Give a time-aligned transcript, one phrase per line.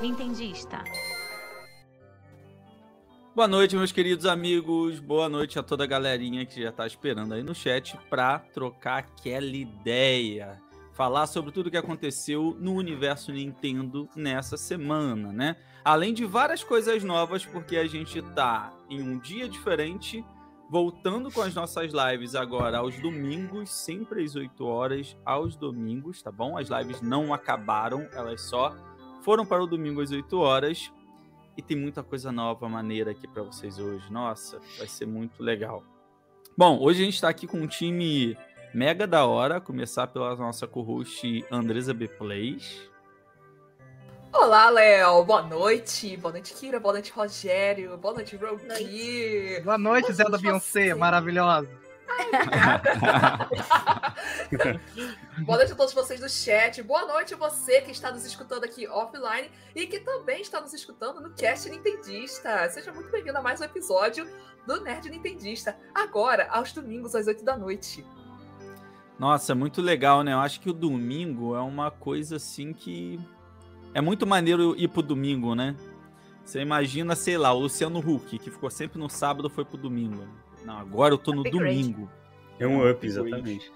[0.00, 0.84] Nintendista.
[3.34, 5.00] Boa noite, meus queridos amigos.
[5.00, 8.98] Boa noite a toda a galerinha que já tá esperando aí no chat pra trocar
[8.98, 10.60] aquela ideia.
[10.94, 15.56] Falar sobre tudo que aconteceu no universo Nintendo nessa semana, né?
[15.84, 20.24] Além de várias coisas novas, porque a gente tá em um dia diferente,
[20.68, 26.30] voltando com as nossas lives agora aos domingos, sempre às 8 horas, aos domingos, tá
[26.30, 26.58] bom?
[26.58, 28.74] As lives não acabaram, elas só
[29.22, 30.92] foram para o domingo às 8 horas.
[31.56, 34.12] E tem muita coisa nova, maneira aqui para vocês hoje.
[34.12, 35.82] Nossa, vai ser muito legal.
[36.56, 38.36] Bom, hoje a gente está aqui com um time
[38.74, 39.60] mega da hora.
[39.60, 42.90] Começar pela nossa co-host Andresa B Plays.
[44.38, 45.24] Olá, Léo.
[45.24, 46.14] Boa noite.
[46.18, 46.78] Boa noite, Kira.
[46.78, 47.96] Boa noite, Rogério.
[47.96, 49.60] Boa noite, Rogi.
[49.64, 51.70] Boa noite, Zé da Beyoncé, maravilhosa.
[55.44, 56.82] Boa noite a todos vocês do chat.
[56.82, 60.74] Boa noite a você que está nos escutando aqui offline e que também está nos
[60.74, 62.68] escutando no Cast Nintendista.
[62.68, 64.28] Seja muito bem-vindo a mais um episódio
[64.66, 65.78] do Nerd Nintendista.
[65.94, 68.04] Agora, aos domingos, às 8 da noite.
[69.18, 70.34] Nossa, muito legal, né?
[70.34, 73.18] Eu acho que o domingo é uma coisa assim que.
[73.96, 75.74] É muito maneiro ir pro domingo, né?
[76.44, 80.22] Você imagina, sei lá, o Luciano Huck, que ficou sempre no sábado, foi pro domingo.
[80.66, 81.80] Não, agora eu tô no Upgrade.
[81.80, 82.10] domingo.
[82.58, 83.72] É um up, exatamente.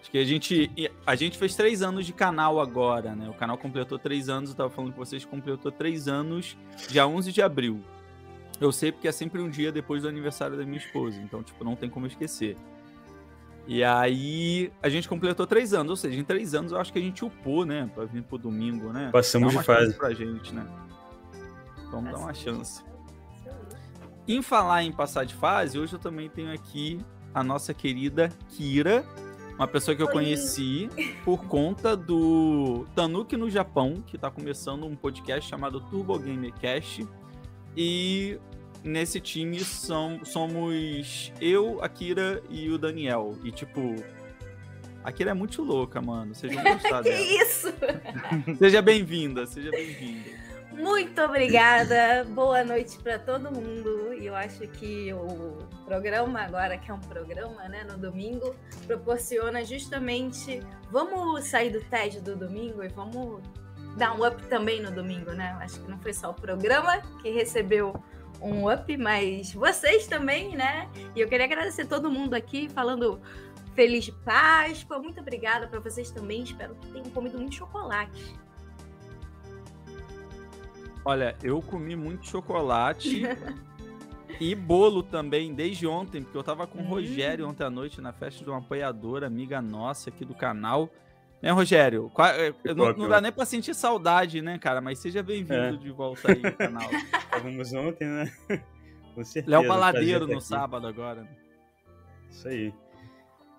[0.00, 3.28] Acho que a gente, a gente fez três anos de canal agora, né?
[3.28, 6.56] O canal completou três anos, eu tava falando com vocês, completou três anos
[6.88, 7.82] dia 11 de abril.
[8.58, 11.62] Eu sei porque é sempre um dia depois do aniversário da minha esposa, então, tipo,
[11.62, 12.56] não tem como esquecer.
[13.68, 16.98] E aí, a gente completou três anos, ou seja, em três anos eu acho que
[16.98, 17.90] a gente upou, né?
[17.94, 19.10] Pra vir pro domingo, né?
[19.12, 19.92] Passamos de fase.
[19.92, 20.66] pra gente, né?
[21.90, 22.82] Vamos dar uma chance.
[24.26, 26.98] Em falar em passar de fase, hoje eu também tenho aqui
[27.34, 29.04] a nossa querida Kira,
[29.54, 30.12] uma pessoa que eu Oi.
[30.14, 30.88] conheci
[31.22, 37.06] por conta do Tanuki no Japão, que tá começando um podcast chamado Turbo Gamer Cast.
[37.76, 38.38] E
[38.84, 43.36] nesse time são, somos eu, a Kira e o Daniel.
[43.44, 43.96] E tipo,
[45.02, 46.34] a Kira é muito louca, mano.
[46.34, 47.42] Vocês vão gostar Que dela.
[47.42, 47.72] isso?
[48.58, 50.30] Seja bem-vinda, seja bem-vinda.
[50.72, 52.24] Muito obrigada.
[52.30, 54.14] Boa noite para todo mundo.
[54.14, 58.54] E eu acho que o programa agora, que é um programa, né, no domingo,
[58.86, 60.60] proporciona justamente
[60.90, 63.42] vamos sair do TED do domingo e vamos
[63.96, 65.56] dar um up também no domingo, né?
[65.60, 68.00] Acho que não foi só o programa que recebeu
[68.40, 70.88] um up, mas vocês também, né?
[71.14, 73.20] E eu queria agradecer todo mundo aqui falando
[73.74, 74.98] Feliz Páscoa.
[74.98, 76.42] Muito obrigada para vocês também.
[76.42, 78.34] Espero que tenham comido muito chocolate.
[81.04, 83.22] Olha, eu comi muito chocolate
[84.40, 86.88] e bolo também desde ontem, porque eu tava com o Hum.
[86.88, 90.90] Rogério ontem à noite na festa de uma apoiadora, amiga nossa aqui do canal.
[91.40, 92.10] Né, Rogério?
[92.64, 94.80] Eu Não, não dá nem pra sentir saudade, né, cara?
[94.80, 95.72] Mas seja bem-vindo É.
[95.72, 96.88] de volta aí no canal.
[97.24, 98.32] Estávamos ontem, né?
[99.14, 99.56] Com certeza.
[99.56, 100.44] Léo Baladeiro no aqui.
[100.44, 101.28] sábado agora.
[102.30, 102.74] Isso aí.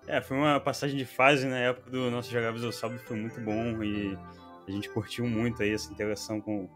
[0.06, 3.40] É, foi uma passagem de fase na época do nosso Jogáveis ao Sábado, foi muito
[3.40, 4.16] bom e
[4.66, 6.68] a gente curtiu muito aí essa interação com,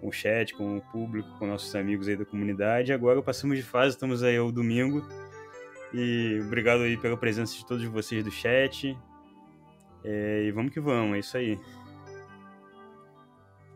[0.00, 2.92] com o chat, com o público, com nossos amigos aí da comunidade.
[2.92, 5.06] Agora passamos de fase, estamos aí ao domingo.
[5.92, 8.96] E obrigado aí pela presença de todos vocês do chat.
[10.08, 11.58] É, e vamos que vamos, é isso aí.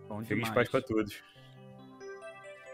[0.08, 0.54] Bom Feliz demais.
[0.54, 1.22] Páscoa a todos.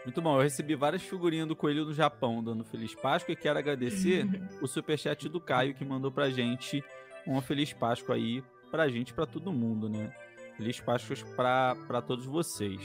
[0.05, 3.59] Muito bom, eu recebi várias figurinhas do Coelho no Japão dando Feliz Páscoa e quero
[3.59, 4.25] agradecer
[4.61, 6.83] o superchat do Caio que mandou pra gente
[7.25, 10.13] uma Feliz Páscoa aí pra gente, e pra todo mundo, né?
[10.55, 12.79] Feliz Páscoa pra, pra todos vocês.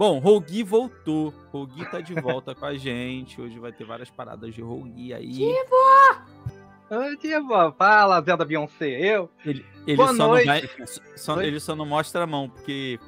[0.00, 1.32] Bom, Rogi voltou.
[1.52, 3.40] Rogi tá de volta com a gente.
[3.40, 5.42] Hoje vai ter várias paradas de Rogi aí.
[5.42, 5.66] Oi,
[7.20, 7.72] Diva.
[7.78, 8.88] Fala, Zé da Beyoncé.
[8.88, 9.30] Eu?
[9.44, 10.46] Ele, ele Boa só noite.
[10.46, 10.86] não vai,
[11.16, 12.98] só- ele só não mostra a mão, porque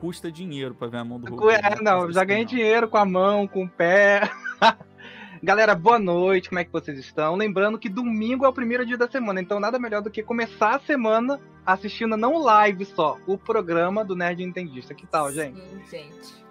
[0.00, 1.56] custa dinheiro pra ver a mão do Rogi.
[1.56, 2.50] É, não, já ganhei não.
[2.50, 4.22] dinheiro com a mão, com o pé.
[5.42, 7.34] Galera, boa noite, como é que vocês estão?
[7.36, 10.76] Lembrando que domingo é o primeiro dia da semana, então nada melhor do que começar
[10.76, 14.94] a semana assistindo não live só, o programa do Nerd Entendista.
[14.94, 15.60] Que tal, gente?
[15.86, 16.44] Sim, gente.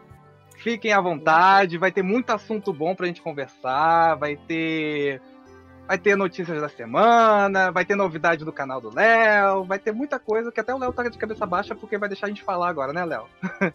[0.57, 5.19] Fiquem à vontade, vai ter muito assunto bom pra gente conversar, vai ter
[5.87, 10.17] vai ter notícias da semana, vai ter novidade do canal do Léo, vai ter muita
[10.19, 12.69] coisa que até o Léo tá de cabeça baixa porque vai deixar a gente falar
[12.69, 13.25] agora, né, Léo?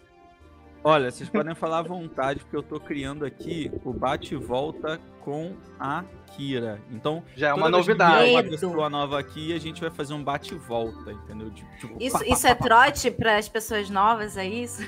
[0.84, 5.00] Olha, vocês podem falar à vontade, porque eu tô criando aqui o bate e volta
[5.20, 6.80] com a Kira.
[6.92, 8.30] Então, Já é uma novidade.
[8.30, 11.50] uma pessoa nova aqui, a gente vai fazer um bate e volta, entendeu?
[11.50, 14.80] Tipo, tipo, Isso, pá, isso pá, é pá, trote para as pessoas novas, é isso?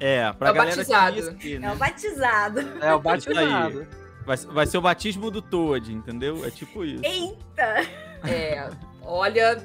[0.00, 1.14] É, pra É o galera batizado.
[1.22, 1.72] que aqui, É né?
[1.72, 2.60] o batizado.
[2.82, 3.86] É o batizado.
[4.26, 6.44] Vai, vai ser o batismo do Toad, entendeu?
[6.44, 7.04] É tipo isso.
[7.04, 7.86] Eita!
[8.28, 8.70] É,
[9.02, 9.62] olha,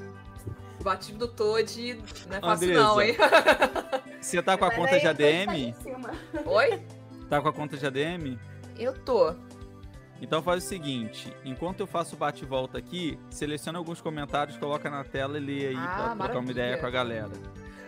[0.83, 2.83] Batismo do Toad não é fácil Andresa.
[2.83, 3.15] não, hein?
[4.19, 5.73] Você tá com a Mas conta de ADM?
[5.81, 6.11] cima.
[6.45, 6.81] Oi?
[7.29, 8.37] Tá com a conta de ADM?
[8.77, 9.33] Eu tô.
[10.21, 15.01] Então faz o seguinte, enquanto eu faço o bate-volta aqui, seleciona alguns comentários, coloca na
[15.05, 17.31] tela e lê aí Ah, pra trocar uma ideia com a galera.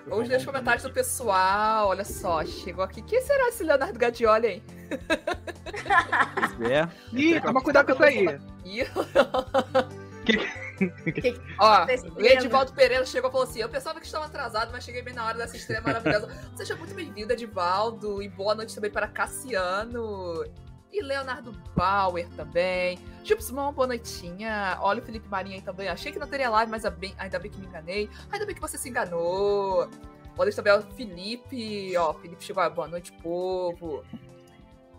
[0.08, 1.88] Vamos ler os comentários do pessoal.
[1.90, 3.02] Olha só, chegou aqui.
[3.02, 4.64] Quem será esse Leonardo Gadioli, hein?
[6.58, 6.88] Pois é.
[7.14, 8.40] Ih, toma cuidado com isso aí.
[8.66, 8.86] Ih.
[10.26, 12.16] Que- Ó, acontecendo?
[12.18, 15.14] o Edivaldo Pereira chegou e falou assim: Eu pensava que estava atrasado, mas cheguei bem
[15.14, 16.28] na hora dessa estreia maravilhosa.
[16.56, 18.22] Seja muito bem-vindo, Edivaldo.
[18.22, 20.44] E boa noite também para Cassiano.
[20.92, 23.00] E Leonardo Bauer também.
[23.24, 24.78] Gibsmon, boa noitinha.
[24.82, 25.88] Olha o Felipe Marinho aí também.
[25.88, 28.10] Achei que não teria live, mas ainda bem que me enganei.
[28.32, 29.90] Ainda bem que você se enganou.
[30.38, 31.96] Noite também ao Felipe.
[31.98, 32.70] Ó, Felipe chegou.
[32.72, 34.04] Boa noite, povo.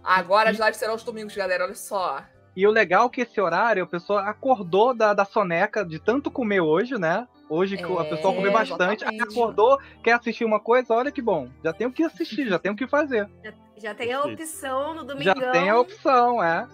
[0.03, 1.65] Agora as lives serão aos domingos, galera.
[1.65, 2.23] Olha só.
[2.55, 6.31] E o legal é que esse horário, a pessoa acordou da, da soneca de tanto
[6.31, 7.27] comer hoje, né?
[7.49, 9.23] Hoje que a É, pessoa comeu bastante, aí exatamente.
[9.23, 11.49] acordou, quer assistir uma coisa, olha que bom.
[11.65, 13.29] Já tem o que assistir, já tem o que fazer.
[13.43, 15.53] Já, já tem a opção no Já domingão.
[15.53, 16.69] tem a opção, é.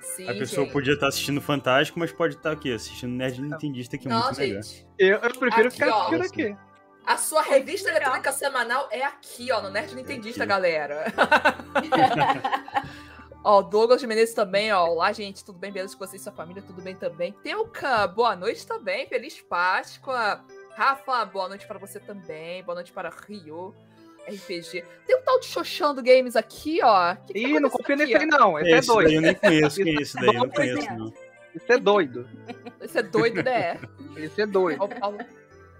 [0.00, 0.72] Sim, A pessoa gente.
[0.72, 4.38] podia estar assistindo Fantástico, mas pode estar aqui, assistindo Nerd Nintendista, que é Não, muito
[4.38, 4.62] melhor.
[4.62, 4.86] gente.
[4.98, 6.00] Eu, eu prefiro Aqui, ficar ó.
[6.08, 6.56] assistindo aqui.
[7.06, 8.02] A sua revista Legal.
[8.02, 10.48] eletrônica semanal é aqui, ó, no Nerd Nintendista, Aqui.
[10.48, 11.04] galera.
[13.44, 14.86] ó, o Douglas de Menezes também, ó.
[14.86, 15.72] Olá, gente, tudo bem?
[15.72, 16.62] Beleza com você e sua família?
[16.62, 17.32] Tudo bem também?
[17.42, 19.06] Teuca, boa noite também.
[19.08, 20.44] Feliz Páscoa.
[20.76, 22.62] Rafa, boa noite para você também.
[22.64, 23.74] Boa noite para Rio.
[24.28, 24.84] RPG.
[25.06, 27.14] Tem um tal de Xoxando Games aqui, ó.
[27.16, 28.96] Que que tá Ih, não acontecendo confia aqui, nesse aí não, esse é Esse daí
[28.96, 29.20] eu doido.
[29.22, 30.26] nem conheço, quem é esse daí?
[30.26, 30.96] Eu não conheço, é.
[30.96, 31.12] não.
[31.54, 32.28] Isso é doido.
[32.80, 33.80] Isso é doido, né?
[34.16, 34.84] Esse é doido.
[34.84, 35.18] O Paulo,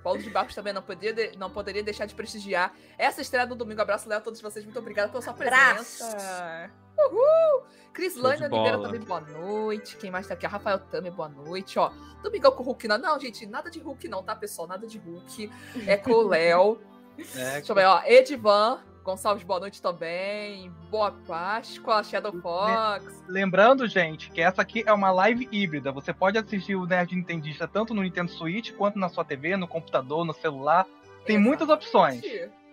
[0.02, 3.54] Paulo de Barros também não, podia de- não poderia deixar de prestigiar essa estreia do
[3.54, 3.81] domingo.
[3.81, 4.64] Abraço, Léo, a todos vocês.
[4.64, 5.98] Muito obrigada pela sua Abraço.
[6.04, 6.70] presença.
[6.98, 7.62] Uhul!
[7.92, 9.96] Cris Lane Oliveira também, boa noite.
[9.96, 10.46] Quem mais tá aqui?
[10.46, 11.78] Rafael Tami, boa noite.
[11.78, 11.90] Ó,
[12.22, 12.98] Domingão com o Hulk, não.
[12.98, 14.66] Não, gente, nada de Hulk não, tá, pessoal?
[14.66, 15.50] Nada de Hulk.
[15.87, 16.81] É com o Léo.
[17.19, 18.03] É, Deixa eu ver, ó.
[18.05, 20.71] Edivan Gonçalves, boa noite também.
[20.91, 23.23] Boa Páscoa, Shadow Fox.
[23.27, 25.91] Lembrando, gente, que essa aqui é uma live híbrida.
[25.91, 29.67] Você pode assistir o Nerd Nintendista tanto no Nintendo Switch, quanto na sua TV, no
[29.67, 30.87] computador, no celular.
[31.25, 32.23] Tem muitas opções.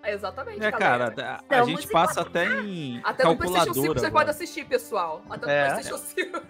[0.07, 1.11] Exatamente, É, galera.
[1.11, 3.99] cara, a, a gente passa até em Até no PlayStation 5 calculadora.
[3.99, 4.11] você agora.
[4.25, 5.21] pode assistir, pessoal.
[5.29, 5.65] Até no É.
[5.71, 6.41] PlayStation 5.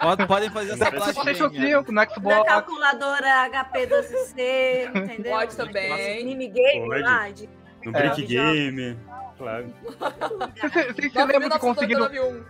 [0.00, 1.78] Pode- Podem fazer essa No PlayStation plaquinha.
[1.78, 2.48] 5, no Na Xbox.
[2.48, 5.32] calculadora HP 12C, entendeu?
[5.32, 6.24] Pode também.
[6.24, 7.02] Minigame Pode.
[7.02, 7.30] lá.
[7.30, 7.48] De...
[7.84, 8.08] No É.
[8.10, 8.98] Brick Game,
[9.38, 9.74] claro.
[10.60, 12.44] Vocês se lembram que conseguiram 9.999.1.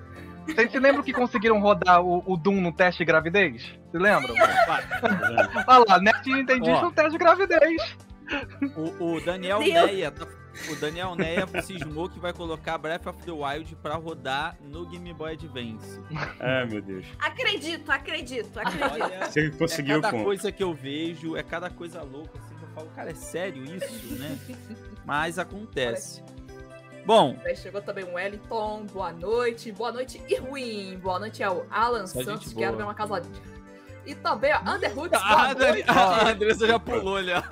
[0.46, 3.62] Vocês se lembram que conseguiram rodar o, o Doom no teste de gravidez?
[3.62, 4.34] Se lembram?
[5.66, 7.96] Olha lá, Nerd Nintendista no teste de gravidez.
[8.76, 9.72] O, o Daniel Deus.
[9.86, 10.26] Neia, tá-
[10.70, 15.12] o Daniel Neia cismou que vai colocar Breath of the Wild pra rodar no Game
[15.12, 16.00] Boy Advance.
[16.40, 17.06] Ah, meu Deus.
[17.18, 18.92] Acredito, acredito, acredito.
[18.92, 20.24] Olha, Você é conseguiu o cada ponto.
[20.24, 23.62] coisa que eu vejo, é cada coisa louca, assim, que eu falo, cara, é sério
[23.64, 24.38] isso, né?
[25.04, 26.22] Mas acontece.
[27.06, 29.72] Bom, Aí chegou também o Wellington, boa noite.
[29.72, 30.98] Boa noite, Irwin.
[30.98, 33.22] Boa noite ao Alan Só Santos, gente quero ver uma casa.
[34.06, 37.42] E também a Underhoods, a, boa Dani- a Andressa já pulou ali, ó.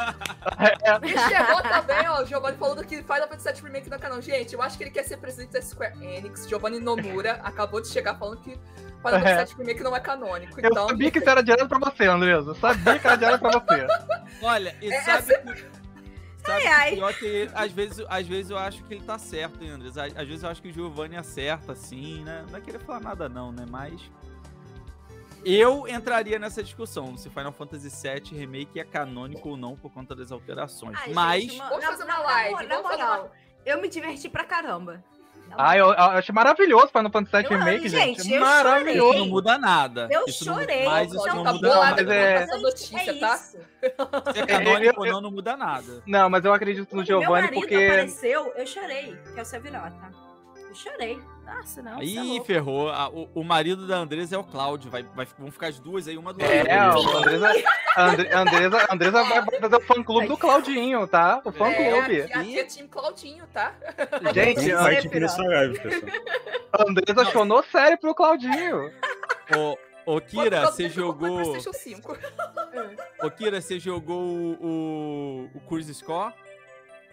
[1.04, 4.20] E chegou também, ó, o Giovanni falando que Final Fantasy VII Remake não é canal.
[4.22, 6.48] Gente, eu acho que ele quer ser presidente da Square Enix.
[6.48, 8.52] Giovanni Nomura acabou de chegar falando que
[9.02, 9.20] Final É.
[9.20, 10.60] Fantasy VII Remake não é canônico.
[10.60, 12.50] Eu Então, sabia que isso era direto pra você, Andresa.
[12.50, 13.86] Eu sabia que era direto pra você.
[14.42, 15.78] Olha, e É, sabe que...
[16.46, 17.12] Sabe Ai, ai.
[17.12, 19.98] que que às vezes, às vezes eu acho que ele tá certo, hein, Andres?
[19.98, 22.44] Às, às vezes eu acho que o Giovanni acerta, assim, né?
[22.50, 23.66] Não é querer falar nada não, né?
[23.68, 24.00] Mas...
[25.44, 30.14] Eu entraria nessa discussão se Final Fantasy VII Remake é canônico ou não por conta
[30.14, 30.98] das alterações.
[31.00, 31.42] Ai, Mas...
[31.44, 33.30] gente, uma- vamos na- fazer na- uma na live, moral, na vamos fazer moral, uma...
[33.66, 35.02] Eu me diverti pra caramba.
[35.56, 38.22] Ah, eu, eu achei maravilhoso Final Fantasy VII Eu- Remake, gente.
[38.22, 39.10] gente, eu maravilhoso.
[39.14, 40.08] Isso não muda nada.
[40.10, 40.84] Eu Isso não- chorei.
[40.84, 42.02] mas isso Então não tá muda nada.
[42.04, 43.36] Mas é- essa notícia, é tá?
[43.38, 43.56] Se
[44.36, 46.02] é canônico ou não, não muda nada.
[46.06, 47.74] Não, mas eu acredito no Quando meu Giovanni marido porque.
[47.76, 50.12] apareceu, eu chorei, que é o Sevirota.
[50.68, 51.18] Eu chorei.
[51.56, 52.44] Nossa, não, é Aí louco.
[52.44, 52.90] ferrou.
[52.90, 54.90] A- o, o marido da Andresa é o Cláudio.
[54.90, 56.52] Vai, vai, vão ficar as duas aí, uma do lado.
[56.52, 57.18] É, da a outra.
[57.18, 57.52] Andresa,
[57.96, 61.40] Andre- Andresa, Andresa vai fazer o fã clube do Claudinho, tá?
[61.44, 62.20] O fã É, clube.
[62.22, 63.74] aqui, aqui é time Claudinho, tá?
[64.34, 66.12] Gente, Um nessa live, pessoal.
[66.86, 68.92] Andresa chonou sério pro Claudinho.
[69.56, 71.42] Ô, ô, Kira, você jogou jogou.
[71.52, 72.18] PlayStation 5.
[73.22, 76.32] Ô, Kira, você jogou o, o, o Cruise Score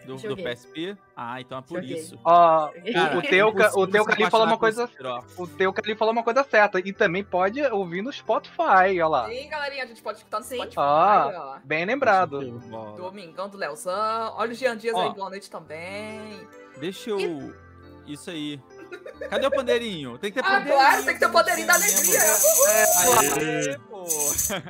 [0.06, 0.36] do, do.
[0.36, 0.96] PSP?
[1.16, 1.98] Ah, então é por Joguei.
[1.98, 2.18] isso.
[2.24, 2.78] Ó, Cara, o
[3.18, 4.88] impossível o Teuca se ali falou uma coisa.
[5.36, 6.78] O Teuca ali falou uma coisa certa.
[6.78, 9.28] E também pode ouvir no Spotify, olha lá.
[9.28, 10.56] Sim, galerinha, a gente pode escutar no Sim.
[10.56, 11.30] Spotify, Ah.
[11.34, 11.58] ó.
[11.64, 12.40] Bem lembrado.
[12.96, 14.34] Domingão do Leozão.
[14.36, 15.02] Olha o Jean Dias Ó.
[15.02, 16.46] aí, boa noite também.
[16.78, 17.52] Deixa eu.
[18.06, 18.60] Isso aí.
[19.28, 20.16] Cadê o pandeirinho?
[20.18, 20.78] Tem que ter pandeirinho.
[20.78, 22.20] Agora tem que ter o pandeirinho da né, alegria.
[22.68, 24.04] Aê, pô.
[24.06, 24.60] Show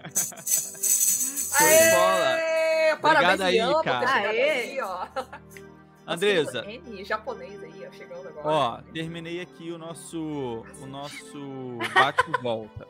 [1.69, 2.56] de bola.
[2.97, 4.11] Aê, Parabéns, aí, cara.
[4.29, 4.51] Aê.
[4.51, 5.07] aí, ó.
[6.07, 6.63] Andresa.
[6.63, 8.49] Nossa, N japonês aí, ó, chegando agora.
[8.49, 12.87] Ó, terminei aqui o nosso o nosso bate-volta.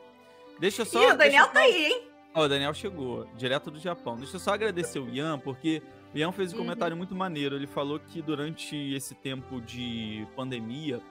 [0.59, 2.07] Deixa eu só Ih, o Daniel tá aí, hein?
[2.35, 4.15] Ó, o Daniel chegou, direto do Japão.
[4.17, 5.81] Deixa eu só agradecer o Ian, porque
[6.13, 6.61] o Ian fez um Uhum.
[6.63, 7.55] comentário muito maneiro.
[7.55, 11.01] Ele falou que durante esse tempo de pandemia,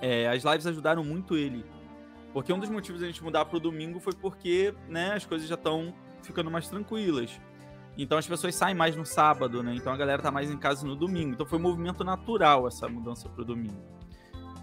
[0.00, 1.64] é, as lives ajudaram muito ele.
[2.32, 5.54] Porque um dos motivos da gente mudar pro domingo foi porque, né, as coisas já
[5.54, 7.38] estão ficando mais tranquilas.
[7.96, 9.74] Então as pessoas saem mais no sábado, né?
[9.74, 11.32] Então a galera tá mais em casa no domingo.
[11.32, 13.82] Então foi um movimento natural essa mudança pro domingo.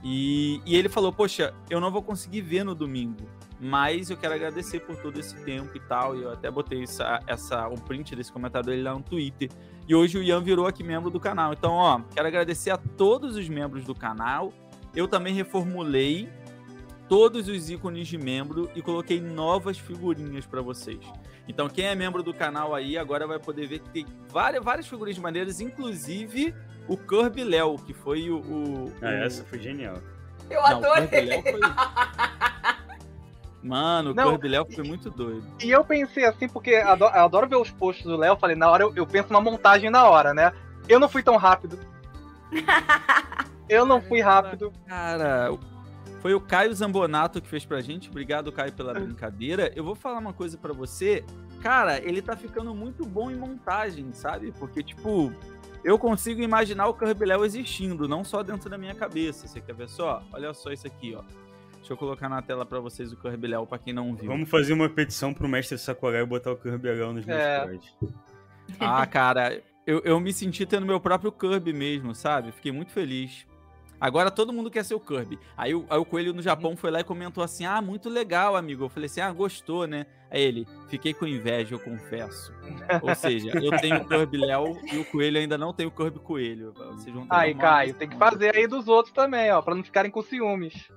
[0.04, 3.28] E, e ele falou, poxa, eu não vou conseguir ver no domingo.
[3.60, 6.16] Mas eu quero agradecer por todo esse tempo e tal.
[6.18, 9.50] E eu até botei essa, essa, um print desse comentário dele lá no Twitter.
[9.88, 11.54] E hoje o Ian virou aqui membro do canal.
[11.54, 14.52] Então, ó, quero agradecer a todos os membros do canal.
[14.94, 16.30] Eu também reformulei
[17.08, 21.00] todos os ícones de membro e coloquei novas figurinhas para vocês.
[21.47, 24.88] Então, quem é membro do canal aí agora vai poder ver que tem várias, várias
[24.88, 26.55] figurinhas maneiras, inclusive
[26.88, 28.38] o Kirby Léo, que foi o.
[28.39, 29.97] o, Ah, o- essa foi genial.
[30.50, 31.41] Eu Não, adorei.
[31.41, 31.59] Foi.
[33.62, 35.45] Mano, o Não, Kirby Léo foi muito doido.
[35.63, 38.33] E eu pensei assim, porque ado- eu adoro ver os posts do Léo.
[38.33, 40.51] eu Falei, na hora eu, eu penso uma montagem na hora, né?
[40.89, 41.79] Eu não fui tão rápido.
[43.69, 44.73] Eu não fui rápido.
[44.85, 45.50] Cara,
[46.24, 48.10] foi o Caio Zambonato que fez pra gente.
[48.10, 49.74] Obrigado, Caio, pela brincadeira.
[49.75, 51.22] Eu vou falar uma coisa pra você.
[51.62, 54.53] Cara, ele tá ficando muito bom em montagem, sabe?
[54.53, 55.34] Porque, tipo,
[55.84, 59.50] eu consigo imaginar o Kirby Léo existindo, não só dentro da minha cabeça.
[59.50, 60.24] Você quer ver só?
[60.32, 61.24] Olha só isso aqui, ó.
[61.75, 64.30] Deixa eu colocar na tela pra vocês o Kirby Léo, pra quem não viu.
[64.30, 67.68] Vamos fazer uma petição pro mestre Sakurai e botar o Kirby Legal nos meus É.
[68.80, 72.53] Ah, cara, eu, eu me senti tendo meu próprio Kirby mesmo, sabe?
[72.53, 73.46] Fiquei muito feliz.
[74.03, 75.39] Agora todo mundo quer ser o Kirby.
[75.55, 78.57] Aí, o- aí o Coelho no Japão foi lá e comentou assim: Ah, muito legal,
[78.57, 78.83] amigo.
[78.83, 80.05] Eu falei assim: Ah, gostou, né?
[80.29, 82.53] Aí ele, fiquei com inveja, eu confesso.
[83.01, 86.19] Ou seja, eu tenho o Kirby Léo e o Coelho ainda não tem o Kirby
[86.19, 86.74] Coelho.
[86.74, 89.83] Vocês vão ter Aí, Caio, tem que fazer aí dos outros também, ó, pra não
[89.86, 90.91] ficarem com ciúmes.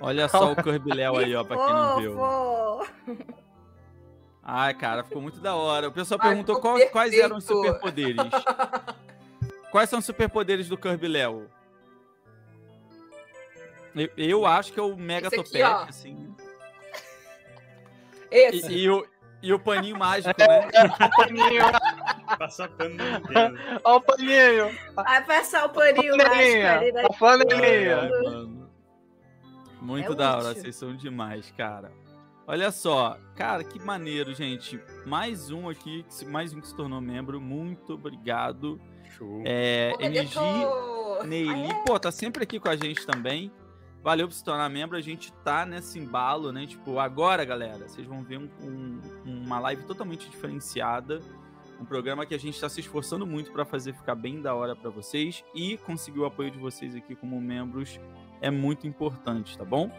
[0.00, 2.16] Olha só o Kirby Léo aí, ó, pra quem não viu.
[4.42, 5.86] Ai, cara, ficou muito da hora.
[5.88, 8.16] O pessoal Ai, perguntou qual- quais eram os superpoderes.
[9.70, 11.50] Quais são os superpoderes do Kirby Léo?
[13.94, 15.84] Eu, eu acho que é o Mega aqui, Topete, ó.
[15.84, 16.34] assim.
[18.30, 18.72] Esse.
[18.72, 19.06] E, e o,
[19.42, 20.68] e o paninho mágico, né?
[21.16, 21.62] Paninho,
[22.38, 22.96] Passar pano
[23.84, 27.92] ó o paninho, Vai passar o paninho mágico ali.
[27.92, 28.70] Ai, mano.
[29.80, 30.62] Muito É da hora, útil.
[30.62, 31.92] vocês são demais, cara.
[32.46, 34.80] Olha só, cara, que maneiro, gente.
[35.04, 37.40] Mais um aqui, mais um que se tornou membro.
[37.40, 38.80] Muito obrigado.
[39.16, 39.42] Show.
[39.44, 41.26] É, Ô, NG Benedetto.
[41.26, 43.50] Neili, pô, tá sempre aqui com a gente também.
[44.02, 44.96] Valeu por se tornar membro.
[44.96, 46.66] A gente tá nesse embalo, né?
[46.66, 49.00] Tipo, agora, galera, vocês vão ver um- um-
[49.46, 51.20] uma live totalmente diferenciada.
[51.80, 54.76] Um programa que a gente tá se esforçando muito pra fazer ficar bem da hora
[54.76, 55.44] pra vocês.
[55.54, 57.98] E conseguir o apoio de vocês aqui como membros
[58.40, 59.90] é muito importante, tá bom?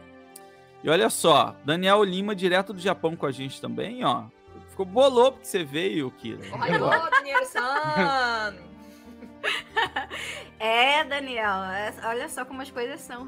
[0.84, 4.26] E olha só, Daniel Lima, direto do Japão com a gente também, ó.
[4.70, 6.40] Ficou bolou porque você veio, Kira.
[6.54, 8.56] Olha lá, Daniel-san.
[10.60, 13.28] É, Daniel, é- olha só como as coisas são.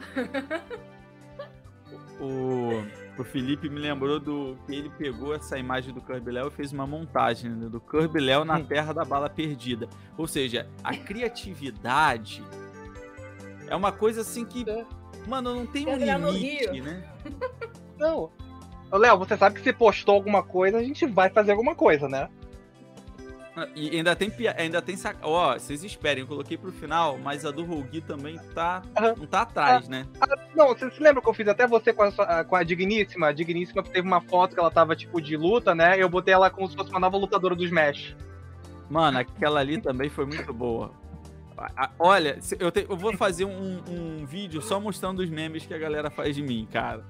[2.20, 2.84] o,
[3.20, 6.72] o Felipe me lembrou do que ele pegou essa imagem do Kirby Léo e fez
[6.74, 9.88] uma montagem né, do Kirby Léo na Terra da Bala Perdida.
[10.18, 12.44] Ou seja, a criatividade
[13.68, 14.66] é uma coisa assim que,
[15.28, 17.04] mano, não tem um limite, né?
[17.98, 18.32] Não.
[18.92, 22.28] Léo, você sabe que se postou alguma coisa, a gente vai fazer alguma coisa, né?
[23.76, 25.18] E ainda tem ainda tem sac...
[25.22, 29.16] Ó, vocês esperem, eu coloquei pro final, mas a do Rogi também tá Aham.
[29.18, 30.06] não tá atrás, né?
[30.56, 33.28] Não, você se lembra que eu fiz até você com a, sua- com a Digníssima?
[33.28, 36.02] A Digníssima teve uma foto que ela tava, tipo, de luta, né?
[36.02, 38.16] Eu botei ela como se fosse uma nova lutadora do Smash.
[38.90, 40.92] Mano, aquela ali também foi muito boa.
[42.00, 45.78] Olha, eu, te- eu vou fazer um, um vídeo só mostrando os memes que a
[45.78, 47.04] galera faz de mim, cara.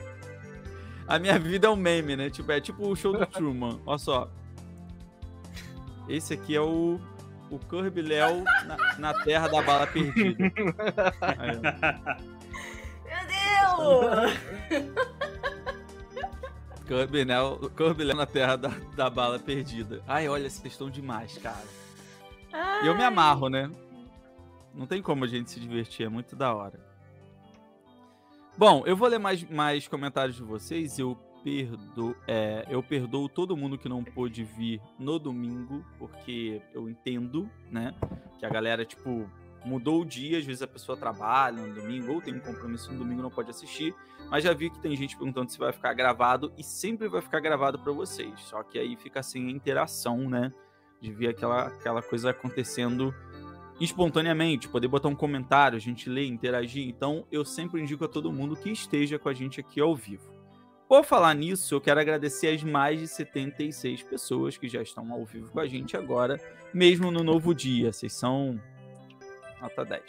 [1.06, 2.30] a minha vida é um meme, né?
[2.30, 3.78] Tipo, é tipo o show do Truman.
[3.84, 4.30] Olha só.
[6.08, 6.98] Esse aqui é o,
[7.50, 10.52] o Kirby Léo na, na Terra da Bala Perdida.
[13.04, 14.32] Meu Deus!
[16.86, 20.02] Kirby Léo, Kirby Léo na Terra da, da Bala Perdida.
[20.08, 21.64] Ai, olha, vocês estão demais, cara.
[22.82, 23.70] E eu me amarro, né?
[24.74, 26.80] Não tem como a gente se divertir, é muito da hora.
[28.56, 30.98] Bom, eu vou ler mais, mais comentários de vocês.
[30.98, 36.88] Eu perdoo, é, eu perdoo todo mundo que não pôde vir no domingo, porque eu
[36.88, 37.94] entendo, né?
[38.38, 39.28] Que a galera, tipo,
[39.64, 42.98] mudou o dia, às vezes a pessoa trabalha no domingo ou tem um compromisso no
[42.98, 43.94] domingo não pode assistir,
[44.30, 47.40] mas já vi que tem gente perguntando se vai ficar gravado e sempre vai ficar
[47.40, 48.32] gravado para vocês.
[48.40, 50.52] Só que aí fica sem a interação, né?
[51.00, 53.14] De ver aquela, aquela coisa acontecendo
[53.80, 56.86] espontaneamente, poder botar um comentário, a gente ler, interagir.
[56.86, 60.29] Então, eu sempre indico a todo mundo que esteja com a gente aqui ao vivo.
[60.90, 65.24] Por falar nisso, eu quero agradecer as mais de 76 pessoas que já estão ao
[65.24, 66.36] vivo com a gente agora,
[66.74, 67.92] mesmo no novo dia.
[67.92, 68.60] Vocês são
[69.60, 70.02] nota 10.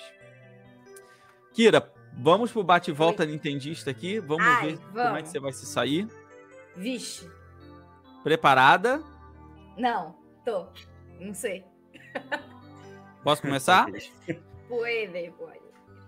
[1.54, 4.20] Kira, vamos pro bate-volta nintendista aqui.
[4.20, 5.22] Vamos Ai, ver como é vamos.
[5.22, 6.08] que você vai se sair.
[6.76, 7.30] Vixe.
[8.24, 9.04] Preparada?
[9.78, 10.66] Não, tô.
[11.20, 11.64] Não sei.
[13.24, 13.86] Posso começar?
[14.68, 15.61] Puede, pode.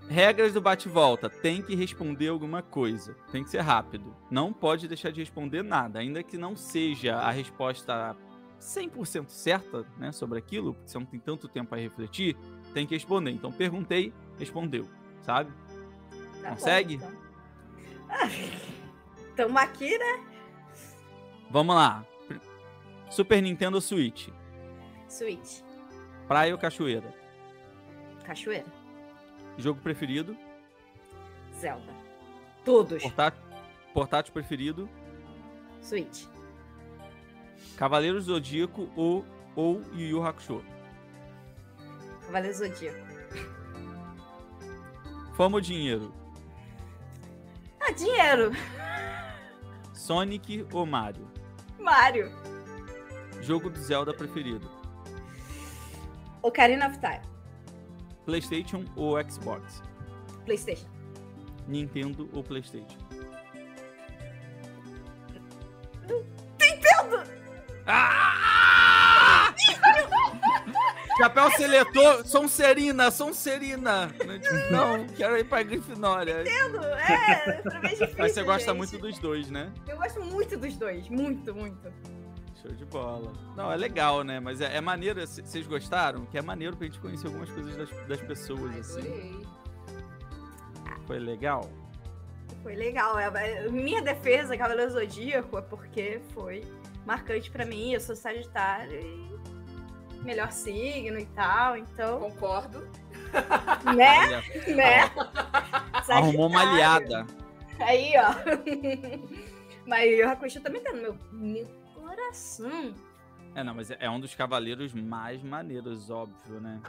[0.09, 1.29] Regras do bate-volta.
[1.29, 3.15] Tem que responder alguma coisa.
[3.31, 4.15] Tem que ser rápido.
[4.29, 5.99] Não pode deixar de responder nada.
[5.99, 8.15] Ainda que não seja a resposta
[8.59, 12.35] 100% certa né, sobre aquilo, porque você não tem tanto tempo a refletir,
[12.73, 13.31] tem que responder.
[13.31, 14.87] Então, perguntei, respondeu.
[15.21, 15.51] Sabe?
[16.41, 16.95] Tá bom, Consegue?
[16.95, 17.11] então.
[18.09, 18.29] Ah,
[19.35, 20.23] Tamo aqui, né?
[21.49, 22.05] Vamos lá.
[23.09, 24.29] Super Nintendo Switch.
[25.07, 25.61] Switch.
[26.27, 27.13] Praia ou cachoeira?
[28.23, 28.82] Cachoeira.
[29.57, 30.35] Jogo preferido?
[31.59, 31.93] Zelda.
[32.65, 33.01] Todos.
[33.03, 33.41] Portátil,
[33.93, 34.89] portátil preferido?
[35.81, 36.27] Switch.
[37.77, 40.63] Cavaleiro Zodíaco ou, ou Yu Yu Hakusho?
[42.25, 43.13] Cavaleiro Zodíaco.
[45.35, 46.13] Fama ou dinheiro?
[47.79, 48.51] Ah, dinheiro.
[49.93, 51.27] Sonic ou Mario?
[51.79, 52.31] Mario.
[53.41, 54.69] Jogo do Zelda preferido?
[56.41, 57.21] Ocarina of Time.
[58.25, 59.81] PlayStation ou Xbox?
[60.45, 60.87] Playstation.
[61.67, 62.97] Nintendo ou PlayStation?
[66.59, 67.23] Nintendo!
[67.85, 69.53] Ah!
[71.17, 74.11] Chapéu seletor, Sonserina, Sonserina.
[74.71, 76.39] Não, quero ir pra Grifinória.
[76.43, 76.83] Nintendo!
[76.83, 78.77] É, pra mim é difícil, Mas você gosta gente.
[78.77, 79.71] muito dos dois, né?
[79.87, 81.07] Eu gosto muito dos dois.
[81.09, 81.93] Muito, muito.
[82.63, 83.33] Show de bola.
[83.57, 84.39] Não, é legal, né?
[84.39, 86.25] Mas é, é maneiro, vocês gostaram?
[86.27, 88.99] Que é maneiro pra gente conhecer algumas coisas das, das pessoas, assim.
[88.99, 89.47] Adorei.
[91.05, 91.69] Foi legal?
[92.61, 93.19] Foi legal.
[93.19, 96.63] É, é, minha defesa, Cavaleiro Zodíaco, é porque foi
[97.05, 97.91] marcante pra mim.
[97.91, 102.87] Eu sou Sagitário e melhor signo e tal, então, Concordo.
[103.93, 104.19] né?
[104.19, 105.11] Olha, né?
[106.07, 107.27] arrumou uma aliada.
[107.77, 108.33] Aí, ó.
[109.85, 111.82] Mas o Hakusho também tá no meu, meu
[112.15, 112.93] coração.
[113.55, 116.81] É, não, mas é- é um dos cavaleiros mais maneiros, óbvio, né?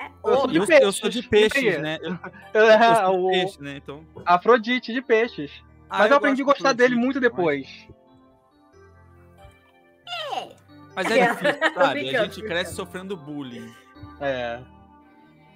[0.00, 1.98] É Eu de Eu, peixes, eu sou de peixes, né?
[2.02, 2.12] Eu, É,
[2.90, 3.76] eu sou de o peixe, né?
[3.76, 4.04] Então.
[4.24, 5.50] Afrodite de peixes.
[5.90, 7.88] Ah, Mas eu, aprendi a gostar do dele Afrodite, muito mas- depois.
[10.94, 11.30] Mas é É.
[11.30, 12.16] difícil, sabe?
[12.16, 13.72] A gente cresce sofrendo bullying.
[14.20, 14.60] É.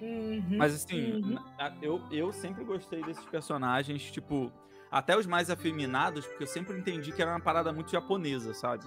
[0.01, 0.57] Uhum.
[0.57, 1.37] Mas assim, Uhum.
[1.81, 4.51] eu, eu sempre gostei desses personagens, tipo,
[4.93, 8.85] até os mais afeminados, porque eu sempre entendi que era uma parada muito japonesa, sabe?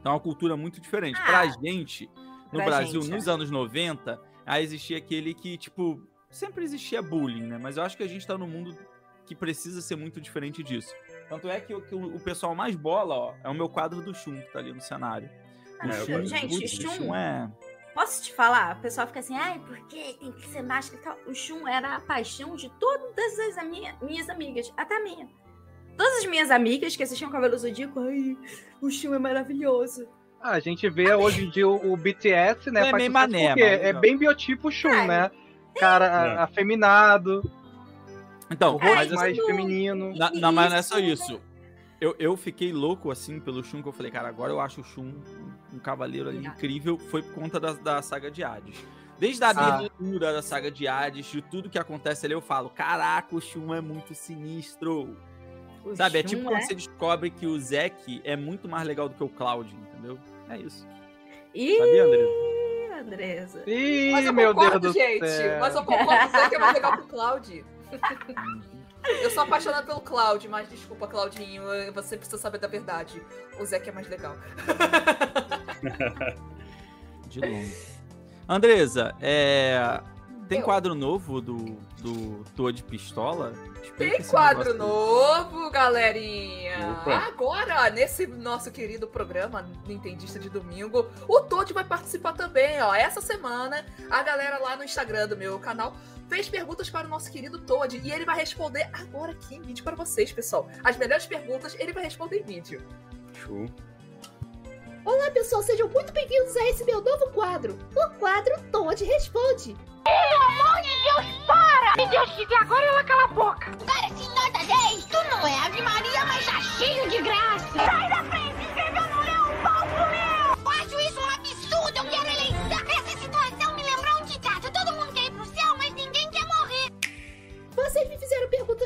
[0.00, 1.18] Então é uma cultura muito diferente.
[1.20, 2.08] Ah, pra gente,
[2.52, 3.30] no pra Brasil, gente, nos é.
[3.30, 6.00] anos 90, aí existia aquele que, tipo,
[6.30, 7.58] sempre existia bullying, né?
[7.60, 8.76] Mas eu acho que a gente tá num mundo
[9.26, 10.92] que precisa ser muito diferente disso.
[11.28, 14.02] Tanto é que, o- que o, o pessoal mais bola, ó, é o meu quadro
[14.02, 15.30] do Shun, que tá ali no cenário.
[15.82, 16.24] O É, Shun.
[16.26, 17.50] Gente, Shun- Shun é...
[17.94, 18.76] Posso te falar?
[18.78, 21.18] O pessoal fica assim, ai, por que tem que ser máscara e tal?
[21.26, 25.28] O Shun era a paixão de todas as ami- minhas amigas, até a minha.
[25.96, 28.36] Todas as minhas amigas que assistiam Cabelo Zodíaco, ai,
[28.80, 30.08] o Shun é maravilhoso.
[30.40, 32.80] Ah, a gente vê hoje em dia o, o BTS, né?
[32.80, 35.06] É faz meio mané, porque mas- é bem biotipo Shun, É.
[35.06, 35.30] né?
[35.78, 36.38] Cara É.
[36.42, 37.42] afeminado,
[38.50, 40.14] Então, o rosto mas assim, mais feminino.
[40.16, 41.40] Na, não, mas não é só Isso, isso.
[42.02, 44.84] Eu, eu fiquei louco, assim, pelo Shun, que eu falei, cara, agora eu acho o
[44.84, 46.98] Shun um, um cavaleiro ali incrível.
[46.98, 48.84] Foi por conta da, da saga de Hades.
[49.20, 49.76] Desde a Ah.
[49.76, 53.72] abertura da saga de Hades, de tudo que acontece ali, eu falo, caraca, o Shun
[53.72, 55.16] é muito sinistro.
[55.84, 59.08] O Sabe, é Shun tipo quando você descobre que o Zack é muito mais legal
[59.08, 60.18] do que o Cloud, entendeu?
[60.48, 60.84] É isso.
[61.54, 62.98] Ih, Sabia, André?
[63.00, 63.62] Andressa.
[63.70, 65.28] Ih, Mas eu meu Deus do gente.
[65.28, 65.60] céu.
[65.60, 67.64] Mas eu concordo dizer que é mais legal que o Cloud.
[69.22, 71.62] Eu sou apaixonada pelo Cloud, mas desculpa, Claudinho,
[71.92, 73.22] você precisa saber da verdade.
[73.58, 74.36] O Zack é mais legal.
[77.26, 77.76] De longe.
[78.48, 80.00] Andresa, é...
[80.48, 80.64] tem Eu.
[80.64, 81.56] quadro novo do,
[82.00, 83.52] do Toad Pistola?
[83.82, 84.78] Explica Tem quadro aí.
[84.78, 86.98] novo, galerinha!
[87.00, 87.14] Opa.
[87.14, 92.94] Agora, nesse nosso querido programa Nintendista de domingo, o Todd vai participar também, ó.
[92.94, 95.96] Essa semana, a galera lá no Instagram do meu canal
[96.32, 99.84] fez perguntas para o nosso querido Todd e ele vai responder agora aqui em vídeo
[99.84, 100.66] para vocês, pessoal.
[100.82, 102.82] As melhores perguntas ele vai responder em vídeo.
[103.34, 103.66] Show.
[105.04, 109.76] Olá, pessoal, sejam muito bem-vindos a esse meu novo quadro, o quadro Toad Responde.
[110.04, 111.92] Pelo amor de Deus, para!
[111.96, 113.70] Se Deus quiser, agora ela cala a boca.
[113.84, 117.68] Cara, se nota 10, tu não é Ave Maria, mas tá cheio de graça.
[117.74, 118.61] Sai da frente,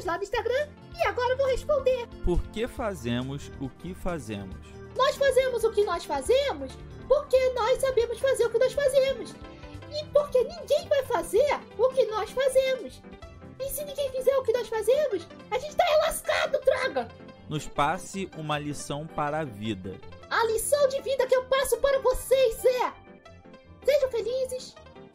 [0.06, 2.06] lá no Instagram e agora eu vou responder.
[2.24, 4.56] Por que fazemos o que fazemos?
[4.96, 6.72] Nós fazemos o que nós fazemos
[7.06, 9.34] porque nós sabemos fazer o que nós fazemos.
[9.92, 13.02] E porque ninguém vai fazer o que nós fazemos.
[13.60, 17.08] E se ninguém fizer o que nós fazemos, a gente tá relascado, droga!
[17.48, 19.98] Nos passe uma lição para a vida.
[20.28, 22.92] A lição de vida que eu passo para vocês é:
[23.84, 24.74] sejam felizes,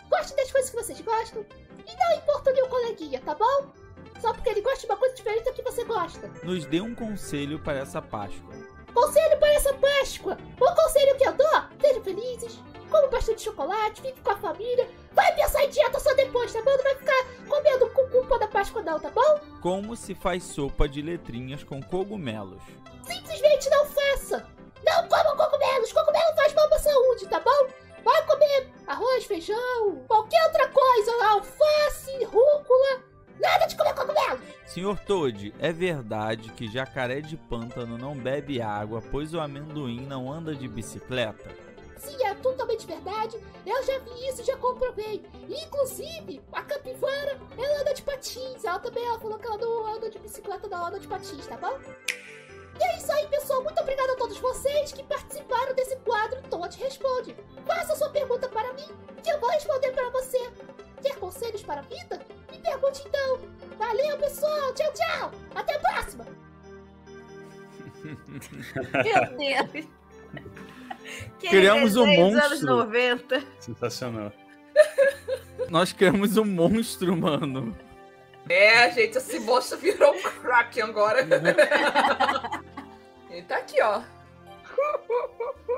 [0.10, 1.46] gostem das coisas que vocês gostam
[1.86, 3.81] e não importa o coleguinha, tá bom?
[4.22, 6.32] Só porque ele gosta de uma coisa diferente da que você gosta.
[6.44, 8.54] Nos dê um conselho para essa Páscoa.
[8.94, 10.38] Conselho para essa Páscoa!
[10.60, 14.88] O conselho que eu dou: sejam felizes, comam bastante chocolate, fiquem com a família.
[15.14, 16.72] Vai pensar em dieta só depois, tá bom?
[16.78, 19.40] Não vai ficar comendo com culpa da Páscoa, não, tá bom?
[19.62, 22.62] Como se faz sopa de letrinhas com cogumelos?
[23.04, 24.46] Simplesmente não faça!
[24.84, 25.92] Não comam cogumelos!
[25.94, 27.68] Cogumelo faz mal pra saúde, tá bom?
[28.04, 33.11] Vai comer arroz, feijão, qualquer outra coisa, alface, rúcula.
[33.42, 34.40] Nada de comer cogumelos!
[34.68, 40.32] Senhor Toad, é verdade que jacaré de pântano não bebe água, pois o amendoim não
[40.32, 41.50] anda de bicicleta?
[41.98, 43.38] Sim, é totalmente verdade.
[43.66, 45.24] Eu já vi isso, já comprovei.
[45.48, 48.64] Inclusive, a capivara, ela anda de patins.
[48.64, 51.58] Ela também ela falou que ela não anda de bicicleta, não anda de patins, tá
[51.58, 51.78] bom?
[52.80, 53.64] E é isso aí, pessoal.
[53.64, 57.36] Muito obrigada a todos vocês que participaram desse quadro Todd Responde.
[57.68, 58.88] Faça sua pergunta para mim,
[59.24, 60.52] que eu vou responder para você.
[61.02, 62.20] Quer conselhos para a vida?
[62.52, 63.40] Me pergunte então.
[63.78, 64.74] Valeu, pessoal.
[64.74, 65.32] Tchau, tchau.
[65.56, 66.26] Até a próxima.
[69.04, 69.88] Meu Deus.
[71.40, 72.68] Quem Criamos um dos anos monstro.
[72.68, 73.44] 90.
[73.60, 74.32] Sensacional.
[75.70, 77.76] Nós criamos um monstro, mano.
[78.50, 81.22] É, gente, esse monstro virou um Kraken agora.
[83.30, 84.02] Ele tá aqui, ó.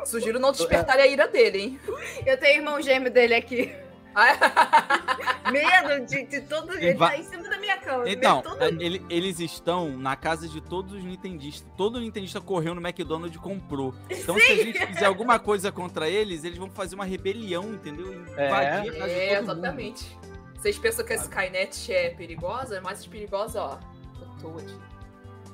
[0.06, 1.80] Sugiro não despertar a ira dele, hein?
[2.26, 3.74] Eu tenho irmão gêmeo dele aqui.
[5.52, 6.74] Medo de, de todo.
[6.78, 8.08] Ele va- tá em cima da minha cama.
[8.10, 8.62] Então, todo...
[8.82, 11.68] ele- eles estão na casa de todos os nintendistas.
[11.78, 13.94] Todo nintendista correu no McDonald's e comprou.
[14.10, 18.14] Então, se a gente fizer alguma coisa contra eles, eles vão fazer uma rebelião, entendeu?
[18.38, 18.48] É.
[18.48, 19.52] Invadir a casa de É, todo mundo.
[19.60, 20.18] exatamente.
[20.56, 22.78] Vocês pensam que a Skynet é perigosa?
[22.78, 23.80] É mais perigosa, ó.
[24.22, 24.74] O Toad.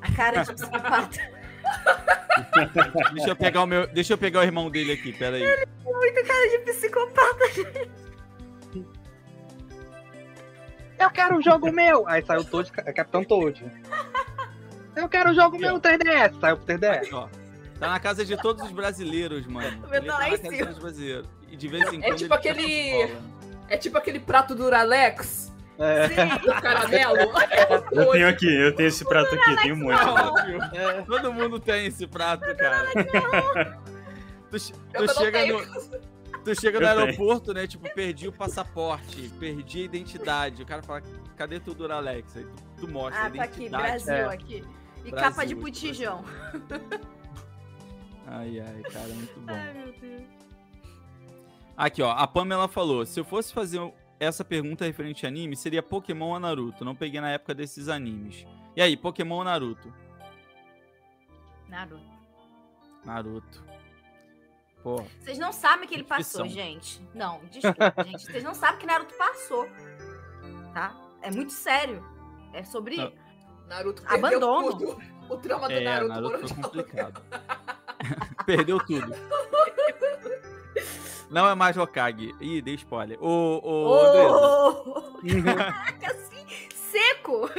[0.02, 1.20] A cara de psicopata.
[3.14, 5.44] Deixa eu pegar o meu, deixa eu pegar o irmão dele aqui, pera aí.
[5.84, 7.46] Muito cara de psicopata.
[11.00, 12.08] Eu quero um jogo meu!
[12.08, 13.66] Aí saiu o Toad, é Capitão Toad.
[14.96, 16.40] Eu quero um jogo meu no 3DS!
[16.42, 17.14] Saiu pro 3DS.
[17.14, 17.28] Ó,
[17.80, 19.80] tá na casa de todos os brasileiros, mano.
[19.90, 20.66] Meu Ele tá lá na em casa cima.
[20.68, 21.28] dos brasileiros.
[21.50, 23.16] E de vez em É quando tipo ele tá aquele-.
[23.70, 26.08] É tipo aquele prato do Alex, É.
[26.40, 27.18] do caramelo.
[27.18, 27.26] É
[27.96, 30.02] o Eu tenho aqui, eu tenho esse prato aqui, tenho muito.
[30.02, 30.60] Óbvio.
[31.08, 32.88] Todo mundo tem esse prato, cara.
[34.52, 35.62] Tu, tu chega no,
[36.44, 37.06] tu chega no Eu tenho.
[37.08, 37.68] aeroporto, né?
[37.68, 40.62] Tipo, perdi o passaporte, perdi a identidade.
[40.62, 41.02] O cara fala,
[41.38, 42.38] cadê tu Duralex?
[42.38, 43.70] Aí tu, tu mostra a Ah, tá aqui.
[43.70, 44.34] Brasil É.
[44.34, 44.64] aqui.
[45.06, 46.24] E Brasil, capa de botijão.
[48.32, 49.54] Ai, ai, cara, muito bom.
[49.54, 50.22] Ai, meu Deus.
[51.76, 53.80] Aqui, ó, a Pamela falou: se eu fosse fazer
[54.20, 56.86] essa pergunta referente a anime, seria Pokémon ou Naruto.
[56.86, 58.46] Não peguei na época desses animes.
[58.76, 59.92] E aí, Pokémon ou Naruto?
[61.68, 62.04] Naruto.
[63.04, 63.64] Naruto.
[64.98, 66.64] Vocês não sabem que ele passou, Ficção.
[66.64, 67.02] gente.
[67.14, 68.26] Não, desculpa, gente.
[68.26, 69.68] Vocês não sabem que Naruto passou.
[70.74, 70.96] Tá?
[71.22, 72.04] É muito sério.
[72.54, 72.98] É sobre.
[72.98, 73.12] Não.
[73.68, 74.78] Naruto Abandono.
[74.78, 75.00] tudo.
[75.30, 77.22] O trama do é, Naruto, Naruto foi complicado.
[78.46, 79.14] Perdeu tudo.
[81.30, 82.34] Não é mais Hokage.
[82.42, 83.18] Ih, dei spoiler.
[83.22, 85.20] Ô, ô, Andresa, Oh!
[85.44, 87.50] Caraca, assim, seco!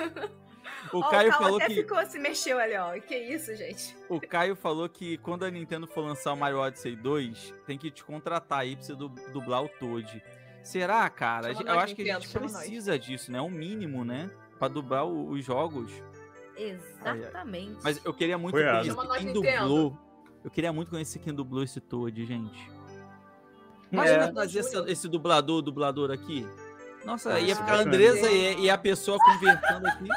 [0.92, 2.92] O Caio falou até que ficou, se mexeu ali, ó.
[3.00, 3.96] Que isso, gente?
[4.08, 7.90] o Caio falou que quando a Nintendo for lançar o Mario Odyssey 2, tem que
[7.90, 10.22] te contratar aí pra você du- dublar o Toad.
[10.62, 11.54] Será, cara?
[11.54, 12.56] Chama Eu nós, acho que a gente chama nós.
[12.58, 13.38] precisa disso, né?
[13.38, 14.30] É um mínimo, né?
[14.58, 15.90] Pra dublar o- os jogos.
[16.56, 17.78] Exatamente.
[17.82, 19.62] Mas eu queria muito Foi conhecer Chama quem Nintendo.
[19.68, 19.98] dublou.
[20.44, 22.70] Eu queria muito conhecer quem dublou esse Toad, gente.
[23.90, 24.32] Imagina É.
[24.32, 26.46] trazer essa- esse dublador, dublador aqui.
[27.04, 27.80] Nossa, Ah, ia ficar a.
[27.80, 30.08] Andresa e, e a pessoa convertendo aqui.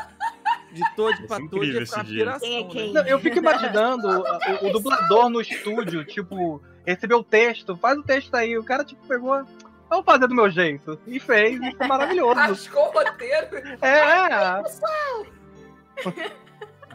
[0.74, 1.38] De Toad Ia pra
[1.84, 2.26] esse dia.
[2.26, 3.02] piração, Quem é né?
[3.02, 8.04] Não, eu fico imaginando o, o dublador no estúdio, tipo, recebeu o texto, faz o
[8.04, 8.58] texto aí.
[8.58, 9.46] O cara, tipo, pegou.
[9.90, 11.00] Vamos fazer do meu jeito.
[11.06, 12.34] E fez, e ficou maravilhoso.
[12.34, 13.58] Rascou o roteiro.
[13.82, 14.64] É,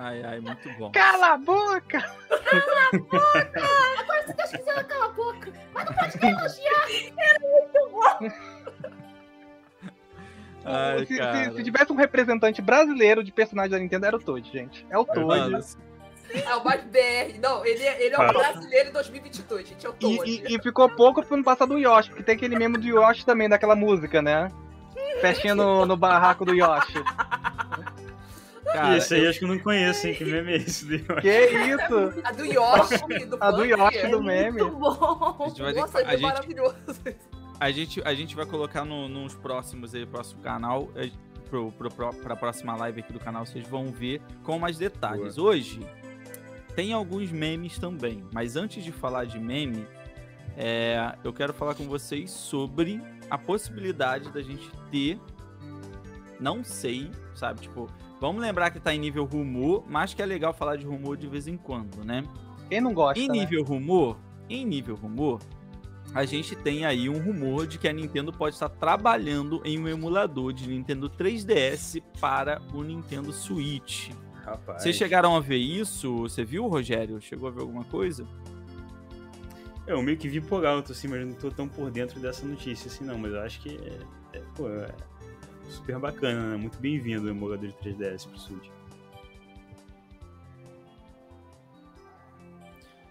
[0.00, 0.92] Ai, ai, muito bom.
[0.92, 1.98] cala a boca!
[2.30, 5.52] Agora, se Deus quiser, cala a boca.
[5.74, 6.86] Mas não pode ter elogiar.
[10.68, 11.52] Ai, se, se- cara.
[11.52, 14.86] se tivesse um representante brasileiro de personagem da Nintendo, era o Toad, gente.
[14.90, 15.54] É o Toad.
[16.30, 17.38] É o mais BR.
[17.40, 19.86] Não, ele, é- ele é o brasileiro em 2022, gente.
[19.86, 20.30] É o E, Toad.
[20.30, 23.24] e- e ficou pouco pro ano passado do Yoshi, porque tem aquele meme do Yoshi
[23.24, 24.50] também, daquela música, né?
[25.20, 27.02] Festinha no, no barraco do Yoshi.
[28.64, 30.14] cara, Esse aí acho que eu não conheço, hein?
[30.14, 30.84] Que meme é esse?
[30.84, 31.20] do Yoshi?
[31.22, 32.20] Que isso?
[32.24, 33.64] A do Yoshi, do A do.
[33.64, 34.60] Yoshi do meme.
[34.62, 35.36] Muito bom.
[35.40, 36.76] a gente vai ter Nossa, que- a ele é gente, maravilhoso.
[37.60, 41.10] A gente, a gente vai colocar no, nos próximos aí, próximo canal, é,
[41.50, 45.38] pro, pro, pro, pra próxima live aqui do canal, vocês vão ver com mais detalhes.
[45.38, 45.80] Hoje
[46.74, 49.86] tem alguns memes também, mas antes de falar de meme,
[50.56, 55.18] é, eu quero falar com vocês sobre a possibilidade da gente ter,
[56.38, 57.88] não sei, sabe, tipo,
[58.20, 61.26] vamos lembrar que tá em nível rumor, mas que é legal falar de rumor de
[61.26, 62.22] vez em quando, né?
[62.68, 63.34] Quem não gosta, Em né?
[63.34, 64.16] nível rumor,
[64.48, 65.40] em nível rumor,
[66.14, 69.86] a gente tem aí um rumor de que a Nintendo pode estar trabalhando em um
[69.86, 74.10] emulador de Nintendo 3DS para o Nintendo Switch.
[74.44, 74.82] Rapaz.
[74.82, 76.20] Vocês chegaram a ver isso?
[76.20, 77.20] Você viu, Rogério?
[77.20, 78.26] Chegou a ver alguma coisa?
[79.86, 82.46] É, Eu meio que vi por alto, assim, mas não tô tão por dentro dessa
[82.46, 83.18] notícia, assim, não.
[83.18, 84.94] Mas eu acho que é, é, pô, é
[85.68, 86.56] super bacana, né?
[86.56, 88.77] Muito bem-vindo o emulador de 3DS pro Switch.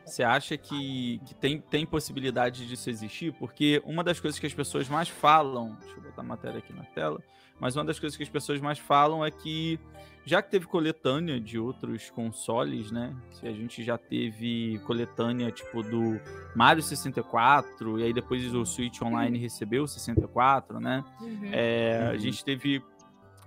[0.07, 3.33] Você acha que, que tem, tem possibilidade disso existir?
[3.33, 6.73] Porque uma das coisas que as pessoas mais falam, deixa eu botar a matéria aqui
[6.73, 7.21] na tela,
[7.59, 9.79] mas uma das coisas que as pessoas mais falam é que,
[10.25, 13.15] já que teve coletânea de outros consoles, né?
[13.31, 16.19] Se a gente já teve coletânea tipo do
[16.55, 21.03] Mario 64, e aí depois o Switch Online recebeu o 64, né?
[21.19, 21.49] Uhum.
[21.51, 22.19] É, A Uhum.
[22.19, 22.81] gente teve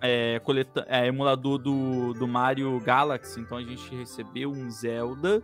[0.03, 5.43] é, coleta- é, emulador do, do Mario Galaxy, então a gente recebeu um Zelda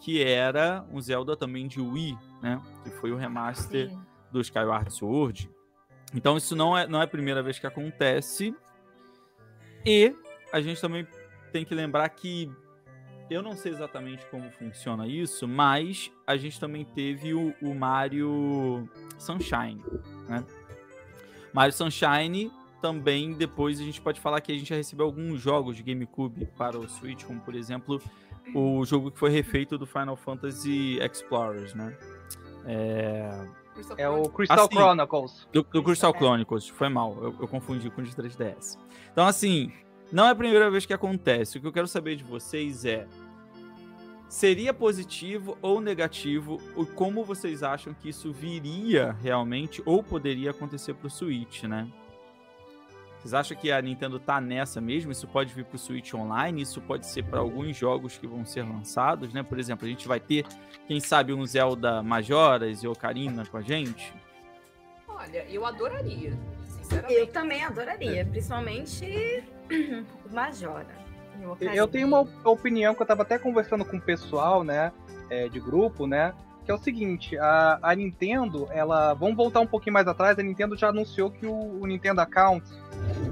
[0.00, 2.60] que era um Zelda também de Wii, né?
[2.82, 4.00] Que foi o remaster Sim.
[4.30, 5.50] do Skyward Sword.
[6.14, 8.54] Então isso não é, não é a primeira vez que acontece.
[9.84, 10.14] E
[10.52, 11.06] a gente também
[11.52, 12.50] tem que lembrar que
[13.28, 18.88] eu não sei exatamente como funciona isso, mas a gente também teve o, o Mario
[19.18, 19.82] Sunshine,
[20.28, 20.44] né?
[21.52, 25.76] Mario Sunshine também depois a gente pode falar que a gente já recebeu alguns jogos
[25.76, 28.00] de GameCube para o Switch, como por exemplo
[28.54, 31.96] o jogo que foi refeito do Final Fantasy Explorers, né?
[32.64, 33.46] É,
[33.96, 35.48] É o Crystal Assim, Chronicles.
[35.52, 38.78] do, do Crystal Chronicles, foi mal, eu, eu confundi com o de 3DS.
[39.12, 39.72] Então, assim,
[40.10, 41.58] não é a primeira vez que acontece.
[41.58, 43.06] O que eu quero saber de vocês é:
[44.28, 46.58] seria positivo ou negativo?
[46.74, 51.88] Ou como vocês acham que isso viria realmente ou poderia acontecer pro Switch, né?
[53.26, 55.10] Vocês acham que a Nintendo tá nessa mesmo?
[55.10, 56.62] Isso pode vir pro Switch Online?
[56.62, 59.42] Isso pode ser para alguns jogos que vão ser lançados, né?
[59.42, 60.46] Por exemplo, a gente vai ter,
[60.86, 64.14] quem sabe, um Zelda Majoras e Ocarina com a gente?
[65.08, 66.30] Olha, eu adoraria.
[66.30, 67.26] Eu Sinceramente.
[67.32, 69.42] também adoraria, principalmente
[70.30, 70.94] o Majora.
[71.74, 74.92] Eu tenho uma opinião que eu tava até conversando com o pessoal, né,
[75.28, 76.32] é, de grupo, né,
[76.66, 80.42] que é o seguinte, a, a Nintendo, ela, vamos voltar um pouquinho mais atrás, a
[80.42, 82.66] Nintendo já anunciou que o, o Nintendo Account,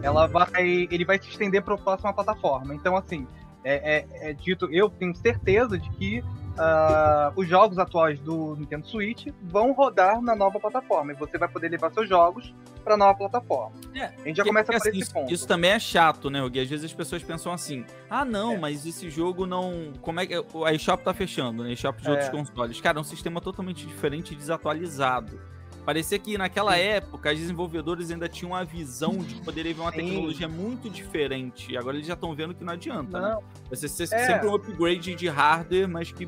[0.02, 2.72] ela vai, ele vai se estender para a próxima plataforma.
[2.72, 3.26] Então, assim,
[3.64, 6.22] é, é- é dito, eu tenho certeza de que
[6.58, 11.48] ah, os jogos atuais do Nintendo Switch vão rodar na nova plataforma e você vai
[11.48, 13.72] poder levar seus jogos para nova plataforma.
[13.94, 15.32] É, a gente já Porque, começa por assim, esse isso, ponto.
[15.32, 16.60] isso também é chato, né, Gui?
[16.60, 18.58] Às vezes as pessoas pensam assim: ah, não, É.
[18.58, 19.92] mas esse jogo não.
[20.00, 20.34] Como é que.
[20.34, 21.70] A eShop tá fechando, né?
[21.70, 22.30] A eShop de outros É.
[22.30, 22.80] consoles.
[22.80, 25.40] Cara, é um sistema totalmente diferente e desatualizado.
[25.84, 29.98] Parecia que naquela época os desenvolvedores ainda tinham a visão de poder ver uma Sim.
[29.98, 31.76] tecnologia muito diferente.
[31.76, 33.28] Agora eles já estão vendo que não adianta, né?
[33.34, 34.26] Não, Vai ser ser É.
[34.26, 36.26] sempre um upgrade de hardware, mas que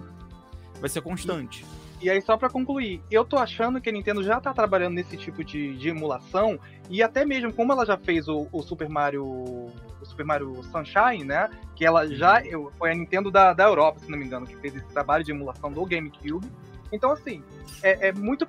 [0.81, 1.65] vai ser constante.
[2.01, 5.17] E aí, só pra concluir, eu tô achando que a Nintendo já tá trabalhando nesse
[5.17, 6.59] tipo de, de emulação,
[6.91, 9.25] e até mesmo como ela já fez o, o Super Mario.
[9.25, 9.73] O
[10.05, 11.49] Super Mario Sunshine, né?
[11.75, 12.43] Que ela já.
[12.45, 15.25] eu- Foi a Nintendo da, da Europa, se não me engano, que fez esse trabalho
[15.25, 16.47] de emulação do GameCube.
[16.93, 17.43] Então, assim,
[17.83, 18.47] é, é muito.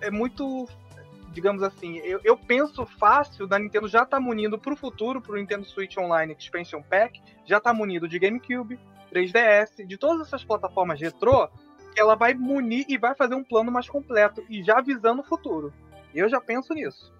[0.00, 0.66] É muito.
[1.32, 5.66] Digamos assim, eu, eu penso fácil da Nintendo já tá munindo pro futuro, pro Nintendo
[5.66, 8.80] Switch Online Expansion Pack, já tá munido de GameCube,
[9.12, 11.46] 3DS, de todas essas plataformas retrô,
[11.96, 15.72] ela vai munir e vai fazer um plano mais completo e já visando o futuro.
[16.14, 17.12] Eu já penso nisso.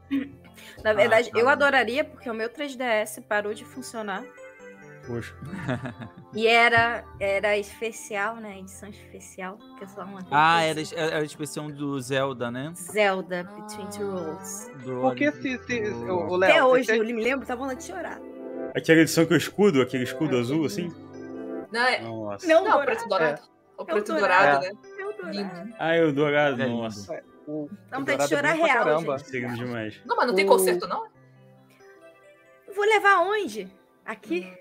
[0.83, 4.25] Na verdade, tá eu adoraria, porque o meu 3DS parou de funcionar.
[5.07, 5.35] Poxa.
[6.35, 8.59] E era, era especial, né?
[8.59, 9.57] Edição especial.
[9.79, 12.73] Que eu só uma Ah, era, era a expressão do Zelda, né?
[12.75, 14.71] Zelda Between Two Worlds.
[15.03, 17.87] Porque se, se, do- o, o Até Léo, hoje, eu me lembro, tava vontade de
[17.87, 18.21] chorar.
[18.75, 20.93] Aquela edição que o escudo, aquele escudo azul, assim?
[21.71, 22.01] Não, é...
[22.01, 22.47] Nossa.
[22.47, 22.85] Não, não dourado.
[22.87, 23.43] preto dourado.
[23.79, 24.61] O preto dourado.
[24.61, 24.75] dourado,
[25.25, 25.33] né?
[25.33, 25.75] Lindo.
[25.79, 27.23] Ah, o dourado, É nossa.
[27.47, 29.19] o, Dá o vontade de Dourado é chorar real, caramba.
[29.19, 29.57] gente.
[29.57, 30.01] Demais.
[30.05, 31.07] Não, mas não tem conserto, não?
[32.87, 33.69] levar onde?
[34.05, 34.53] Aqui?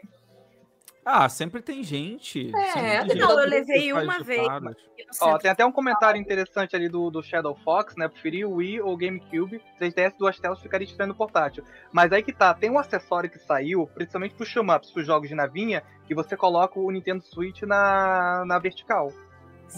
[1.06, 2.52] Ah, sempre tem gente.
[2.56, 4.48] É, sempre tem gente não, eu que levei uma vez.
[4.48, 8.08] Eu Ó, tem até um comentário interessante ali do, do Shadow Fox, né?
[8.08, 11.64] Preferir o Wii ou GameCube, 3DS, duas telas ficaria estranho no portátil.
[11.94, 15.36] Mas aí que tá, tem um acessório que saiu, principalmente pro shoot-ups, pros jogos de
[15.36, 19.14] navinha, que você coloca o Nintendo Switch na, na vertical.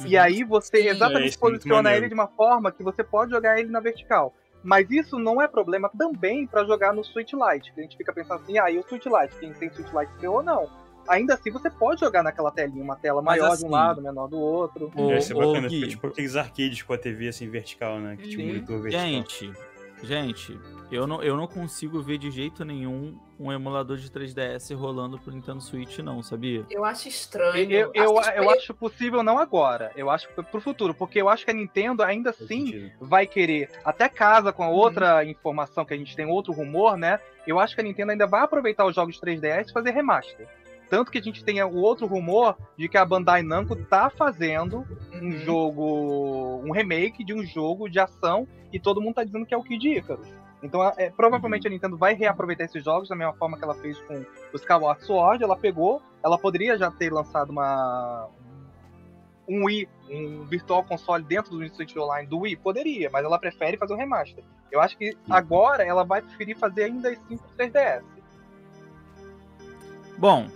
[0.06, 0.88] E aí você Sim.
[0.88, 3.80] É, exatamente é muito posiciona ele de uma forma que você pode jogar ele na
[3.80, 4.34] vertical.
[4.64, 7.74] Mas isso não é problema também pra jogar no Switch Lite.
[7.74, 9.36] Que a gente fica pensando assim, ah, e o Switch Lite?
[9.40, 10.87] Quem tem Switch Lite seu ou não?
[11.08, 14.02] Ainda assim você pode jogar naquela telinha, uma tela Mas maior de assim, um lado,
[14.02, 14.92] menor do outro.
[14.96, 18.18] Deve ser ô, bacana, Gui, fica tipo aqueles arcades com a TV assim vertical, né?
[18.18, 18.54] Que tinha um Uhum.
[18.56, 19.06] monitor vertical.
[19.08, 19.54] Gente,
[20.04, 20.60] gente,
[20.92, 25.32] eu não, eu não consigo ver de jeito nenhum um emulador de 3DS rolando pro
[25.32, 26.66] Nintendo Switch, não, sabia?
[26.72, 27.72] Eu acho estranho.
[27.72, 31.46] Eu, eu, Assim, eu acho possível não agora, eu acho pro futuro, porque eu acho
[31.46, 32.92] que a Nintendo ainda Faz assim sentido.
[33.00, 37.20] vai querer, até casa com a outra informação que a gente tem, outro rumor, né?
[37.46, 40.48] Eu acho que a Nintendo ainda vai aproveitar os jogos 3DS e fazer remaster.
[40.90, 44.86] Tanto que a gente tem o outro rumor de que a Bandai Namco tá fazendo
[45.14, 45.32] um Uhum.
[45.40, 49.58] jogo, um remake de um jogo de ação e todo mundo tá dizendo que é
[49.58, 50.28] o Kid Icarus.
[50.64, 54.00] Então, é, provavelmente a Nintendo vai reaproveitar esses jogos da mesma forma que ela fez
[54.02, 55.44] com o Skyward Sword.
[55.44, 58.28] Ela pegou, ela poderia já ter lançado uma
[59.48, 63.78] um Wii, um Virtual Console dentro do Switch Online do Wii, poderia, mas ela prefere
[63.78, 64.44] fazer o remaster.
[64.70, 68.04] Eu acho que agora ela vai preferir fazer ainda assim pro 3DS.
[70.18, 70.48] Bom,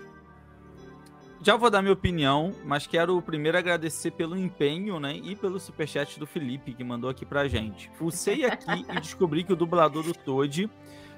[1.43, 6.19] já vou dar minha opinião, mas quero primeiro agradecer pelo empenho, né, e pelo superchat
[6.19, 7.89] do Felipe, que mandou aqui pra gente.
[7.97, 10.69] Fucei aqui e descobri que o dublador do Toad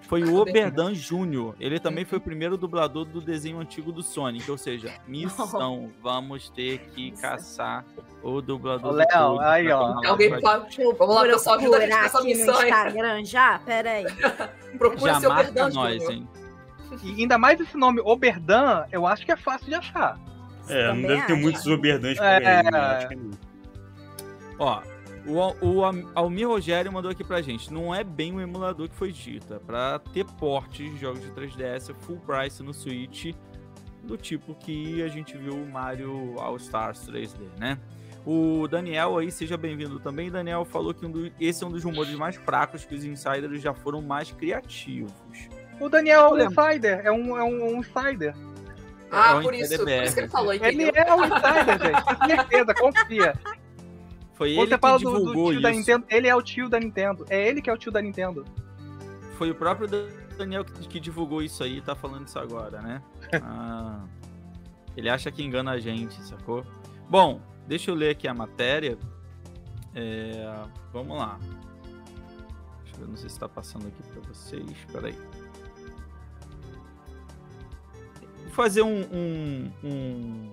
[0.08, 1.56] foi o Oberdan Júnior.
[1.60, 6.50] Ele também foi o primeiro dublador do desenho antigo do Sonic, ou seja, missão, vamos
[6.50, 7.86] ter que caçar
[8.22, 9.44] o dublador Ô, do Léo, Toad.
[9.46, 10.00] aí, ó.
[10.06, 10.78] Alguém pode.
[10.98, 12.70] Vamos lá, pessoal, ajuda a gente nessa missão aí.
[12.70, 13.60] Instagram já?
[13.60, 14.06] Pera aí.
[14.78, 16.12] Procura Já seu marca perdão, nós, Júnior.
[16.12, 16.43] hein?
[17.04, 20.20] E ainda mais esse nome Oberdan, eu acho que é fácil de achar.
[20.70, 22.58] É, não Também deve ter muitos oberdantes por É.
[22.58, 23.10] aí, né?
[23.18, 23.32] Não.
[24.60, 24.82] Ó,
[25.26, 25.82] o, o
[26.16, 27.74] Almir Rogério mandou aqui pra gente.
[27.74, 29.54] Não é bem o emulador que foi dito.
[29.54, 33.34] É pra ter portes de jogos de 3DS é full price no Switch,
[34.04, 37.78] do tipo que a gente viu o Mario All Stars 3D, né?
[38.26, 40.32] O Daniel aí, seja bem-vindo também.
[40.32, 43.62] Daniel falou que um do- esse é um dos rumores mais fracos, que os insiders
[43.62, 45.12] já foram mais criativos.
[45.84, 48.34] O Daniel é um insider, é um, é um, um insider.
[49.12, 50.92] Ah, É o por isso, por isso que ele falou, Ele entendeu?
[50.96, 52.04] é um insider, gente.
[52.04, 53.34] Com certeza, confia.
[54.34, 55.80] Foi Quando ele você fala que do, do divulgou tio da isso.
[55.80, 57.26] Nintendo, ele é o tio da Nintendo.
[57.30, 58.46] É ele que é o tio da Nintendo.
[59.38, 59.88] Foi o próprio
[60.38, 63.02] Daniel que, que divulgou isso aí e tá falando isso agora, né?
[63.44, 64.04] Ah,
[64.98, 66.66] ele acha que engana a gente, sacou?
[67.10, 68.98] Bom, deixa eu ler aqui a matéria.
[69.94, 70.52] É,
[70.92, 71.38] vamos lá.
[72.84, 74.64] Deixa eu ver, não sei se tá passando aqui pra vocês.
[74.92, 75.14] Peraí.
[75.14, 75.33] Vou
[78.54, 80.50] fazer um, um, um,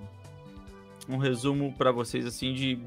[1.11, 2.79] um resumo pra vocês, assim, de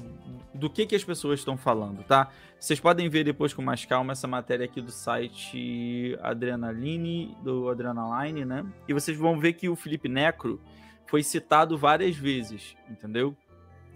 [0.52, 2.30] do que, que as pessoas estão falando, tá?
[2.58, 8.44] Vocês podem ver depois com mais calma essa matéria aqui do site Adrenaline, do Adrenaline,
[8.44, 8.64] né?
[8.88, 10.60] E vocês vão ver que o Felipe Necro
[11.06, 13.36] foi citado várias vezes, entendeu?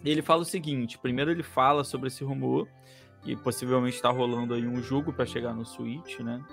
[0.04, 2.68] Ele fala o seguinte: primeiro ele fala sobre esse rumor,
[3.22, 6.44] que possivelmente está rolando aí um jogo para chegar no Switch, né?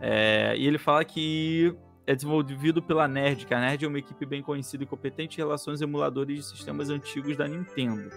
[0.00, 1.74] É, e ele fala que
[2.10, 5.44] é desenvolvido pela Nerd, que a Nerd é uma equipe bem conhecida e competente em
[5.44, 8.10] relação aos emuladores de sistemas antigos da Nintendo.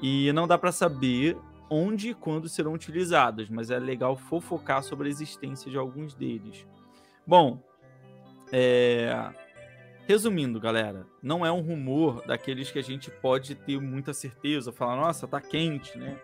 [0.00, 1.36] E não dá para saber
[1.68, 6.64] onde e quando serão utilizados, mas é legal fofocar sobre a existência de alguns deles.
[7.26, 7.60] Bom,
[8.52, 9.28] é,
[10.06, 14.94] resumindo, galera, não é um rumor daqueles que a gente pode ter muita certeza, falar,
[14.94, 16.16] nossa, tá quente, né?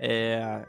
[0.00, 0.66] É,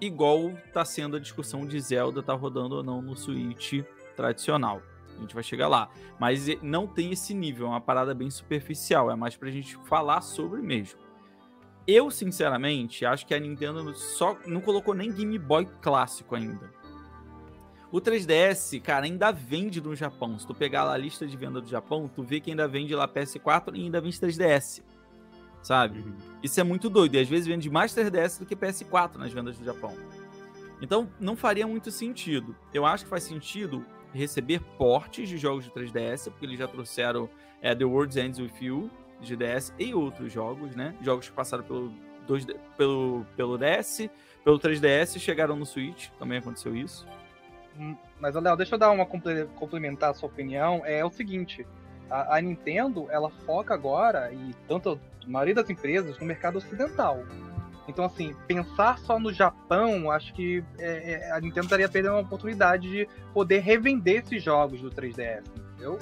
[0.00, 3.84] igual tá sendo a discussão de Zelda tá rodando ou não no Switch
[4.16, 4.82] tradicional.
[5.16, 5.88] A gente vai chegar lá.
[6.18, 9.10] Mas não tem esse nível, é uma parada bem superficial.
[9.10, 10.98] É mais pra gente falar sobre mesmo.
[11.86, 16.74] Eu, sinceramente, acho que a Nintendo só não colocou nem Game Boy clássico ainda.
[17.92, 20.36] O 3DS, cara, ainda vende no Japão.
[20.38, 22.94] Se tu pegar lá a lista de venda do Japão, tu vê que ainda vende
[22.94, 24.82] lá PS4 e ainda vende 3DS.
[25.62, 26.00] Sabe?
[26.00, 26.16] Uhum.
[26.42, 27.14] Isso é muito doido.
[27.14, 29.94] E às vezes vende mais 3DS do que PS4 nas vendas do Japão.
[30.82, 32.56] Então, não faria muito sentido.
[32.74, 33.86] Eu acho que faz sentido
[34.16, 37.28] receber portes de jogos de 3DS, porque eles já trouxeram
[37.62, 38.90] é, The World Ends With You
[39.20, 40.94] de DS e outros jogos, né?
[41.02, 41.92] Jogos que passaram pelo,
[42.28, 44.08] 2D, pelo, pelo DS,
[44.44, 46.08] pelo 3DS e chegaram no Switch.
[46.18, 47.06] Também aconteceu isso.
[47.78, 50.82] Hum, Mas, Léo, deixa eu dar uma comple- complementar a sua opinião.
[50.84, 51.66] É o seguinte,
[52.10, 57.20] a, a Nintendo, ela foca agora, e tanto a maioria das empresas, no mercado ocidental.
[57.88, 62.22] Então, assim, pensar só no Japão, acho que é, é, a Nintendo estaria perdendo uma
[62.22, 65.98] oportunidade de poder revender esses jogos do 3DS, entendeu?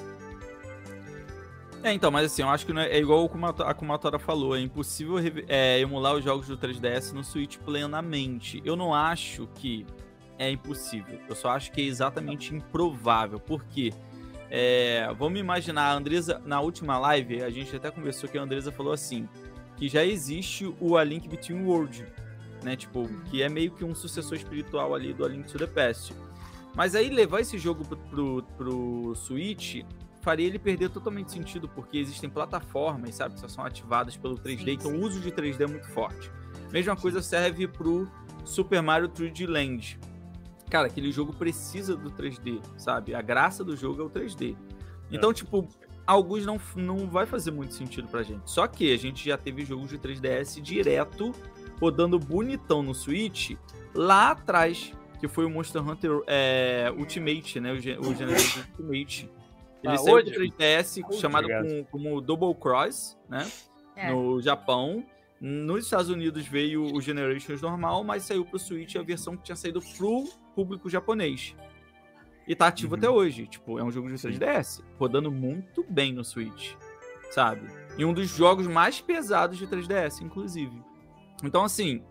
[1.83, 3.31] É, então, mas assim, eu acho que é, é igual
[3.61, 5.17] a Kumatora falou, é impossível
[5.47, 8.63] é, emular os jogos do 3DS no Switch plenamente.
[8.65, 9.87] Eu não acho que
[10.39, 13.93] é impossível, eu só acho que é exatamente improvável, porque
[14.51, 18.73] é, vamos imaginar, a Andresa, na última live, a gente até conversou que a Andresa
[18.73, 19.29] falou assim,
[19.77, 22.05] que já existe o A Link Between Worlds,
[22.63, 25.67] né, tipo, que é meio que um sucessor espiritual ali do A Link to the
[25.67, 26.15] Past.
[26.75, 29.85] Mas aí levar esse jogo pro, pro, pro Switch
[30.23, 34.65] faria ele perder totalmente sentido, porque existem plataformas, sabe, que só são ativadas pelo 3D,
[34.65, 34.97] sim, então sim.
[34.97, 36.31] o uso de 3D é muito forte.
[36.73, 38.09] Mesma coisa serve pro
[38.45, 39.99] Super Mario 3D Land.
[40.71, 43.15] Cara, aquele jogo precisa do 3D, sabe?
[43.15, 44.57] A graça do jogo é o 3D.
[45.11, 45.35] Então, é.
[45.35, 45.69] tipo,
[46.07, 48.51] alguns não, não vai fazer muito sentido pra gente.
[48.51, 51.33] Só que a gente já teve jogos de 3DS direto,
[51.81, 53.53] rodando bonitão no Switch,
[53.95, 57.73] lá atrás, que foi o Monster Hunter é, Ultimate, né?
[57.73, 59.31] O, o Generation Ultimate
[59.85, 60.31] ele ah, saiu hoje?
[60.31, 63.47] do 3DS hoje, chamado com, como Double Cross, né?
[63.95, 64.11] É.
[64.11, 65.05] No Japão.
[65.41, 69.57] Nos Estados Unidos veio o Generations normal, mas saiu pro Switch a versão que tinha
[69.57, 70.25] saído pro
[70.55, 71.55] público japonês.
[72.47, 72.99] E tá ativo uhum.
[72.99, 73.47] até hoje.
[73.47, 74.83] Tipo, é um jogo de 3DS.
[74.99, 76.75] Rodando muito bem no Switch.
[77.31, 77.67] Sabe?
[77.97, 80.83] E um dos jogos mais pesados de 3DS, inclusive.
[81.43, 82.05] Então, assim,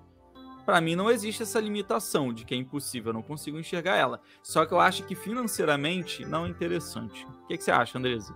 [0.66, 4.22] para mim não existe essa limitação de que é impossível, eu não consigo enxergar ela.
[4.42, 7.26] Só que eu acho que financeiramente não é interessante.
[7.26, 8.36] O que, que você acha, Andresa?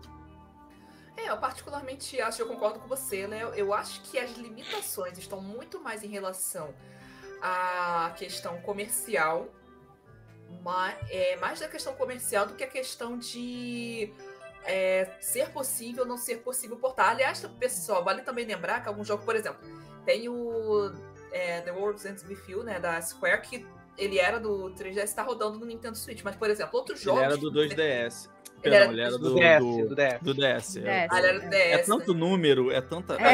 [1.15, 3.41] É, eu particularmente acho, eu concordo com você, né?
[3.55, 6.73] Eu acho que as limitações estão muito mais em relação
[7.41, 9.47] à questão comercial,
[10.63, 14.13] mais, é, mais da questão comercial do que a questão de
[14.63, 17.11] é, ser possível ou não ser possível portar.
[17.11, 19.59] Aliás, pessoal, vale também lembrar que algum jogo, por exemplo,
[20.05, 20.91] tem o
[21.31, 23.65] é, The World Ends With You, né, da Square, que
[23.97, 26.21] ele era do 3DS, está rodando no Nintendo Switch.
[26.23, 27.21] Mas, por exemplo, outros jogos...
[27.21, 28.29] Ele era do 2DS.
[28.63, 30.19] Ele era, ele era do, do, DS, do, do, DS.
[30.21, 30.77] Do DS.
[30.77, 31.07] É.
[31.09, 31.55] Ah, ele era do DS.
[31.55, 32.19] É tanto né?
[32.19, 33.13] número, é tanta...
[33.15, 33.33] É,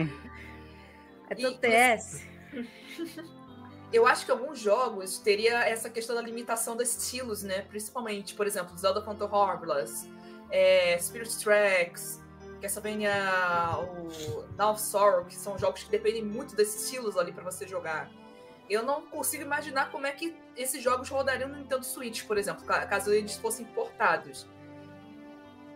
[1.30, 2.24] é tanto DS.
[3.94, 7.62] Eu acho que alguns jogos teria essa questão da limitação dos estilos, né?
[7.62, 10.10] Principalmente, por exemplo, Zelda Phantom Hourglass,
[10.50, 12.20] é, Spirit Tracks,
[12.60, 13.14] Castlevania,
[13.78, 17.68] o Dawn of Sorrow, que são jogos que dependem muito desses estilos ali para você
[17.68, 18.10] jogar.
[18.68, 22.64] Eu não consigo imaginar como é que esses jogos rodariam no Nintendo Switch, por exemplo,
[22.66, 24.44] caso eles fossem importados.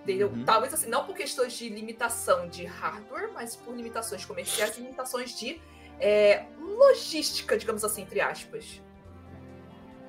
[0.03, 0.27] Entendeu?
[0.27, 0.45] Uhum.
[0.45, 5.39] Talvez assim, não por questões de limitação de hardware, mas por limitações comerciais e limitações
[5.39, 5.61] de
[6.01, 8.83] é, logística, digamos assim, entre aspas.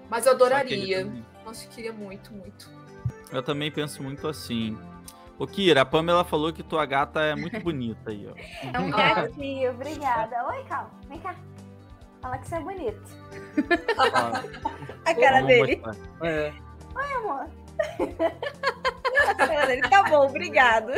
[0.10, 1.12] Mas eu adoraria.
[1.46, 2.72] Nossa, eu queria muito, muito.
[3.32, 4.78] Eu também penso muito assim.
[5.38, 8.34] Ô, Kira, a Pamela falou que tua gata é muito bonita aí, ó.
[8.74, 10.46] É um gatinho, obrigada.
[10.48, 11.36] Oi, calma, vem cá.
[12.22, 13.02] Fala que você é bonito.
[13.98, 14.44] Ah,
[15.06, 15.82] a cara dele.
[16.22, 16.52] É.
[16.96, 17.48] Oi, amor.
[19.70, 20.92] Ele tá bom, obrigado.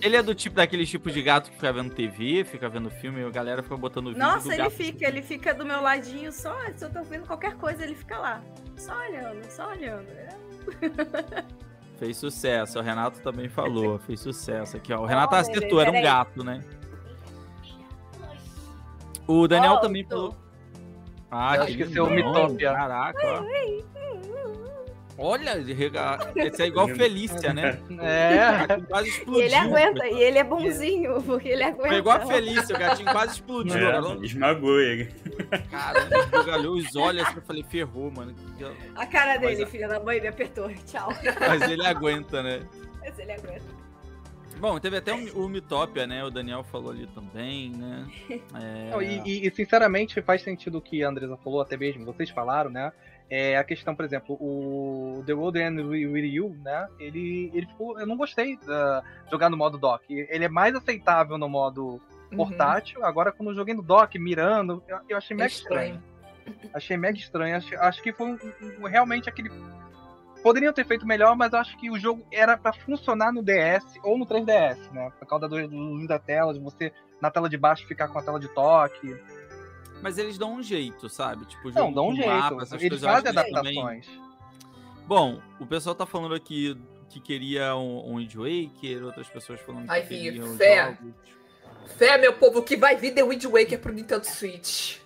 [0.00, 3.20] Ele é do tipo daquele tipo de gato que fica vendo TV, fica vendo filme
[3.20, 4.20] e a galera fica botando vídeo.
[4.20, 6.56] Nossa, ele fica, ele fica do meu ladinho só.
[6.74, 8.42] Se eu tô vendo qualquer coisa, ele fica lá.
[8.76, 10.08] Só olhando, só olhando.
[11.98, 12.78] Fez sucesso.
[12.78, 13.98] O Renato também falou.
[14.00, 15.00] Fez sucesso aqui, ó.
[15.02, 16.60] O Renato oh, acertou, era um gato, né?
[19.26, 20.36] O Daniel oh, também falou.
[21.30, 22.72] Ah, Eu que é o Mitopia.
[22.72, 23.42] Caraca, ó.
[25.18, 25.58] Olha,
[26.36, 27.78] esse é igual Felícia, né?
[28.00, 28.80] É.
[28.88, 29.42] quase explodiu.
[29.42, 31.88] E ele aguenta, e ele é bonzinho, porque ele aguenta.
[31.88, 33.76] Foi igual a Felícia, o gatinho quase explodiu.
[33.76, 35.12] É, esmagou ele.
[35.70, 38.34] Caramba, esbugalhou os olhos assim, eu falei, ferrou, mano.
[38.94, 40.70] A cara dele, Mas, filha da mãe, me apertou.
[40.86, 41.10] Tchau.
[41.40, 42.60] Mas ele aguenta, né?
[43.00, 43.82] Mas ele aguenta.
[44.62, 46.24] Bom, teve até o, o Mitopia, né?
[46.24, 48.06] O Daniel falou ali também, né?
[48.54, 49.02] É...
[49.26, 52.92] E, e, sinceramente, faz sentido o que a Andresa falou, até mesmo vocês falaram, né?
[53.34, 56.86] É a questão, por exemplo, o The World Ends With You, né?
[56.98, 57.98] Ele, ele ficou.
[57.98, 58.66] Eu não gostei de
[59.30, 60.04] jogar no modo dock.
[60.10, 61.98] Ele é mais aceitável no modo
[62.30, 62.36] uhum.
[62.36, 63.00] portátil.
[63.00, 63.06] Uhum.
[63.06, 66.02] Agora, quando eu joguei no dock, mirando, eu, eu achei mega é estranho.
[66.46, 66.70] estranho.
[66.74, 67.56] Achei mega estranho.
[67.56, 68.38] Acho, acho que foi um,
[68.80, 69.50] um, realmente aquele.
[70.42, 74.18] Poderiam ter feito melhor, mas acho que o jogo era para funcionar no DS ou
[74.18, 75.10] no 3DS, né?
[75.18, 78.22] Por causa do luz da tela, de você na tela de baixo ficar com a
[78.22, 79.16] tela de toque.
[80.02, 81.46] Mas eles dão um jeito, sabe?
[81.46, 82.28] Tipo, jogo Não, dão um jeito.
[82.28, 84.06] Mapa, eles fazem adaptações.
[84.06, 84.22] Também...
[85.06, 86.76] Bom, o pessoal tá falando aqui
[87.08, 90.86] que queria um, um Wind Waker, outras pessoas falando vai que queriam fé.
[90.86, 91.14] Jogos.
[91.96, 94.98] Fé, meu povo, que vai vir The Wind Waker pro Nintendo Switch.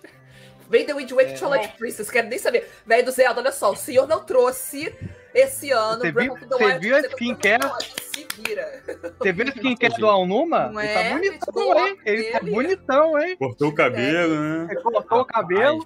[0.69, 1.37] Vem The Wind Waker é.
[1.37, 2.69] Twilight Princess, quero nem saber.
[2.85, 4.93] Velho do Zelda, olha só, o senhor não trouxe
[5.39, 7.63] Esse ano, Você viu- você viu a skincare?
[8.01, 8.83] Se vira.
[9.19, 10.69] Você viu o skincare do Alnuma?
[10.69, 11.29] Não Ele é, tá gente?
[11.29, 11.97] bonitão, hein?
[12.05, 13.37] Ele tá bonitão, hein?
[13.37, 14.67] Cortou o cabelo, né?
[14.71, 15.85] Ele colocou o cabelo.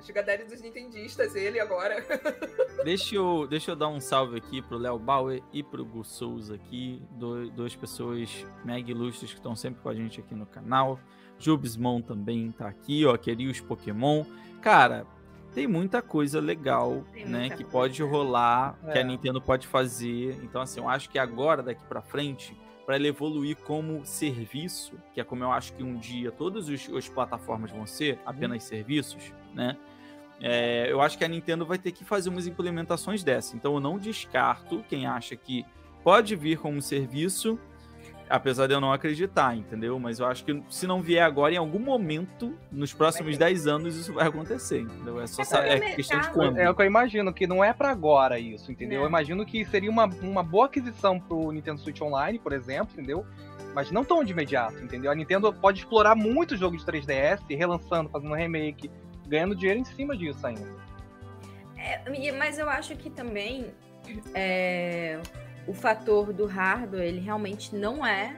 [0.00, 2.02] Sugar Daddy dos Nintendistas, ele agora.
[2.84, 6.54] Deixa eu, deixa eu dar um salve aqui pro Léo Bauer e pro Gu Souza
[6.54, 10.98] aqui, do- duas pessoas mega ilustres que estão sempre com a gente aqui no canal.
[11.38, 14.24] Jubsmon também tá aqui, ó, queria os Pokémon.
[14.62, 15.04] Cara,
[15.58, 17.70] tem muita coisa legal, Tem né, que coisa.
[17.70, 19.04] pode rolar, que a É.
[19.04, 20.38] Nintendo pode fazer.
[20.44, 22.56] Então, assim, eu acho que agora, daqui pra frente,
[22.86, 26.88] para ele evoluir como serviço, que é como eu acho que um dia todas os-
[26.94, 29.76] as plataformas vão ser, apenas serviços, né?
[30.40, 33.56] É, eu acho que a Nintendo vai ter que fazer umas implementações dessa.
[33.56, 35.66] Então eu não descarto quem acha que
[36.04, 37.58] pode vir como serviço,
[38.30, 39.98] apesar de eu não acreditar, entendeu?
[39.98, 43.96] Mas eu acho que se não vier agora, em algum momento, nos próximos 10 anos,
[43.96, 45.20] isso vai acontecer, entendeu?
[45.20, 46.58] É só É é questão de quando.
[46.58, 48.98] É o que eu imagino, que não é pra agora isso, entendeu?
[48.98, 49.04] Não.
[49.04, 53.26] Eu imagino que seria uma, uma boa aquisição pro Nintendo Switch Online, por exemplo, entendeu?
[53.74, 55.10] Mas não tão de imediato, entendeu?
[55.10, 58.90] A Nintendo pode explorar muito jogo de 3DS, relançando, fazendo remake,
[59.26, 60.66] ganhando dinheiro em cima disso ainda.
[62.14, 63.66] E- Mas eu acho que também
[64.34, 65.20] é,
[65.68, 68.36] o fator do hardware, ele realmente não é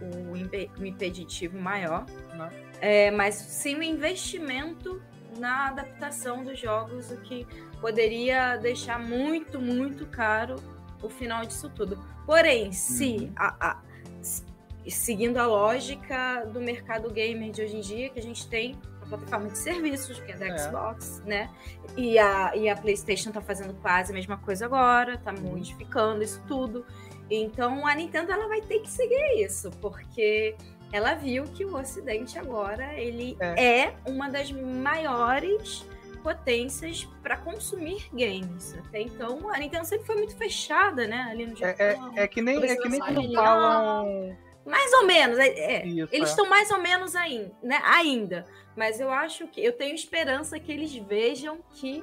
[0.00, 2.48] o, o impe- o impeditivo maior, Não.
[2.80, 5.00] É, mas sim o investimento
[5.38, 7.46] na adaptação dos jogos, o que
[7.80, 10.56] poderia deixar muito, muito caro
[11.02, 11.98] o final disso tudo.
[12.24, 13.82] Porém, se a- a-
[14.22, 14.44] se-
[14.88, 18.78] seguindo a lógica do mercado gamer de hoje em dia, que a gente tem
[19.18, 20.58] plataforma de serviços, que é da É.
[20.58, 21.50] Xbox, né?
[21.96, 25.50] E a, e a PlayStation tá fazendo quase a mesma coisa agora, tá Uhum.
[25.52, 26.84] modificando isso tudo.
[27.30, 30.54] Então a Nintendo ela vai ter que seguir isso, porque
[30.92, 35.86] ela viu que o Ocidente agora ele é, uma das maiores
[36.22, 38.74] potências para consumir games.
[38.86, 41.26] Até então a Nintendo sempre foi muito fechada, né?
[41.30, 42.12] Ali no É, Japão.
[42.16, 44.36] é, é que nem, é que nem quando falam.
[44.66, 45.86] Mais ou menos, é, é.
[45.86, 46.30] Isso, Eles é.
[46.30, 47.80] estão mais ou menos ainda, né?
[47.84, 48.44] ainda.
[48.76, 52.02] Mas eu acho que eu tenho esperança que eles vejam que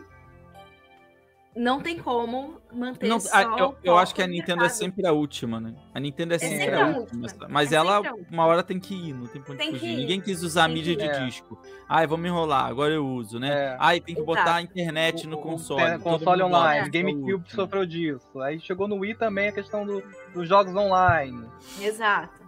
[1.54, 4.60] não tem como manter Não, só a- eu, o eu acho que a no Nintendo
[4.62, 4.78] é mercado.
[4.78, 5.76] sempre a última, né?
[5.94, 7.24] A Nintendo é sempre, sempre a última.
[7.28, 7.48] última.
[7.50, 8.02] Mas É ela,
[8.32, 9.92] uma hora tem que ir, não tem onde Tem que fugir.
[9.92, 9.98] ir.
[9.98, 11.10] Ninguém quis usar a Tem mídia que de.
[11.10, 11.26] É.
[11.26, 11.62] disco.
[11.90, 13.50] Ai, vamos enrolar, agora eu uso, né?
[13.74, 13.78] É.
[13.82, 14.80] Ai, tem que botar a Exato.
[14.80, 15.82] internet no O- o- console.
[15.82, 16.80] é, todo console online.
[16.84, 18.40] essa GameCube sofreu disso.
[18.40, 20.02] Aí chegou no Wii também a questão do-
[20.34, 21.46] dos jogos online.
[21.82, 22.40] Exato.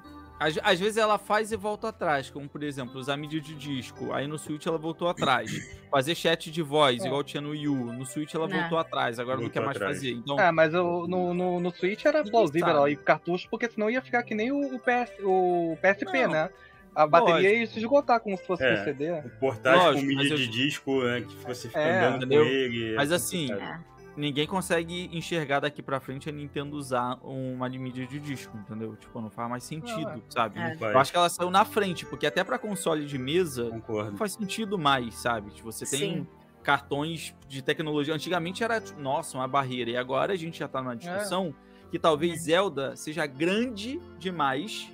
[0.43, 4.11] Às, às vezes ela faz e volta atrás, como por exemplo, usar mídia de disco.
[4.11, 5.49] Aí no Switch ela voltou atrás.
[5.89, 7.07] Fazer chat de voz, É.
[7.07, 7.93] igual tinha no Wii U.
[7.93, 8.59] No Switch ela Né.
[8.59, 9.97] voltou atrás, agora não Voltou quer mais atrás.
[9.97, 10.11] fazer.
[10.11, 13.89] Então, É, mas eu- no, no, no Switch era plausível ela ir cartucho, porque senão
[13.89, 16.31] ia ficar que nem o, o PS, o PSP, Não.
[16.33, 16.49] né?
[16.95, 18.73] A bateria ia se esgotar como se fosse É.
[18.81, 19.11] um CD.
[19.11, 21.21] O portátil Lógico, com mídia eu- de disco, né?
[21.21, 22.43] Que você fica É, andando entendeu?
[22.43, 22.91] com ele.
[22.93, 23.83] é Mas assim, complicado.
[24.15, 28.95] Ninguém consegue enxergar daqui pra frente a Nintendo usar uma mídia de disco, entendeu?
[28.95, 30.59] Tipo, não faz mais sentido, Não, sabe?
[30.59, 30.69] É.
[30.71, 30.93] Não faz.
[30.93, 34.17] Eu acho que ela saiu na frente, porque até pra console de mesa não Concordo.
[34.17, 35.51] faz sentido mais, sabe?
[35.51, 36.27] Tipo, você tem Sim.
[36.61, 38.13] cartões de tecnologia.
[38.13, 39.89] Antigamente era, tipo, nossa, uma barreira.
[39.91, 41.53] E agora a gente já tá numa discussão
[41.89, 44.89] que talvez Zelda seja grande demais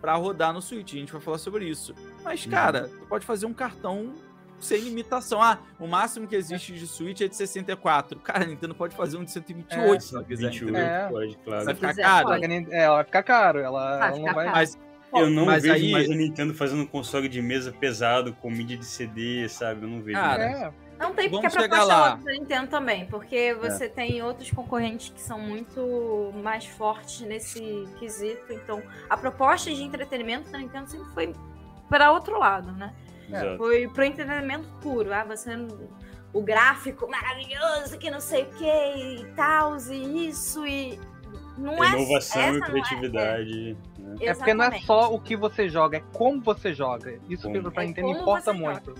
[0.00, 0.94] pra rodar no Switch.
[0.94, 1.94] A gente vai falar sobre isso.
[2.24, 4.14] Mas, cara, tu pode fazer um cartão
[4.60, 5.42] sem limitação.
[5.42, 8.18] Ah, o máximo que existe de Switch é de 64.
[8.20, 10.86] Cara, a Nintendo pode fazer um de 128 se ela quiser, 28 entendeu?
[10.86, 11.08] É.
[11.08, 11.64] pode, claro.
[11.64, 12.32] Vai ficar caro.
[12.34, 13.58] É, ela vai ficar caro.
[13.60, 14.44] Ela, Vai ela não vai.
[14.46, 14.56] caro.
[14.56, 14.78] Mas,
[15.12, 18.48] Eu não Mas vejo aí- mais a Nintendo fazendo um console de mesa pesado com
[18.48, 19.82] mídia de CD, sabe?
[19.82, 20.16] Eu não vejo.
[20.16, 20.62] Cara, mais.
[20.62, 22.14] É, Não tem porque Vamos a chegar proposta é lá.
[22.14, 28.52] da Nintendo também, porque você tem outros concorrentes que são muito mais fortes nesse quesito.
[28.52, 31.34] Então, a proposta de entretenimento da Nintendo sempre foi
[31.88, 32.92] para outro lado, né?
[33.36, 33.56] Exato.
[33.58, 35.12] Foi pro entretenimento puro.
[35.12, 35.56] Ah, você
[36.32, 40.98] o gráfico maravilhoso, que não sei o que e tal, e isso e
[41.58, 43.76] não é Inovação essa e é- criatividade.
[43.98, 44.16] né?
[44.20, 47.18] é porque não é só o que você joga, é como você joga.
[47.28, 47.70] Isso que Como.
[47.72, 48.94] pra É Nintendo importa muito.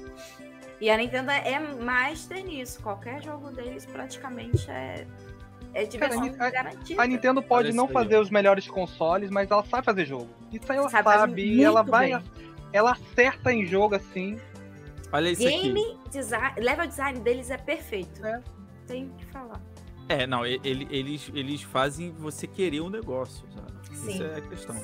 [0.80, 2.82] E a Nintendo é master nisso.
[2.82, 5.06] Qualquer jogo deles praticamente é,
[5.74, 7.02] é diversão Cara, a- garantida.
[7.02, 10.28] A Nintendo pode Olha não fazer os melhores consoles, mas ela sabe fazer jogo.
[10.50, 12.14] Isso aí ela Sabe sabe, e ela vai.
[12.14, 12.24] bem.
[12.72, 14.38] Ela acerta em jogo assim.
[15.12, 15.72] olha isso aqui.
[15.72, 18.24] Game design, level design deles é perfeito.
[18.24, 18.40] É.
[18.88, 19.60] Que falar.
[20.08, 23.72] É, não, ele- eles, eles fazem você querer um negócio, sabe?
[23.92, 24.22] Isso Sim.
[24.24, 24.76] é a questão.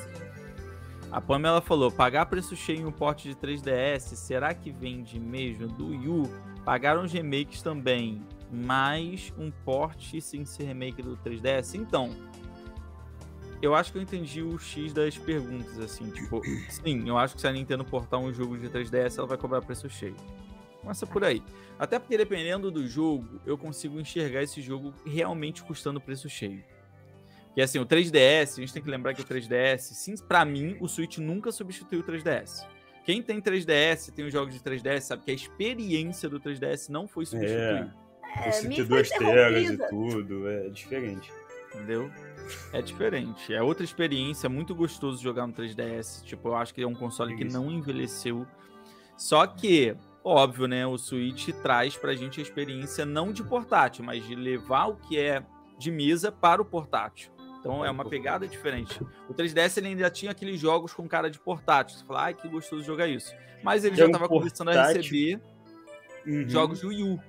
[1.10, 5.66] A Pamela falou: pagar preço cheio em um porte de 3DS, será que vende mesmo
[5.66, 6.22] do Wii U?
[6.64, 8.22] Pagaram os remakes também,
[8.52, 11.74] mas um porte sem ser remake do 3DS?
[11.74, 12.10] Então,
[13.62, 17.40] eu acho que eu entendi o X das perguntas, assim, tipo, sim, eu acho que
[17.40, 20.16] se a Nintendo portar um jogo de 3DS, ela vai cobrar preço cheio.
[20.80, 21.42] Começa por aí.
[21.78, 26.62] Até porque dependendo do jogo, eu consigo enxergar esse jogo realmente custando preço cheio.
[27.56, 30.76] E assim, o 3DS, a gente tem que lembrar que o 3DS, sim, para mim,
[30.78, 32.66] o Switch nunca substituiu o 3DS.
[33.04, 37.08] Quem tem 3DS, tem os jogos de 3DS, sabe que a experiência do 3DS não
[37.08, 37.94] foi substituída.
[38.34, 41.32] É, É, você me ter foi duas telas e tudo, é diferente.
[41.74, 42.10] Entendeu?
[42.72, 43.52] É diferente.
[43.54, 46.22] É outra experiência, é muito gostoso jogar no 3DS.
[46.24, 47.56] Tipo, eu acho que é um console que Isso.
[47.58, 48.46] não envelheceu.
[49.16, 50.86] Só que, óbvio, né?
[50.86, 55.18] O Switch traz pra gente a experiência não de portátil, mas de levar o que
[55.18, 55.42] é
[55.78, 57.30] de mesa para o portátil.
[57.58, 59.02] Então é uma pegada diferente.
[59.28, 61.98] O 3DS ele ainda tinha aqueles jogos com cara de portátil.
[61.98, 63.34] Você fala, ai, que gostoso jogar isso.
[63.62, 65.40] Mas ele É já um tava começando a receber
[66.24, 66.48] Uhum.
[66.48, 67.20] jogos do Wii U.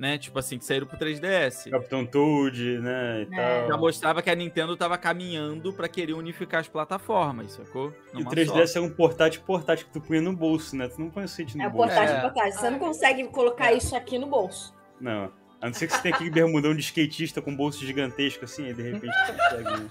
[0.00, 0.16] Né?
[0.16, 1.68] Tipo assim, que saíram pro 3DS.
[1.70, 3.26] Capitão Toad, né?
[3.30, 3.58] E É.
[3.60, 3.68] tal.
[3.68, 7.92] Já mostrava que a Nintendo tava caminhando pra querer unificar as plataformas, sacou?
[8.14, 8.78] E o Numa 3DS só.
[8.78, 10.88] é um portátil portátil que tu punha no bolso, né?
[10.88, 11.88] Tu não põe o Switch no É bolso.
[11.92, 12.20] portátil, É.
[12.22, 12.52] portátil.
[12.58, 14.74] Você não consegue colocar isso aqui no bolso.
[14.98, 15.30] Não.
[15.60, 18.72] A não ser que você tenha aquele bermudão de skatista com bolso gigantesco assim, aí
[18.72, 19.82] de repente tu consegue.
[19.82, 19.88] né?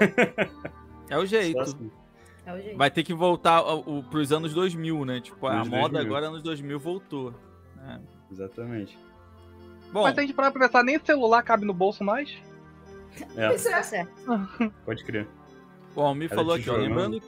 [1.08, 1.60] É o jeito.
[1.60, 1.90] assim.
[2.44, 2.76] É o jeito.
[2.76, 5.20] Vai ter que voltar ao- pros anos 2000, né?
[5.20, 6.00] Tipo, a moda 2000.
[6.00, 7.32] agora anos 2000 voltou.
[7.76, 8.00] né?
[8.32, 8.98] Exatamente.
[9.94, 12.36] Bom, Mas a gente parar pra pensar, nem celular cabe no bolso mais.
[13.36, 13.82] É, Tá é.
[13.84, 14.10] certo.
[14.84, 15.28] pode crer.
[15.94, 17.22] bom, me falou aqui, ó, lembrando,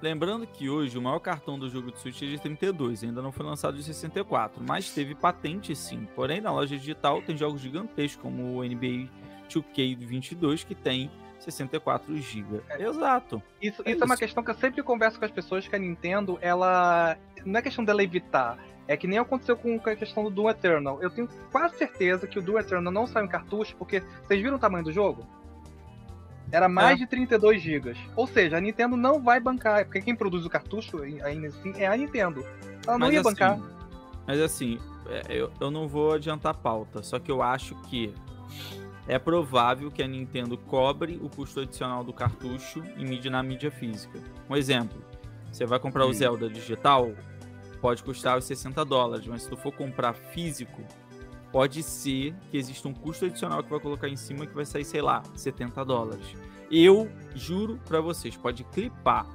[0.00, 3.32] lembrando que hoje o maior cartão do jogo de Switch é de 32, ainda não
[3.32, 6.06] foi lançado de 64, mas teve patente sim.
[6.14, 9.08] Porém, na loja digital tem jogos gigantescos como o NBA
[9.48, 11.10] 2K22 que tem
[11.46, 12.60] 64 GB.
[12.78, 13.42] Exato.
[13.62, 15.78] Isso, É isso é uma questão que eu sempre converso com as pessoas que a
[15.78, 17.16] Nintendo, ela.
[17.44, 18.58] Não é questão dela evitar.
[18.88, 21.02] É que nem aconteceu com a questão do Doom Eternal.
[21.02, 24.56] Eu tenho quase certeza que o Doom Eternal não saiu em cartucho, porque vocês viram
[24.56, 25.26] o tamanho do jogo?
[26.52, 26.98] Era mais É.
[27.02, 27.96] de 32 GB.
[28.14, 31.86] Ou seja, a Nintendo não vai bancar, porque quem produz o cartucho ainda assim é
[31.88, 32.44] a Nintendo.
[32.86, 33.58] Ela não Mas ia assim, bancar.
[34.24, 34.78] Mas assim,
[35.08, 38.14] é, eu, eu não vou adiantar a pauta, só que eu acho que
[39.08, 43.70] é provável que a Nintendo cobre o custo adicional do cartucho em mídia na mídia
[43.70, 44.20] física.
[44.50, 45.02] Um exemplo,
[45.50, 46.12] você vai comprar o Hum.
[46.12, 47.12] Zelda digital,
[47.80, 50.82] pode custar os 60 dólares, mas se tu for comprar físico,
[51.52, 54.84] pode ser que exista um custo adicional que vai colocar em cima que vai sair,
[54.84, 56.26] sei lá, 70 dólares.
[56.70, 59.26] Eu juro pra vocês, pode clipar.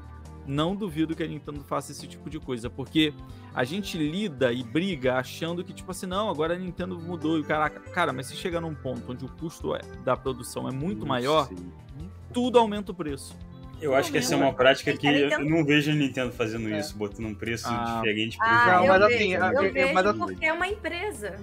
[0.46, 3.14] Não duvido que a Nintendo faça esse tipo de coisa, porque
[3.54, 7.42] a gente lida e briga achando que, tipo assim, não, agora a Nintendo mudou e
[7.42, 7.80] o caraca.
[7.92, 11.50] Cara, mas se chegar num ponto onde o custo é- da produção é muito maior,
[12.34, 13.36] tudo aumenta o preço.
[13.82, 16.80] Eu acho que essa é uma prática que eu não vejo a Nintendo fazendo É.
[16.80, 17.96] isso, botando um preço Ah.
[17.96, 20.46] diferente pro Ah, Não, eu mas vejo, assim, eu a- eu- vejo mas assim- porque
[20.46, 21.36] é uma empresa.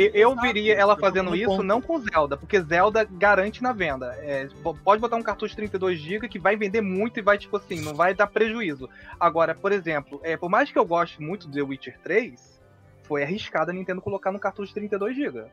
[0.00, 4.14] Eu, eu veria ela fazendo isso não com Zelda, porque Zelda garante na venda.
[4.20, 7.80] É, po- pode botar um cartucho 32GB que vai vender muito e vai, tipo assim,
[7.80, 8.88] não vai dar prejuízo.
[9.18, 12.60] Agora, por exemplo, é, por mais que eu goste muito do The Witcher 3,
[13.02, 15.46] foi arriscado a Nintendo colocar no cartucho 32GB.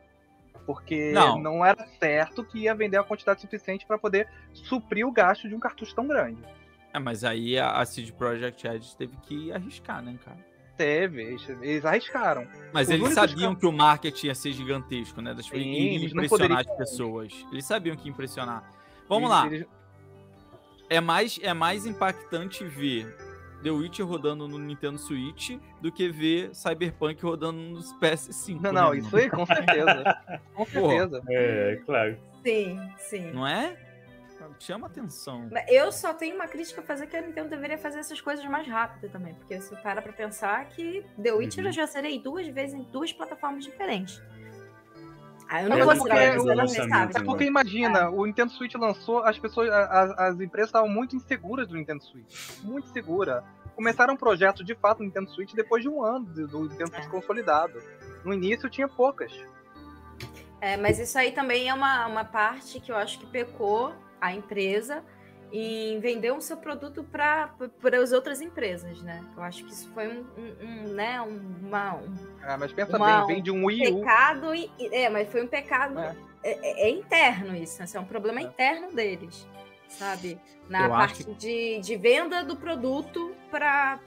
[0.65, 1.39] Porque Não.
[1.39, 1.65] não.
[1.65, 5.59] era certo que ia vender a quantidade suficiente para poder suprir o gasto de um
[5.59, 6.41] cartucho tão grande.
[6.93, 10.37] É, mas aí a, a CD Projekt Red teve que arriscar, né, cara?
[10.77, 12.47] Teve, eles, eles arriscaram.
[12.73, 15.33] Mas Os eles sabiam que o marketing ia ser gigantesco, né?
[15.33, 15.57] Das Sim,
[15.95, 17.33] eles impressionar as pessoas.
[17.51, 18.69] Eles sabiam que ia impressionar.
[19.07, 19.47] Vamos Eles- lá.
[19.47, 19.67] eles-
[20.89, 23.07] É mais, é mais impactante ver
[23.63, 28.61] The Witcher rodando no Nintendo Switch do que ver Cyberpunk rodando no PS5.
[28.61, 30.03] Não, né, não, isso aí, com certeza.
[30.53, 31.23] com certeza.
[31.29, 32.17] É, claro.
[32.45, 33.31] Sim, sim.
[33.31, 33.75] Não é?
[34.59, 35.49] Chama atenção.
[35.67, 38.67] Eu só tenho uma crítica a fazer que a Nintendo deveria fazer essas coisas mais
[38.67, 39.33] rápido também.
[39.35, 41.69] Porque você para pra pensar que The Witcher Uhum.
[41.69, 44.21] eu já serei duas vezes em duas plataformas diferentes.
[45.47, 47.13] Ah, eu não É, vou mas tirar porque uma coisa o lançamento, sabe?
[47.17, 51.15] É porque imagina, o Nintendo Switch lançou, as pessoas, a- a- as, empresas estavam muito
[51.15, 52.59] inseguras do Nintendo Switch.
[52.63, 53.43] Muito segura.
[53.75, 56.89] Começaram um projeto de fato no Nintendo Switch depois de um ano do, do Nintendo
[56.89, 57.09] Switch É.
[57.09, 57.79] consolidado.
[58.23, 59.31] No início tinha poucas.
[60.59, 64.33] É, mas isso aí também é uma, uma parte que eu acho que pecou a
[64.33, 65.03] empresa
[65.51, 67.53] em vender o seu produto para
[68.01, 69.23] as outras empresas, né?
[69.37, 72.13] Eu acho que isso foi um, um- um, né, um- uma, um
[72.43, 73.99] Ah, mas pensa Uma- bem, vem de um Wii U.
[73.99, 74.47] pecado.
[74.91, 75.99] É, mas foi um pecado.
[75.99, 76.15] É.
[76.43, 77.85] É, é- é interno isso, né?
[77.85, 78.43] Isso é um problema É.
[78.43, 79.47] interno deles,
[79.87, 80.39] sabe?
[80.67, 83.99] Na Eu parte acho de, de venda do produto para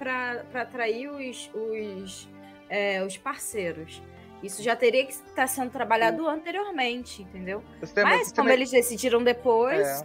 [0.54, 2.28] atrair os, os,
[2.68, 4.02] é, os parceiros.
[4.42, 7.62] Isso já teria que estar sendo trabalhado anteriormente, entendeu?
[7.80, 10.04] Você tem- Mas como tem- eles decidiram depois,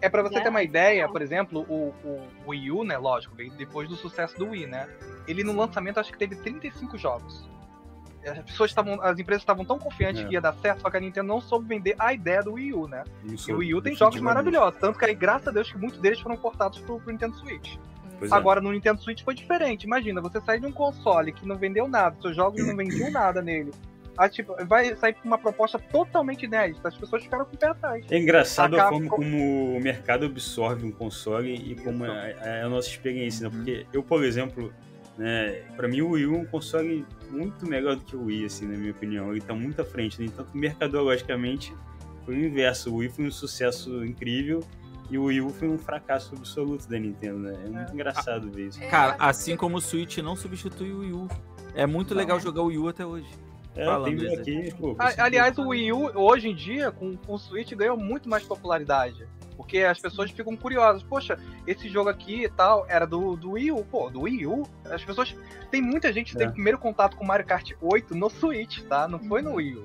[0.00, 0.40] É pra você né?
[0.42, 4.50] ter uma ideia, por exemplo, o, o Wii U, né, lógico, depois do sucesso do
[4.50, 4.88] Wii, né?
[5.26, 7.48] Ele no lançamento acho que teve 35 jogos.
[8.26, 10.24] As pessoas estavam, as empresas estavam tão confiantes É.
[10.26, 12.72] que ia dar certo, só que a Nintendo não soube vender a ideia do Wii
[12.74, 13.04] U, né?
[13.24, 15.78] Isso E o Wii U tem jogos maravilhosos, tanto que aí, graças a Deus, que
[15.78, 17.76] muitos deles foram portados pro, pro Nintendo Switch.
[18.18, 18.34] Pois é.
[18.34, 19.84] Agora no Nintendo Switch foi diferente.
[19.84, 23.40] Imagina, você sai de um console que não vendeu nada, seus jogos não vendiam nada
[23.40, 23.70] nele.
[24.18, 26.88] Aí, tipo, vai sair com uma proposta totalmente inédita.
[26.88, 28.04] As pessoas ficaram com o pé atrás.
[28.10, 32.68] É engraçado a forma como o mercado absorve um console e como é, é a
[32.68, 33.54] nossa experiência, né?
[33.54, 34.72] Porque eu, por exemplo,
[35.16, 38.46] né, pra mim o Wii U é um console muito melhor do que o Wii,
[38.46, 39.30] assim, na minha opinião.
[39.30, 40.18] Ele tá muito à frente.
[40.18, 41.72] No entanto, mercadologicamente,
[42.24, 42.92] foi o inverso.
[42.92, 44.64] O Wii foi um sucesso incrível
[45.10, 47.54] e o Wii U foi um fracasso absoluto da Nintendo, né?
[47.64, 48.82] É muito engraçado ver isso.
[48.82, 51.28] É, Cara, assim como o Switch não substitui o Wii U.
[51.74, 52.18] É muito Não.
[52.18, 53.28] legal jogar o Wii U até hoje.
[53.76, 57.38] É, tem aqui, pô, A- Aliás, o Wii U, hoje em dia, com, com o
[57.38, 59.26] Switch, ganhou muito mais popularidade.
[59.56, 61.02] Porque as pessoas ficam curiosas.
[61.02, 63.84] Poxa, esse jogo aqui e tal era do, do Wii U.
[63.84, 64.62] Pô, do Wii U?
[64.84, 65.34] As pessoas.
[65.70, 66.40] Tem muita gente que É.
[66.40, 69.06] teve primeiro contato com Mario Kart 8 no Switch, tá?
[69.08, 69.84] Não foi no Wii U.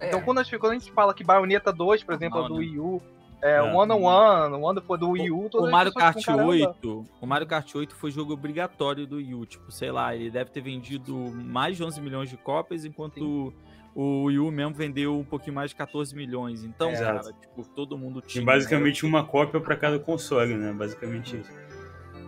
[0.00, 0.08] É.
[0.08, 2.54] Então, quando a, gente, quando a gente fala que Bayonetta 2, por exemplo, é do
[2.54, 2.60] né?
[2.60, 3.02] Wii U,
[3.42, 3.62] é, É.
[3.62, 6.50] o One on One, o Wonderful do Wii U, O Mario Kart ficam, "Caramba".
[6.52, 10.30] 8, o Mario Kart 8 foi jogo obrigatório do Wii U, tipo, sei lá, ele
[10.30, 13.52] deve ter vendido mais de 11 milhões de cópias, enquanto
[13.94, 16.64] o Wii U mesmo vendeu um pouquinho mais de 14 milhões.
[16.64, 16.98] Então, É.
[16.98, 18.44] cara, tipo, todo mundo E tinha.
[18.44, 20.72] basicamente uma cópia pra cada console, né?
[20.72, 21.50] Basicamente isso.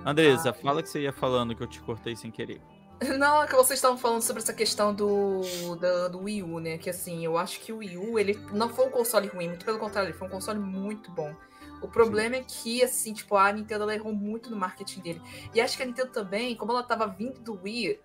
[0.05, 0.53] Andresa, Ah.
[0.53, 2.61] fala que você ia falando que eu te cortei sem querer.
[3.19, 5.43] Não, é que vocês estavam falando sobre essa questão do,
[5.81, 6.79] da- do Wii U, né?
[6.79, 9.65] Que assim, eu acho que o Wii U, ele não foi um console ruim, muito
[9.65, 11.35] pelo contrário, ele foi um console muito bom.
[11.83, 15.23] O problema é que, assim, tipo, a Nintendo ela errou muito no marketing dele.
[15.53, 18.01] E acho que a Nintendo também, como ela tava vindo do Wii,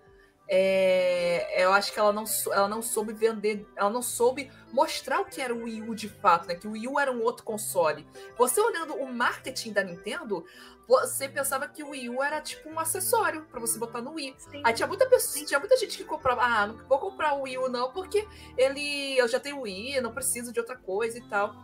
[0.52, 5.24] é, eu acho que ela não, ela não soube vender, ela não soube mostrar o
[5.24, 6.56] que era o Wii U de fato, né?
[6.56, 8.04] Que o Wii U era um outro console.
[8.36, 10.44] Você olhando o marketing da Nintendo,
[10.90, 14.34] você pensava que o Wii U era tipo um acessório pra você botar no Wii.
[14.38, 14.60] Sim.
[14.64, 17.58] Aí tinha muita pessoa, tinha muita gente que comprava, ah, não vou comprar o Wii
[17.58, 18.26] U não, porque
[18.58, 21.54] ele eu já tenho o Wii, não preciso de outra coisa e tal.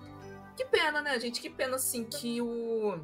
[0.56, 1.40] Que pena, né, gente?
[1.40, 2.98] Que pena assim que o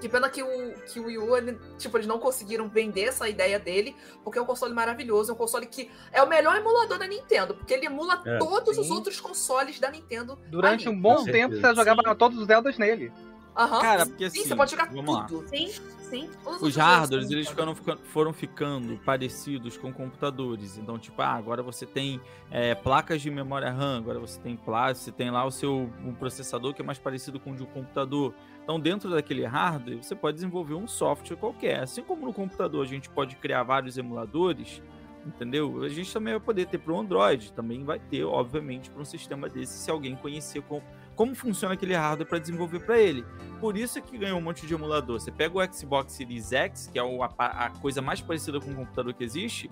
[0.00, 3.26] que pena que o, que o Wii U, ele, tipo, eles não conseguiram vender essa
[3.28, 6.98] ideia dele, porque é um console maravilhoso, é um console que é o melhor emulador
[6.98, 8.38] da Nintendo, porque ele emula É.
[8.38, 8.92] todos os Sim.
[8.92, 10.38] outros consoles da Nintendo.
[10.50, 10.96] Durante ali.
[10.96, 11.68] um bom Com tempo, certeza.
[11.68, 12.14] você jogava Sim.
[12.16, 13.10] todos os Zeldas nele.
[13.56, 13.80] Aham.
[13.80, 15.24] Cara, porque Sim, assim, você pode jogar vamos lá.
[15.24, 15.48] tudo.
[15.48, 15.68] Sim,
[16.10, 16.30] sim.
[16.44, 20.76] Os jogos hardwares, eles ficaram, fica- foram ficando parecidos com computadores.
[20.76, 24.98] Então, tipo, ah, agora você tem é, placas de memória RAM, agora você tem placas,
[24.98, 27.66] você tem lá o seu um processador que é mais parecido com o de um
[27.66, 28.34] computador.
[28.64, 31.80] Então, dentro daquele hardware, você pode desenvolver um software qualquer.
[31.80, 34.82] Assim como no computador a gente pode criar vários emuladores,
[35.24, 35.82] entendeu?
[35.82, 39.04] A gente também vai poder ter para o Android, também vai ter, obviamente, para um
[39.04, 40.82] sistema desse, se alguém conhecer como,
[41.14, 43.24] como funciona aquele hardware para desenvolver para ele.
[43.60, 45.20] Por isso é que ganhou um monte de emulador.
[45.20, 48.74] Você pega o Xbox Series X, que é o- a, coisa mais parecida com um
[48.74, 49.70] computador que existe,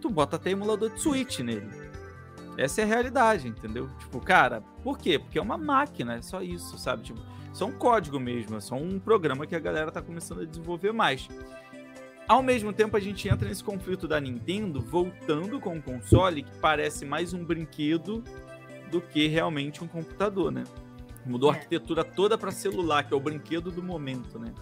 [0.00, 1.68] tu bota até emulador de Switch nele.
[2.56, 3.88] Essa é a realidade, entendeu?
[4.00, 5.18] Tipo, cara, por quê?
[5.18, 7.04] Porque é uma máquina, é só isso, sabe?
[7.04, 7.20] Tipo,
[7.60, 10.92] é um código mesmo, é só um programa que a galera tá começando a desenvolver
[10.92, 11.28] mais.
[12.28, 16.58] Ao mesmo tempo, a gente entra nesse conflito da Nintendo, voltando com um console que
[16.58, 18.22] parece mais um brinquedo
[18.90, 20.64] do que realmente um computador, né?
[21.26, 21.56] Mudou a É.
[21.56, 24.52] arquitetura toda para celular, que é o brinquedo do momento, né?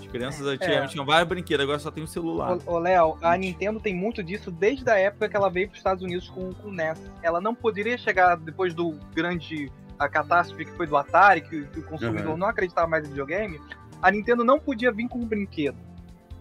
[0.00, 0.50] As crianças É.
[0.50, 2.58] antigamente tinham vários brinquedos, agora só tem o celular.
[2.66, 5.74] Ô, ô, Léo, a Nintendo tem muito disso desde a época que ela veio para
[5.74, 7.00] os Estados Unidos com, com o NES.
[7.22, 11.80] Ela não poderia chegar depois do grande a catástrofe que foi do Atari, que, que
[11.80, 12.36] o consumidor Uhum.
[12.36, 13.60] não acreditava mais em videogame.
[14.02, 15.76] A Nintendo não podia vir com um brinquedo.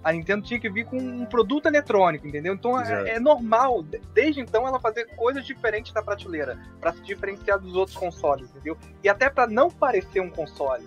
[0.05, 2.53] A Nintendo tinha que vir com um produto eletrônico, entendeu?
[2.53, 7.01] Então é, é normal, de- desde então, ela fazer coisas diferentes da prateleira, para se
[7.01, 8.77] diferenciar dos outros consoles, entendeu?
[9.03, 10.85] E até para não parecer um console,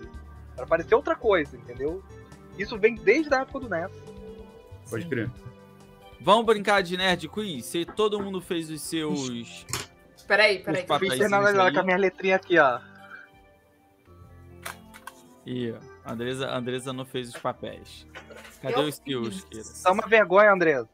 [0.55, 2.01] para parecer outra coisa, entendeu?
[2.57, 3.91] Isso vem desde a época do NES.
[4.89, 5.29] Pode crer.
[6.21, 7.65] Vamos brincar de Nerd Quiz?
[7.65, 9.65] Se todo mundo fez os seus.
[10.25, 10.81] Peraí, peraí.
[10.83, 11.13] Os papéis.
[11.13, 12.79] Fiz com a minha letrinha aqui, ó.
[15.45, 18.05] Ih, a Andresa, a Andresa não fez os papéis.
[18.61, 18.87] Cadê Eu
[19.21, 19.43] os.
[19.43, 19.63] Kira?
[19.83, 20.89] Tá uma vergonha, Andresa.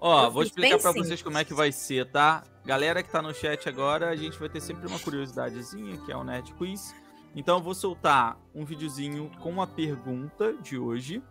[0.00, 2.42] Ó, Eu vou explicar pra vocês como é que vai ser, tá?
[2.64, 6.16] Galera que tá no chat agora, a gente vai ter sempre uma curiosidadezinha, que é
[6.16, 6.94] o Nerd Quiz.
[7.34, 11.22] Então eu vou soltar um videozinho com a pergunta de hoje.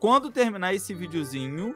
[0.00, 1.74] Quando terminar esse videozinho,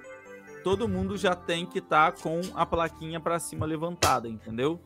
[0.65, 4.81] todo mundo já tem que estar com a plaquinha pra cima levantada, entendeu?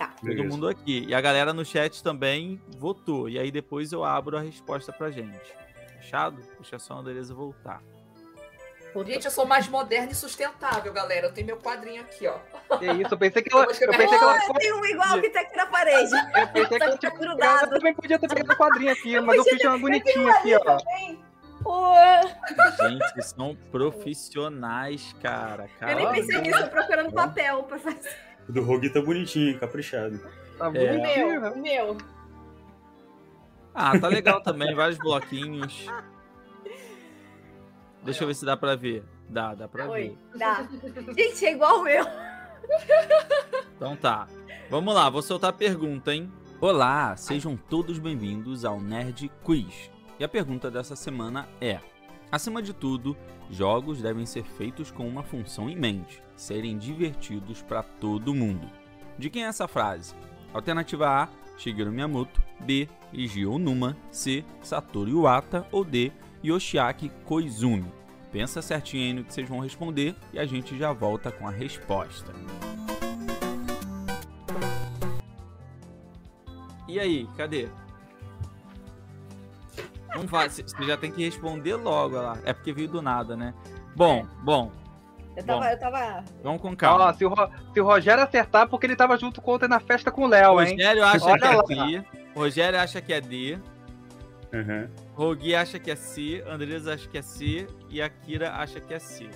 [0.00, 0.06] Tá.
[0.18, 0.48] Todo Beleza.
[0.48, 1.04] mundo aqui.
[1.06, 3.28] E a galera no chat também votou.
[3.28, 5.54] E aí depois eu abro a resposta pra gente.
[5.98, 6.40] Fechado?
[6.58, 7.82] Deixa só a Andresa voltar.
[9.06, 11.26] Gente, eu sou mais moderna e sustentável, galera.
[11.26, 12.38] Eu tenho meu quadrinho aqui, ó.
[12.78, 13.64] Que isso, eu pensei que ela.
[13.66, 14.38] Eu Eu eu pensei que ela.
[14.48, 16.12] Oh, tem um igual que tá aqui na parede.
[16.34, 17.12] Eu pensei que ela Tá tinha.
[17.12, 17.64] grudado.
[17.66, 20.78] Eu também podia ter pegado o quadrinho aqui, mas eu fiz uma bonitinha aqui, ó.
[21.62, 21.92] Pô,
[22.88, 25.68] Gente, são profissionais, cara.
[25.82, 28.29] eu nem pensei nisso, eu procurando papel pra fazer.
[28.50, 30.18] O do Rogue tá bonitinho, caprichado.
[30.58, 30.70] Tá É.
[30.98, 31.52] bonitinho, Meu, né?
[31.54, 31.96] meu.
[33.72, 35.86] Ah, tá legal também, vários bloquinhos.
[38.02, 39.04] Deixa eu ver se dá pra ver.
[39.28, 40.38] Dá, dá pra Oi, ver.
[40.38, 40.68] dá.
[41.16, 42.04] Gente, é igual o meu.
[43.76, 44.26] Então tá.
[44.68, 46.28] Vamos lá, vou soltar a pergunta, hein?
[46.60, 49.92] Olá, sejam todos bem-vindos ao Nerd Quiz.
[50.18, 51.78] E a pergunta dessa semana é:
[52.32, 53.16] Acima de tudo,
[53.50, 58.68] jogos devem ser feitos com uma função em mente, serem divertidos para todo mundo.
[59.18, 60.14] De quem é essa frase?
[60.54, 61.28] Alternativa A,
[61.58, 66.12] Shigeru Miyamoto, B, Higio Numa, C, Satoru Iwata ou D,
[66.44, 67.92] Yoshiaki Koizumi.
[68.32, 71.50] Pensa certinho aí no que vocês vão responder e a gente já volta com a
[71.50, 72.32] resposta.
[76.88, 77.68] E aí, cadê?
[80.14, 82.38] Não vai, você já tem que responder logo lá.
[82.44, 83.54] É porque veio do nada, né?
[83.96, 84.72] Bom, bom,
[85.36, 85.66] Eu tava, Bom.
[85.66, 86.24] eu tava.
[86.42, 87.14] vamos com Ó, calma.
[87.14, 90.10] se, o, Ro- se o Rogério acertar, porque ele tava junto com ontem na festa
[90.10, 90.70] com o Léo, hein?
[90.72, 91.86] Rogério acha Olha que é lá.
[91.86, 92.04] D.
[92.34, 93.58] Rogério acha que é D.
[94.52, 94.90] Aham.
[95.14, 96.42] Rogui acha que é C.
[96.48, 97.66] Andresa acha que é C.
[97.88, 99.28] E a Kira acha que é C.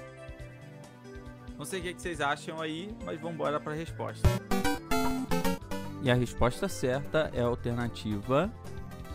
[1.56, 4.28] Não sei o que que vocês acham aí, mas vamos embora para a resposta.
[6.02, 8.52] E a resposta certa é a alternativa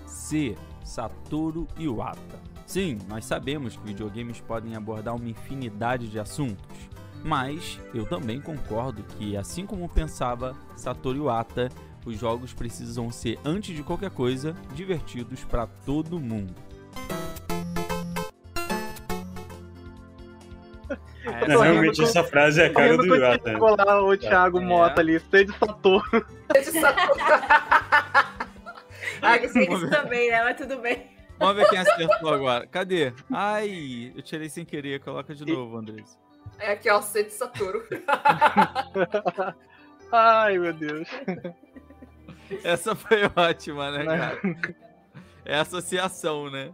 [0.05, 0.55] C.
[0.89, 2.39] Satoru Iwata.
[2.65, 6.65] Sim, nós sabemos que videogames podem abordar uma infinidade de assuntos,
[7.23, 11.69] mas eu também concordo que, assim como pensava Satoru Iwata,
[12.05, 16.55] os jogos precisam ser, antes de qualquer coisa, divertidos para todo mundo.
[21.23, 23.51] Rindo realmente com- essa frase é a cara do Iwata.
[23.51, 24.65] chegou lá o Thiago É.
[24.65, 26.25] Mota ali, cheio de Satoru.
[26.55, 27.19] Esse Satoru-
[29.21, 30.43] Ah, sei disso também, né?
[30.43, 31.07] Mas tudo bem.
[31.37, 32.67] Vamos ver quem acertou agora.
[32.67, 33.13] Cadê?
[33.31, 34.99] Ai, eu tirei sem querer.
[34.99, 36.19] Coloca de novo, Andrés.
[36.57, 37.81] É aqui, ó, C de Satoru.
[40.11, 41.07] Ai, meu Deus.
[42.63, 44.17] Essa foi ótima, né, Né?
[44.17, 44.39] cara?
[45.45, 46.73] É associação, né?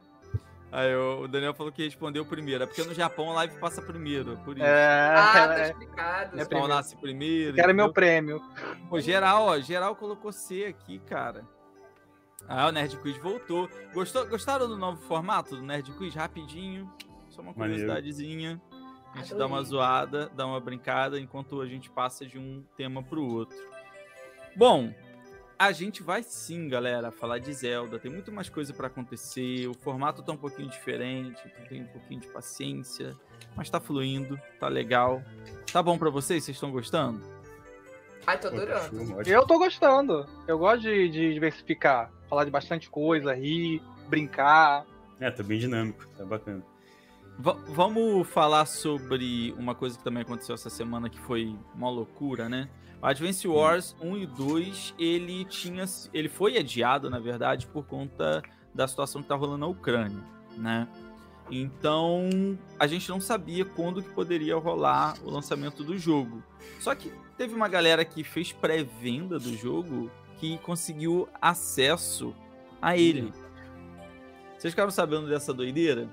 [0.72, 2.64] Aí o Daniel falou que respondeu primeiro.
[2.64, 4.38] É porque no Japão a live passa primeiro.
[4.44, 4.66] Por isso.
[4.66, 6.36] É, Ah, tá é, explicado.
[6.36, 6.74] O é primeiro.
[6.74, 7.56] nasce primeiro.
[7.56, 8.42] quero meu prêmio.
[8.90, 9.60] Pô, geral, ó.
[9.60, 11.44] Geral colocou C aqui, cara.
[12.48, 13.70] Ah, o Nerd Quiz voltou.
[13.94, 16.14] Gostou, gostaram do novo formato do Nerd Quiz?
[16.14, 16.92] Rapidinho.
[17.30, 18.62] Só uma curiosidadezinha.
[19.14, 19.38] A gente Adorei.
[19.38, 23.58] dá uma zoada, dá uma brincada, enquanto a gente passa de um tema pro outro.
[24.56, 24.94] Bom,
[25.58, 27.98] a gente vai sim, galera, falar de Zelda.
[27.98, 29.68] Tem muito mais coisa pra acontecer.
[29.68, 33.16] O formato tá um pouquinho diferente, então tem um pouquinho de paciência.
[33.56, 35.22] Mas tá fluindo, tá legal.
[35.72, 36.44] Tá bom pra vocês?
[36.44, 37.22] Vocês estão gostando?
[38.28, 39.22] Ai, tô tá adorando.
[39.26, 40.28] Eu tô gostando.
[40.48, 42.12] Eu gosto de, de diversificar.
[42.30, 44.86] Falar de bastante coisa, rir, brincar.
[45.20, 46.64] É, tá bem dinâmico, tá bacana.
[47.38, 52.48] Va- vamos falar sobre uma coisa que também aconteceu essa semana que foi uma loucura,
[52.50, 52.70] né?
[53.02, 58.42] O Advance Wars 1 e 2, ele tinha ele foi adiado, na verdade, por conta
[58.74, 60.24] da situação que tá rolando na Ucrânia,
[60.58, 60.88] né?
[61.52, 62.28] Então,
[62.80, 66.42] a gente não sabia quando que poderia rolar o lançamento do jogo.
[66.80, 70.10] Só que teve uma galera que fez pré-venda do jogo
[70.40, 72.34] que conseguiu acesso
[72.82, 73.32] a ele.
[74.58, 76.08] Vocês ficaram sabendo dessa doideira?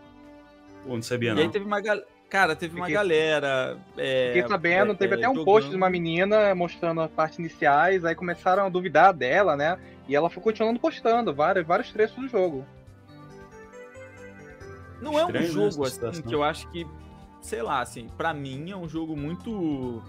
[0.84, 1.50] Pô, não sabia E aí não.
[1.50, 2.06] teve uma galera.
[2.28, 3.78] Cara, teve uma Fiquei- galera.
[3.96, 5.44] É, Fiquei sabendo, é, teve é, até um jogando.
[5.44, 9.78] post de uma menina mostrando as partes iniciais, aí começaram a duvidar dela, né?
[10.08, 12.64] E ela foi continuando postando vários, vários trechos do jogo.
[15.00, 16.22] Não é um Estranho, né, jogo assim situação.
[16.22, 16.86] que eu acho que.
[17.40, 20.00] Sei lá, assim, pra mim é um jogo muito.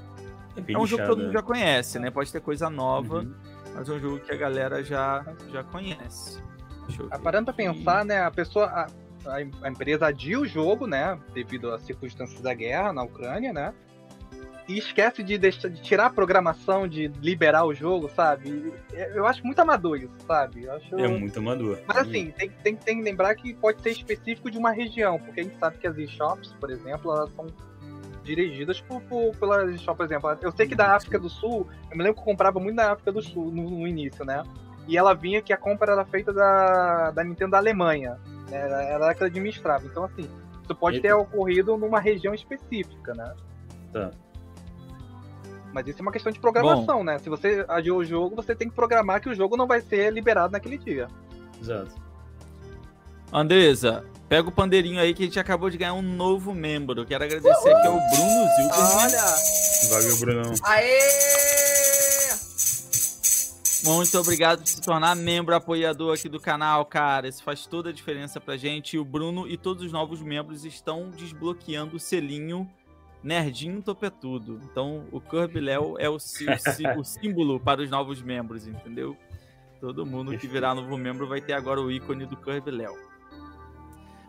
[0.61, 1.33] bem É um jogo que todo mundo né?
[1.33, 2.11] já conhece, né?
[2.11, 3.33] Pode ter coisa nova, Uhum.
[3.75, 6.41] Mas é um jogo que a galera já, já conhece.
[6.87, 7.73] Deixa eu Ah, Parando pra aqui.
[7.77, 8.21] pensar, né?
[8.23, 8.65] A pessoa.
[8.67, 8.87] A,
[9.63, 11.17] a- empresa adia o jogo, né?
[11.33, 13.73] Devido às circunstâncias da guerra na Ucrânia, né?
[14.67, 18.49] E esquece de, deixar, de tirar a programação, de liberar o jogo, sabe?
[18.93, 20.63] E Eu acho muito amador isso, sabe?
[20.63, 20.95] Eu acho...
[20.99, 21.79] É muito amador.
[21.85, 25.41] Mas assim, tem, tem, tem que lembrar que pode ser específico de uma região, porque
[25.41, 27.45] a gente sabe que as eShops, por exemplo, elas são
[28.23, 30.37] dirigidas por, por, pela eShop, por exemplo.
[30.41, 32.93] Eu sei que da África do Sul, eu me lembro que eu comprava muito da
[32.93, 34.43] África do Sul no, no início, né?
[34.87, 38.19] E ela vinha que a compra era feita da, da Nintendo da Alemanha,
[38.49, 38.57] né?
[38.57, 39.85] Era era ela que administrava.
[39.85, 40.29] Então, assim,
[40.61, 41.09] isso pode Eita.
[41.09, 43.33] ter ocorrido numa região específica, né?
[43.91, 44.11] Tá.
[45.73, 47.17] Mas isso é uma questão de programação, né?
[47.17, 50.11] Se você adiou o jogo, você tem que programar que o jogo não vai ser
[50.13, 51.07] liberado naquele dia.
[51.59, 51.91] Exato.
[53.31, 57.05] Andresa, pega o pandeirinho aí que a gente acabou de ganhar um novo membro.
[57.05, 58.97] Quero agradecer aqui ao Bruno Zilberman.
[58.97, 59.35] Olha!
[59.91, 60.53] Valeu, Brunão.
[60.63, 60.99] Aê!
[63.83, 67.27] Muito obrigado por se tornar membro apoiador aqui do canal, cara.
[67.27, 68.95] Isso faz toda a diferença pra gente.
[68.95, 72.67] E o Bruno e todos os novos membros estão desbloqueando o selinho
[73.21, 74.59] Nerdinho Topetudo.
[74.63, 78.65] Então, o Kirby Léo é o, sí- o sí- o símbolo para os novos membros,
[78.65, 79.15] entendeu?
[79.79, 83.12] Todo mundo que virar novo membro vai ter agora o ícone do Kirby Léo.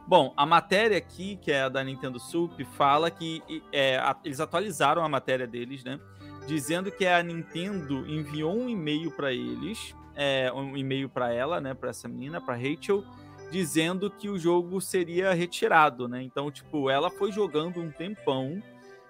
[0.07, 3.43] Bom, a matéria aqui, que é a da Nintendo Sup, fala que
[3.73, 5.99] é, a- eles atualizaram a matéria deles, né?
[6.47, 11.73] Dizendo que a Nintendo enviou um e-mail para eles, é, um e-mail para ela, né?
[11.73, 13.03] Para essa menina, para Rachel,
[13.51, 16.23] dizendo que o jogo seria retirado, né?
[16.23, 18.63] Então, tipo, ela foi jogando um tempão.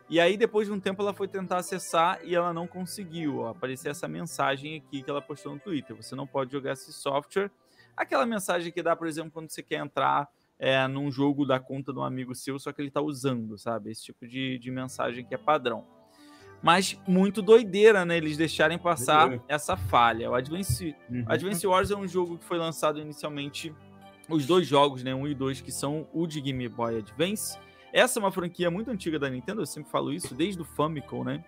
[0.08, 3.40] E aí, depois de um tempo, ela foi tentar acessar e ela não conseguiu.
[3.40, 5.96] Ó, apareceu essa mensagem aqui que ela postou no Twitter.
[5.96, 7.50] Você não pode jogar esse software.
[7.96, 10.28] Aquela mensagem que dá, por exemplo, quando você quer entrar
[10.58, 13.90] é, num jogo da conta de um amigo seu, só que ele tá usando, sabe?
[13.90, 15.84] Esse tipo de, de mensagem que é padrão.
[16.62, 18.16] Mas muito doideira, né?
[18.16, 19.44] Eles deixarem passar Doideira.
[19.48, 20.30] essa falha.
[20.30, 21.24] O Advance, Uhum.
[21.26, 23.74] Advance Wars é um jogo que foi lançado inicialmente.
[24.30, 25.14] Os dois jogos, né?
[25.14, 27.58] Um e dois, que são o de Game Boy Advance.
[27.92, 31.22] Essa é uma franquia muito antiga da Nintendo, eu sempre falo isso, desde o Famicom,
[31.22, 31.44] né?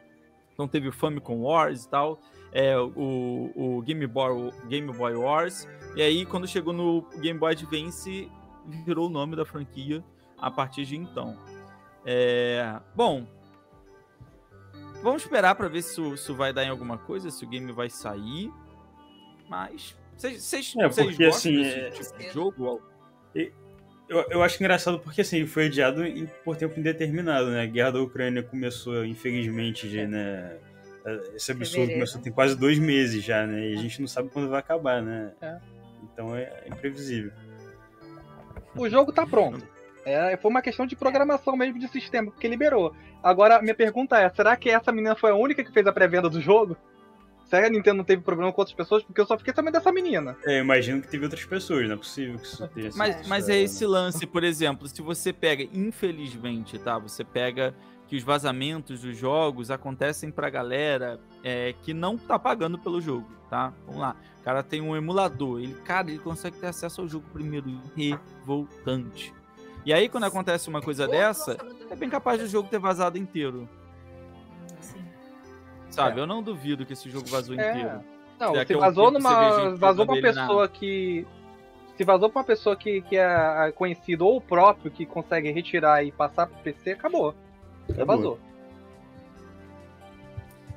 [0.53, 2.21] Então teve o Famicom Wars e tal,
[2.53, 5.67] é, o, o Game, Boy, o Game Boy Wars.
[5.97, 8.31] E aí, quando chegou no Game Boy Advance,
[8.85, 10.03] virou o nome da franquia
[10.39, 11.39] a partir de então.
[12.05, 13.27] É, bom,
[15.03, 17.89] vamos esperar para ver se isso, vai dar em alguma coisa, se o game vai
[17.91, 18.53] sair.
[19.49, 22.83] Mas vocês É, porque, gostam assim, desse é- tipo de jogo?
[24.09, 27.63] Eu, eu acho engraçado porque assim, ele foi adiado em- por tempo indeterminado, né?
[27.63, 30.59] A guerra da Ucrânia começou, infelizmente, de, né?
[31.35, 31.93] Esse absurdo Fevereiro.
[31.95, 33.71] começou tem quase dois meses já, né?
[33.71, 35.33] E a gente não sabe quando vai acabar, né?
[35.41, 35.59] É.
[36.05, 37.33] Então é imprevisível.
[38.77, 39.67] O jogo tá pronto.
[40.05, 42.95] É, foi uma questão de programação mesmo de sistema, porque liberou.
[43.23, 46.31] Agora, minha pergunta é: será que essa menina foi a única que fez a pré-venda
[46.31, 46.77] do jogo?
[47.47, 49.05] Será que a Nintendo não teve problema com outras pessoas?
[49.05, 50.37] Porque eu só fiquei sabendo dessa menina.
[50.45, 53.29] É, eu imagino que teve outras pessoas, não é possível que isso tenha sido Mas,
[53.29, 56.99] mas é esse lance, por exemplo, se você pega, infelizmente, tá?
[56.99, 57.73] Você pega
[58.09, 63.27] que os vazamentos dos jogos acontecem pra galera é, que não tá pagando pelo jogo,
[63.51, 63.73] tá?
[63.87, 64.17] Vamos lá.
[64.41, 67.69] O cara tem um emulador, ele, cara, ele consegue ter acesso ao jogo primeiro.
[67.97, 69.35] Revoltante.
[69.85, 71.57] E aí, quando acontece uma coisa dessa,
[71.91, 73.69] é bem capaz do jogo ter vazado inteiro.
[74.81, 75.05] Sim.
[75.91, 76.21] Sabe?
[76.21, 77.71] Eu não duvido que esse jogo vazou É.
[77.71, 78.01] inteiro.
[78.39, 79.75] Não, Daqui se vazou numa.
[79.77, 81.27] Vazou pra ele na- pessoa que.
[81.97, 86.05] Se vazou pra uma pessoa que, que é conhecido ou o próprio que consegue retirar
[86.05, 87.35] e passar pro PC, acabou.
[87.91, 88.17] Acabou.
[88.17, 88.39] vazou.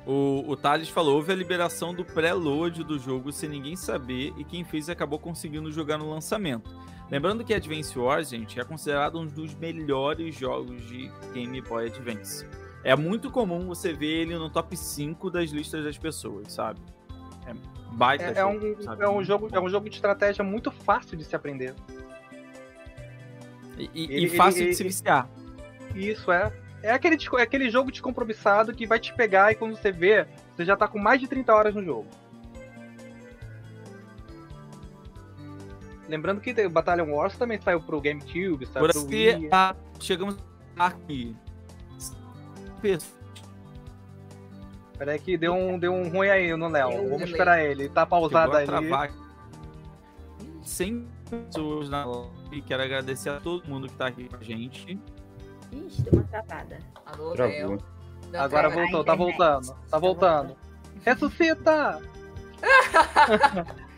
[0.06, 4.44] O, o Thales falou: houve a liberação do pré-load do jogo sem ninguém saber e
[4.44, 6.70] quem fez acabou conseguindo jogar no lançamento.
[7.10, 12.46] Lembrando que Advance Wars, gente, é considerado um dos melhores jogos de Game Boy Advance.
[12.84, 16.80] É muito comum você ver ele no top 5 das listas das pessoas, sabe?
[17.46, 17.52] É
[17.92, 19.02] baita É, é jogo, um, sabe?
[19.02, 21.74] é, um jogo, é um jogo de estratégia muito fácil de se aprender.
[23.76, 25.28] E, e- ele- e fácil ele- de se viciar.
[25.94, 26.50] Isso é.
[26.82, 30.26] É aquele, é aquele jogo descompromissado que vai te pegar e quando você vê,
[30.56, 32.06] você já tá com mais de 30 horas no jogo.
[36.08, 39.48] Lembrando que o Battalion Wars também saiu pro GameCube, saiu Por pro aqui, Wii.
[39.52, 40.36] ah, chegamos
[40.76, 41.36] aqui.
[44.98, 46.90] Peraí que deu um, deu um ruim aí no Léo.
[46.90, 47.30] Vamos delay.
[47.30, 47.88] esperar ele.
[47.88, 48.66] Tá pausado a ali.
[48.66, 49.12] travar
[50.62, 52.62] 100 pessoas na live.
[52.66, 54.98] Quero agradecer a todo mundo que tá aqui com a gente.
[55.72, 56.78] Ixi, deu uma travada.
[57.06, 57.78] Alô, Travou.
[58.30, 59.66] Deu Agora voltou, tá voltando.
[59.68, 60.56] Tá Tá voltando.
[61.04, 62.00] Ressuscita!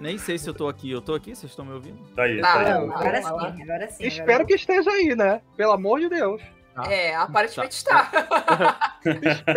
[0.00, 0.90] Nem sei se eu tô aqui.
[0.90, 1.34] Eu tô aqui?
[1.34, 1.98] Vocês estão me ouvindo?
[2.14, 2.72] Tá aí, Tá, tá aí.
[2.86, 2.92] não.
[2.94, 3.52] Agora Vamos lá.
[3.54, 4.04] sim, agora sim.
[4.04, 5.40] Espero agora que esteja aí, né?
[5.56, 6.42] Pelo amor de Deus.
[6.88, 8.10] É, aparentemente Tá.
[8.10, 8.98] está.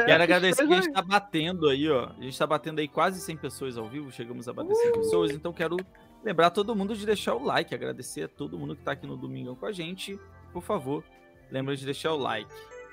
[0.06, 2.10] Quero agradecer que a gente tá batendo aí, ó.
[2.20, 4.12] A gente tá batendo aí quase 100 pessoas ao vivo.
[4.12, 5.32] Chegamos a bater 100 pessoas.
[5.32, 5.78] Então quero
[6.26, 7.74] lembrar todo mundo de deixar o like.
[7.74, 10.20] Agradecer a todo mundo que tá aqui no Domingão com a gente.
[10.52, 11.04] Por favor,
[11.52, 12.50] lembra de deixar o like.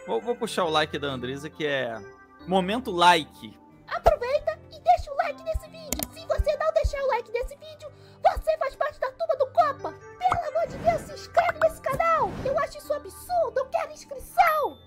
[0.07, 1.99] Vou, vou puxar o like da Andresa, que é
[2.47, 3.59] Momento Like.
[3.89, 6.01] Aproveita e deixa o like nesse vídeo.
[6.13, 7.91] Se você não deixar o like nesse vídeo,
[8.23, 9.95] você faz parte da turma do Copa.
[10.19, 12.31] Pelo amor de Deus, se inscreve nesse canal.
[12.45, 13.57] Eu acho isso absurdo.
[13.57, 14.79] Eu quero inscrição.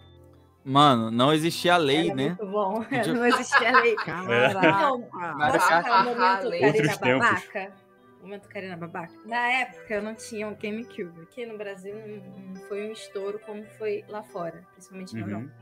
[0.63, 2.27] Mano, não existia a lei, Era né?
[2.29, 2.83] muito bom.
[3.13, 3.95] Não existia lei.
[4.07, 6.65] Não, Mas posso a falar o momento lei.
[6.65, 7.29] Outros tempos.
[7.29, 7.84] Babaca?
[8.25, 9.13] Momento Karina Babaca.
[9.25, 11.21] Na época eu não tinha um GameCube.
[11.21, 15.31] Aqui no Brasil não, foi um estouro como foi lá fora, principalmente na Uhum.
[15.31, 15.53] Europa.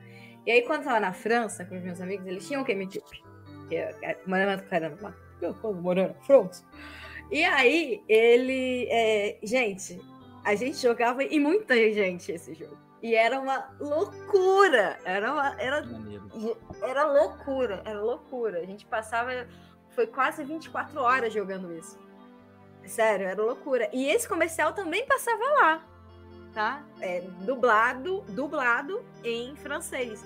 [0.45, 3.23] E aí quando eu tava na França com os meus amigos, eles tinham um GameCube.
[3.71, 5.17] É momento Karina Babaca.
[5.41, 6.65] Eu tô morando na França.
[7.31, 8.87] E aí ele...
[8.89, 9.99] é, gente,
[10.45, 12.77] a gente jogava e muita gente esse jogo.
[13.01, 14.97] E era uma loucura.
[15.03, 15.61] Era uma...
[15.61, 15.83] Era
[16.81, 18.59] Era loucura, era loucura.
[18.59, 19.47] A gente passava.
[19.89, 21.99] Foi quase 24 horas jogando isso.
[22.85, 23.89] Sério, era loucura.
[23.93, 25.83] E esse comercial também passava lá,
[26.53, 26.83] tá?
[27.01, 30.23] É, dublado, dublado em francês.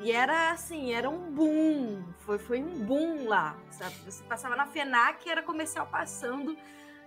[0.00, 2.02] E era assim, era um boom.
[2.20, 3.94] Foi, foi um boom lá, sabe?
[4.06, 6.56] Você passava na FENAC, era comercial passando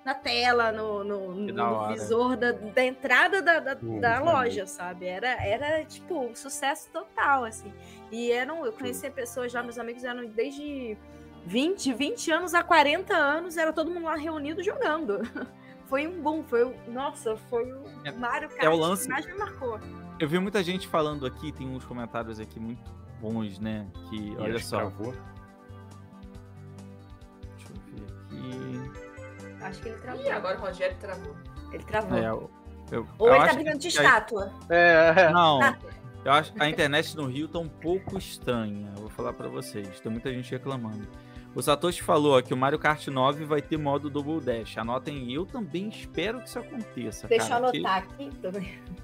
[0.04, 5.06] na tela, no, no, no- visor da, da entrada da, da, Pô, da loja, sabe?
[5.06, 7.72] Era, era, tipo, sucesso total, assim.
[8.12, 10.98] E eram, eu conhecia pessoas lá, meus amigos eram desde
[11.46, 15.20] 20, 20 anos a 40 anos, era todo mundo lá reunido jogando.
[15.88, 16.74] Foi um boom, foi o.
[16.90, 19.78] Nossa, foi o É- Mario Kart é o lance- que mais me marcou.
[20.22, 22.90] Eu vi muita gente falando aqui, tem uns comentários aqui muito
[23.20, 23.86] bons, né?
[24.10, 24.78] Que, Ih, olha só.
[24.78, 25.14] travou.
[27.58, 28.88] Deixa eu ver
[29.50, 29.64] aqui.
[29.64, 30.24] Acho que ele travou.
[30.26, 31.36] Ih, agora o Rogério travou.
[31.74, 32.18] Ele travou.
[32.18, 32.50] É, eu,
[32.90, 34.52] eu, Ou eu ele tá brincando de estátua.
[34.70, 35.78] É, Não, Ah.
[36.24, 38.94] eu acho a internet no Rio tá um pouco estranha.
[38.96, 40.00] Eu vou falar pra vocês.
[40.00, 41.06] Tem muita gente reclamando.
[41.54, 44.78] O Satoshi falou ó, que o Mario Kart 9 vai ter modo Double Dash.
[44.78, 47.28] Anotem, eu também espero que isso aconteça.
[47.28, 48.32] Deixa eu cara, que- anotar aqui.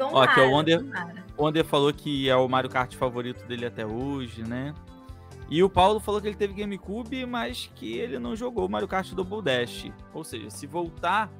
[0.00, 1.24] Ó, que é o Tomara, Wonder- tomara.
[1.36, 4.74] O Wander falou que é o Mario Kart favorito dele até hoje, né?
[5.48, 8.88] E o Paulo falou que ele teve GameCube, mas que ele não jogou o Mario
[8.88, 9.86] Kart Double Dash.
[10.12, 11.30] Ou seja, se voltar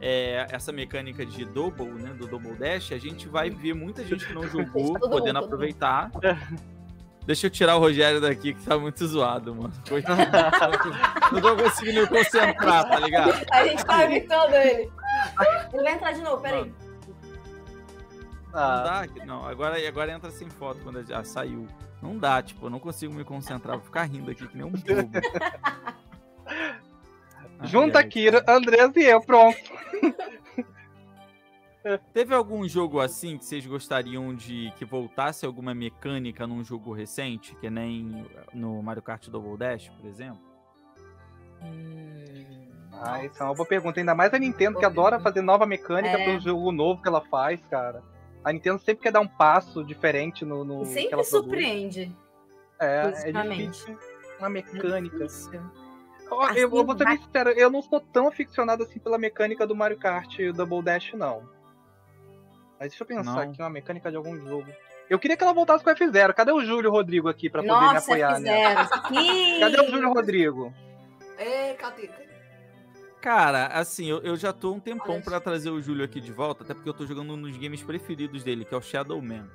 [0.00, 4.26] é, essa mecânica de Double, né, do Double Dash, a gente vai ver muita gente
[4.26, 5.44] que não jogou, podendo mundo.
[5.44, 6.10] aproveitar.
[7.24, 9.72] Deixa eu tirar o Rogério daqui, que tá muito zoado, mano.
[9.88, 10.90] Coitado.
[11.32, 13.46] não tô conseguindo me concentrar, tá ligado?
[13.52, 14.90] A gente tá imitando ele.
[15.72, 16.72] Ele vai entrar de novo, peraí.
[18.52, 19.46] Não ah, dá, que- não.
[19.46, 21.66] Agora, agora entra sem foto quando já saiu.
[22.02, 24.70] Não dá, tipo, eu não consigo me concentrar, vou ficar rindo aqui que nem um
[24.70, 24.82] bobo.
[27.64, 28.02] Junta.
[28.04, 29.56] Kira, Andrés e eu, pronto.
[32.12, 37.56] Teve algum jogo assim que vocês gostariam de que voltasse alguma mecânica num jogo recente,
[37.56, 38.24] que nem
[38.54, 40.40] no Mario Kart Double Dash, por exemplo?
[42.92, 43.98] Ah, isso é uma boa pergunta.
[43.98, 46.24] Ainda mais a Nintendo, que adora fazer nova mecânica É.
[46.24, 48.02] pelo jogo novo que ela faz, cara.
[48.44, 52.16] A Nintendo sempre quer dar um passo diferente no, no E que sempre surpreende.
[52.80, 53.98] É, é difícil
[54.38, 55.24] uma mecânica.
[55.24, 55.50] Isso.
[56.30, 59.18] Ó, Assim, eu, eu vou ser bem sincero, eu não sou tão aficionado assim pela
[59.18, 61.48] mecânica do Mario Kart Double Dash, não.
[62.82, 63.38] Mas deixa eu pensar Não.
[63.38, 64.66] aqui, uma mecânica de algum jogo.
[65.08, 66.34] Eu queria que ela voltasse com o F0.
[66.34, 68.74] Cadê o Júlio Rodrigo aqui pra poder me Nossa, apoiar, né?
[69.60, 70.74] Cadê o Júlio Rodrigo?
[71.38, 72.10] É, cadê?
[73.20, 76.64] Cara, assim, eu, eu já tô um tempão pra trazer o Júlio aqui de volta,
[76.64, 79.48] até porque eu tô jogando um dos games preferidos dele, que é o Shadow Man.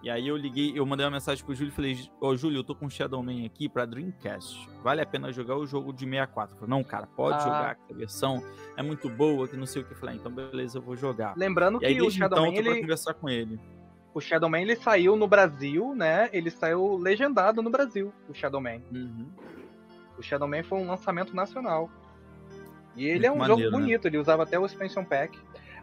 [0.00, 2.64] E aí eu liguei, eu mandei uma mensagem pro Júlio e falei, ô Júlio, eu
[2.64, 4.68] tô com o Shadow Man aqui pra Dreamcast.
[4.82, 6.54] Vale a pena jogar o jogo de 64?
[6.54, 7.40] Eu falei, não, cara, pode Ah.
[7.40, 8.40] jogar, que a versão
[8.76, 9.92] é muito boa, que não sei o que.
[9.92, 11.34] Eu falei, ah, então beleza, eu vou jogar.
[11.36, 13.58] Lembrando E aí que o Shadow então Man, ele, conversar com ele.
[14.14, 16.30] o Shadow Man ele saiu no Brasil, né?
[16.32, 18.80] Ele saiu legendado no Brasil, o Shadow Man.
[18.92, 19.26] Uhum.
[20.16, 21.90] O Shadow Man foi um lançamento nacional.
[22.96, 23.82] E ele é um Muito jogo maneiro, né?
[23.84, 25.36] bonito, ele usava até o expansion pack.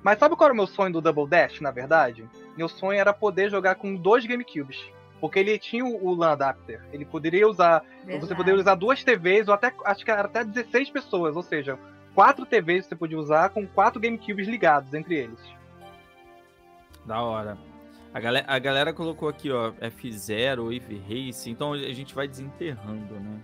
[0.05, 2.29] Mas sabe qual era o meu sonho do Double Dash, na verdade?
[2.55, 4.77] Meu sonho era poder jogar com dois GameCubes.
[5.19, 6.79] Porque ele tinha o LAN adapter.
[6.93, 7.79] Ele poderia usar.
[8.01, 8.35] Você Verdade.
[8.35, 9.73] poderia usar duas TVs, ou até.
[9.83, 11.35] Acho que era até 16 pessoas.
[11.35, 11.79] Ou seja,
[12.13, 15.39] quatro TVs você podia usar com quatro GameCubes ligados entre eles.
[17.03, 17.57] Da hora.
[18.13, 23.19] A galera, a galera colocou aqui, ó, F0, Wave Race, então a gente vai desenterrando,
[23.19, 23.39] né?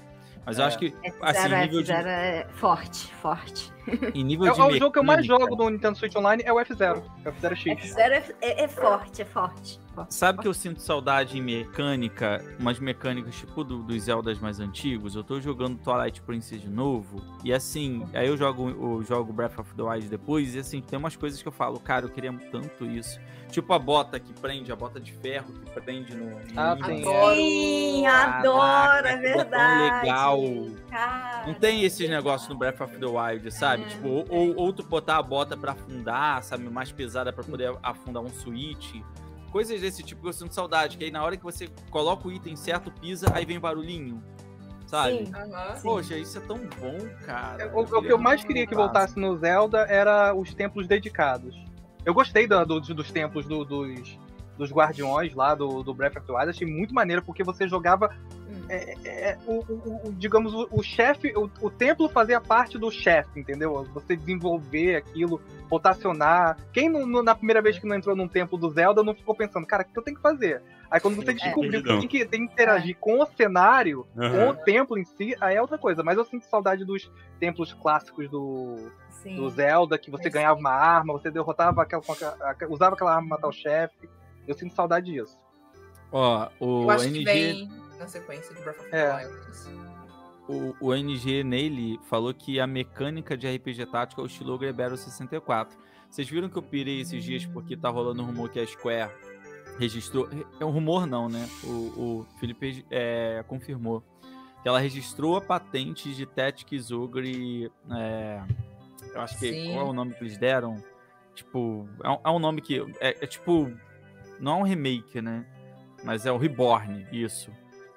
[0.45, 0.67] Mas eu É.
[0.67, 3.73] acho que, É, assim, fizeram, é, nível de, fizeram, é, forte, forte.
[4.13, 6.43] em nível É, de é o jogo que eu mais jogo do Nintendo Switch Online
[6.45, 7.01] é o F0.
[7.25, 7.95] É o F0 X.
[7.95, 9.79] F0 é, é, é forte, é forte.
[9.95, 10.13] forte.
[10.13, 15.15] Sabe que eu sinto saudade em mecânica, umas mecânicas tipo do- dos Zeldas mais antigos?
[15.15, 19.57] Eu tô jogando Twilight Princess de novo, e assim, aí eu jogo o jogo Breath
[19.59, 22.31] of the Wild depois, e assim, tem umas coisas que eu falo, cara, eu queria
[22.51, 23.19] tanto isso.
[23.49, 26.29] Tipo a bota que prende, a bota de ferro que prende no.
[26.29, 27.01] no Ah, sim.
[27.01, 27.35] Adoro.
[27.35, 30.01] Sim, Caraca, adoro, é verdade.
[30.01, 30.39] legal.
[30.89, 33.83] Cara, Não tem esses negócios no Breath of the Wild, sabe?
[33.83, 36.69] É, tipo, ou, ou, ou tu botar a bota pra afundar, sabe?
[36.69, 38.95] Mais pesada pra poder afundar um switch.
[39.51, 40.97] Coisas desse tipo que eu sinto saudade.
[40.97, 44.23] Que aí na hora que você coloca o item certo, pisa, aí vem barulhinho.
[44.87, 45.25] Sabe?
[45.25, 45.31] Sim.
[45.75, 45.81] Sim.
[45.83, 47.71] Poxa, isso é tão bom, cara.
[47.75, 51.55] O, o que eu mais queria que voltasse no Zelda era os templos dedicados.
[52.05, 54.19] Eu gostei do- do- dos templos do- dos,
[54.57, 58.13] dos guardiões lá do, do Breath of the Wild, achei muito maneiro, porque você jogava.
[58.73, 62.89] É, é, o, o- o- digamos, o, o chefe, o, o templo fazia parte do
[62.89, 63.83] chefe, entendeu?
[63.93, 66.57] Você desenvolver aquilo, rotacionar.
[66.71, 69.35] Quem não- não- na primeira vez que não entrou num templo do Zelda não ficou
[69.35, 70.61] pensando, cara, o que eu tenho que fazer?
[70.89, 71.33] Aí quando você É.
[71.33, 74.49] descobriu que tem que, tem que interagir com o cenário, com Aham.
[74.51, 76.01] o templo em si, aí é outra coisa.
[76.01, 77.11] Mas eu sinto saudade dos
[77.41, 79.35] templos clássicos do, Sim.
[79.35, 80.61] do Zelda, que você ganhava sim.
[80.61, 82.13] uma arma, você derrotava aquela, com
[82.73, 84.09] usava aquela arma pra matar o chefe.
[84.47, 85.37] Eu sinto saudade disso.
[86.11, 87.69] Ó, o Eu acho que NG, vem
[88.01, 89.15] na sequência de Breath of the É.
[89.15, 89.37] Wild.
[90.47, 94.73] o, o NG nele falou que a mecânica de RPG tático é o estilo Ogre
[94.73, 95.77] Battle 64.
[96.09, 99.11] Vocês viram que eu pirei esses dias porque tá rolando um rumor que a Square
[99.79, 100.27] registrou.
[100.59, 101.47] É um rumor, não, né?
[101.63, 104.03] O, o Felipe é, confirmou
[104.61, 108.41] que ela registrou a patente de Tactics Ogre é,
[109.13, 109.73] Eu acho que Sim.
[109.73, 110.83] qual é o nome que eles deram?
[111.33, 112.79] Tipo, é um, é um nome que.
[112.99, 113.71] É, é tipo.
[114.39, 115.45] Não é um remake, né?
[116.03, 117.51] Mas é o Reborn, isso.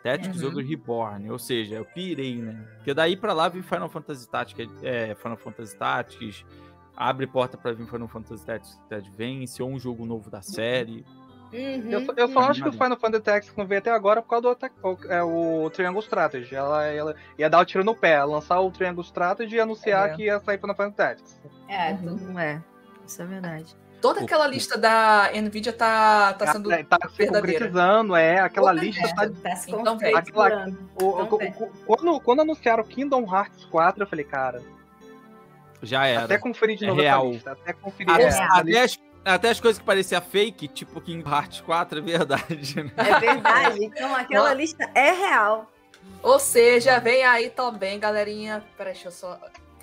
[0.05, 0.49] Tactics Uhum.
[0.51, 1.31] Ogre Reborn.
[1.31, 2.65] Ou seja, eu pirei, né?
[2.77, 6.45] Porque daí pra lá vem Final Fantasy Tactics, é, Final Fantasy Tactics,
[6.97, 11.05] abre porta pra vir Final Fantasy Tactics Advance, ou um jogo novo da série.
[11.53, 11.89] Uhum.
[11.91, 12.47] Eu, só- eu só Uhum.
[12.47, 14.75] acho que o Final Fantasy Tactics não veio até agora por causa do ataque,
[15.09, 16.55] é, o Triangle Strategy.
[16.55, 20.15] Ela, ela ia dar o tiro no pé, lançar o Triangle Strategy e anunciar É.
[20.17, 21.41] que ia sair Final Fantasy Tactics.
[21.69, 22.63] É, tudo é.
[23.07, 23.77] Isso é verdade.
[24.05, 26.69] Toda aquela lista da Nvidia tá, tá sendo.
[26.85, 28.39] tá se concretizando, é.
[28.39, 29.31] Aquela Toda lista tá.
[29.43, 30.79] Tá se Então, configurando.
[31.01, 31.55] o- Então, o- é.
[31.59, 34.61] o- quando, quando anunciaram Kingdom Hearts 4, eu falei, cara,
[35.83, 36.25] Já era.
[36.27, 37.23] até conferir de É novo real.
[37.23, 37.53] essa lista.
[37.53, 38.29] Até conferir Até,
[38.83, 42.83] as, até as coisas que pareciam fake, tipo King Hearts 4, é verdade.
[42.83, 42.93] né?
[42.99, 43.85] É verdade.
[43.87, 44.53] Então aquela Ó.
[44.53, 45.71] lista é real.
[46.23, 48.63] Ou seja, vem aí também, galerinha.
[48.77, 49.41] Peraí, deixa eu só.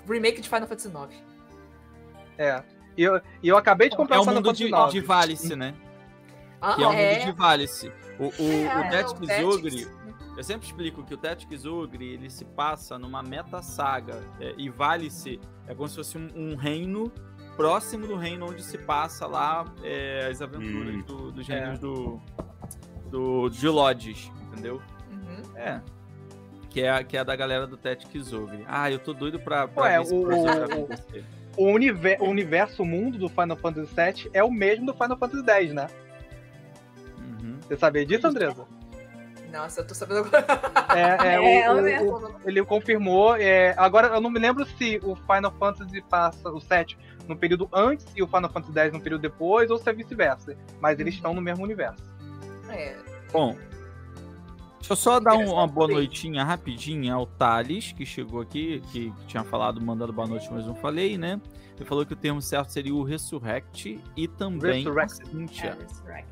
[0.08, 1.22] Remake de Final Fantasy IX.
[2.38, 2.62] É.
[2.96, 5.74] E eu, e eu acabei de comprar É o Final mundo de, de Valice, né?
[6.60, 7.14] Ah, Que é o é.
[7.18, 7.92] mundo de Valice.
[8.18, 9.44] O, o, É, o é, Tactics.
[9.44, 9.88] Ogre,
[10.36, 14.22] eu sempre explico que o Tactics Ogre, ele se passa numa meta-saga.
[14.40, 17.10] é, e Valice é como se fosse um, um reino
[17.56, 21.02] próximo do reino onde se passa lá é, as aventuras Hum.
[21.02, 21.58] do- dos É.
[21.58, 22.20] reinos do,
[23.10, 24.80] do, de Lodges, entendeu?
[25.10, 25.56] Uhum.
[25.56, 25.80] É.
[26.70, 28.64] Que é, a- que é a da galera do Tactics Ogre.
[28.66, 31.24] Ah, eu tô doido pra, pra Ué, ver o- o- acontecer.
[31.56, 35.16] O, univer, o universo, o mundo do Final Fantasy VII é o mesmo do Final
[35.18, 35.86] Fantasy X, né?
[37.18, 37.58] Uhum.
[37.60, 38.64] Você sabia disso, Andressa?
[39.52, 40.46] Nossa, eu tô sabendo agora.
[40.96, 42.10] É, é, É, o- o o- mesmo.
[42.16, 43.36] o- ele confirmou.
[43.36, 46.96] é, agora, eu não me lembro se o Final Fantasy passa o 7
[47.28, 50.56] no período antes e o Final Fantasy X no período depois, ou se é vice-versa.
[50.80, 52.02] Mas eles estão no mesmo universo.
[52.70, 52.96] É.
[53.30, 53.54] Bom,
[54.82, 59.10] deixa eu só dar um- uma boa noitinha rapidinha ao Thales, que chegou aqui, que,
[59.10, 61.40] que tinha falado, mandando boa noite, mas não falei, né?
[61.76, 65.28] Ele falou que o termo certo seria o Resurrect e também a Resurrected.
[65.30, 65.70] Cynthia.
[65.80, 66.28] É, resurrect.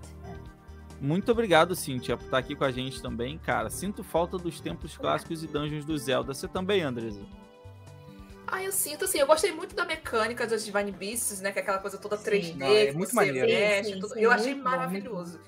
[1.01, 3.71] Muito obrigado, Cynthia, por estar aqui com a gente também, cara.
[3.71, 6.35] Sinto falta dos tempos clássicos e dungeons do Zelda.
[6.35, 7.21] Você também, Andresa?
[8.47, 11.53] Ah, eu sinto assim, eu gostei muito da mecânica das Divine Beasts, né?
[11.53, 12.25] Que é aquela coisa toda Sim.
[12.25, 13.47] 3D, Não, é que muito você maneiro.
[13.47, 14.15] mexe, Sim, sim, tudo.
[14.15, 15.41] sim, eu achei muito bom, maravilhoso.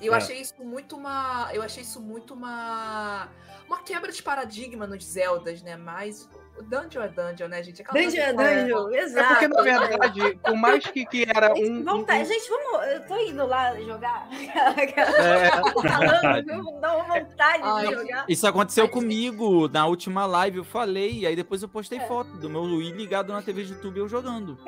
[0.00, 0.16] E eu É.
[0.16, 1.48] achei isso muito uma.
[1.52, 3.28] Eu achei isso muito uma.
[3.66, 5.76] Uma quebra de paradigma nos Zeldas, né?
[5.76, 6.28] Mas.
[6.58, 7.82] o Dungeon é dungeon, né, gente?
[7.82, 9.28] Aquela Dungeon é dungeon, É exato.
[9.28, 11.84] porque, na verdade, por mais que, que era Gente, um.
[11.84, 12.22] vontade.
[12.22, 12.86] um- Gente, vamos.
[12.88, 14.28] Eu tô indo lá jogar.
[14.32, 16.80] é, Falando, viu?
[16.80, 18.24] Dá uma vontade Ai, de jogar.
[18.28, 22.06] Isso aconteceu Ai, comigo na última live, eu falei, aí depois eu postei É.
[22.08, 24.58] foto do meu Wii ligado na TV de YouTube eu jogando.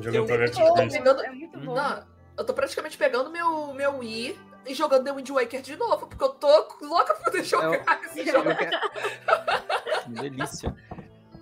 [0.00, 1.24] Jogando Eu- Bom, Princess.
[1.24, 1.74] É muito bom.
[1.74, 2.04] Não,
[2.38, 6.22] eu tô praticamente pegando meu, meu Wii e jogando The Wind Waker de novo, porque
[6.24, 6.48] eu tô
[6.82, 8.50] louca pra poder jogar esse jogo.
[8.50, 8.70] eu, que-
[10.04, 10.74] Que delícia.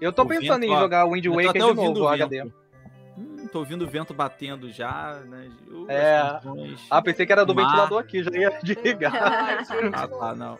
[0.01, 2.09] eu tô O pensando vento, em ó, jogar Wind Waker de novo, o.
[2.09, 2.43] HD.
[3.19, 5.51] Hum, tô ouvindo o vento batendo já, né?
[5.71, 6.41] Uh, É.
[6.91, 7.65] Ah, pensei que era do Mar.
[7.67, 9.65] ventilador aqui, já ia desligar.
[9.93, 10.59] Ah, tá, não.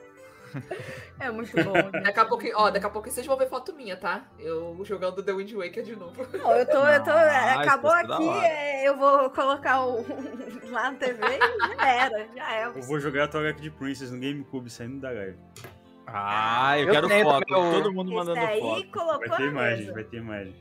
[1.21, 1.75] É muito bom.
[1.75, 2.03] gente.
[2.03, 4.25] Daqui a pouco, ó, daqui a pouco vocês vão ver foto minha, tá?
[4.39, 6.27] Eu jogando The Wind Waker de novo.
[6.37, 7.11] Não, eu tô, eu tô.
[7.11, 10.05] Acabou é da aqui, é, eu vou colocar o
[10.71, 12.67] lá na TV e já era, já é.
[12.67, 15.39] Eu vou jogar Twilight Princess no GameCube saindo da live.
[16.07, 17.55] Ah, eu, Eu quero tenho foto.
[17.55, 18.91] o- Todo mundo Esse mandando daí foto.
[18.91, 19.93] colocou Vai ter imagem, mesa.
[19.93, 20.57] vai ter imagem.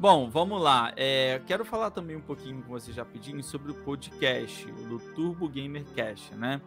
[0.00, 0.92] Bom, vamos lá.
[0.96, 5.48] É, quero falar também um pouquinho com vocês rapidinho sobre o podcast, o do Turbo
[5.48, 6.60] Gamer Cast, né?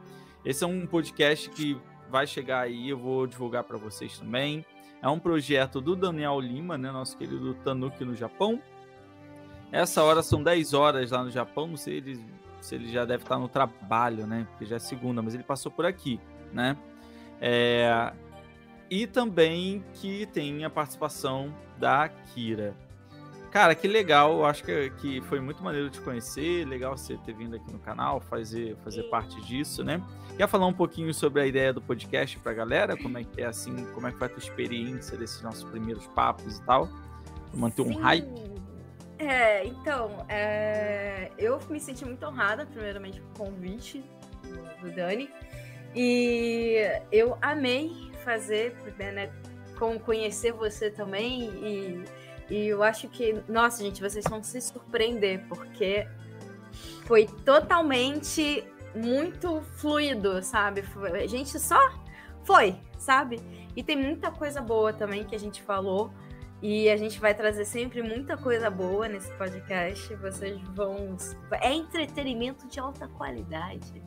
[0.43, 1.79] Esse é um podcast que
[2.11, 4.65] vai chegar aí, eu vou divulgar para vocês também.
[5.01, 8.61] É um projeto do Daniel Lima, né, nosso querido Tanuki no Japão.
[9.71, 12.23] Essa hora são 10 horas lá no Japão, não sei ele,
[12.59, 14.45] se ele já deve estar no trabalho, né?
[14.51, 16.19] Porque já é segunda, mas ele passou por aqui,
[16.51, 16.77] né?
[17.39, 18.11] É,
[18.89, 22.75] e também que tem a participação da Kira.
[23.51, 27.33] Cara, que legal, eu acho que, que foi muito maneiro te conhecer, legal você ter
[27.33, 30.01] vindo aqui no canal, fazer, fazer parte disso, né?
[30.37, 32.95] Quer falar um pouquinho sobre a ideia do podcast pra galera?
[32.95, 36.07] Como é que é assim, como é que foi a tua experiência desses nossos primeiros
[36.07, 36.87] papos e tal?
[37.53, 37.99] Manter um Sim.
[37.99, 38.51] hype?
[39.19, 44.01] É, então, é, eu me senti muito honrada, primeiramente, com o convite
[44.81, 45.29] do Dani.
[45.93, 46.77] E
[47.11, 49.29] eu amei fazer, né,
[49.77, 51.43] com conhecer você também.
[51.61, 52.05] E,
[52.51, 56.05] e eu acho que, nossa, gente, vocês vão se surpreender, porque
[57.05, 60.83] foi totalmente muito fluido, sabe?
[61.13, 61.79] A gente só
[62.43, 63.39] foi, sabe?
[63.73, 66.11] E tem muita coisa boa também que a gente falou.
[66.61, 70.13] E a gente vai trazer sempre muita coisa boa nesse podcast.
[70.15, 71.15] Vocês vão.
[71.61, 74.03] É entretenimento de alta qualidade.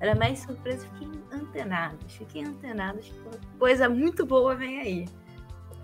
[0.00, 0.86] Era mais surpresa.
[0.94, 2.14] Fiquem antenados.
[2.14, 3.12] Fiquem antenados.
[3.58, 5.08] Coisa muito boa vem aí.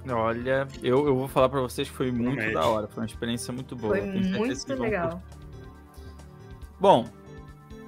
[0.09, 2.55] Olha, eu, eu vou falar pra vocês que foi muito Promete.
[2.55, 2.89] da hora.
[2.89, 3.97] Foi uma experiência muito boa.
[3.97, 5.23] Foi Tenho certeza que muito legal.
[6.81, 7.09] Bom,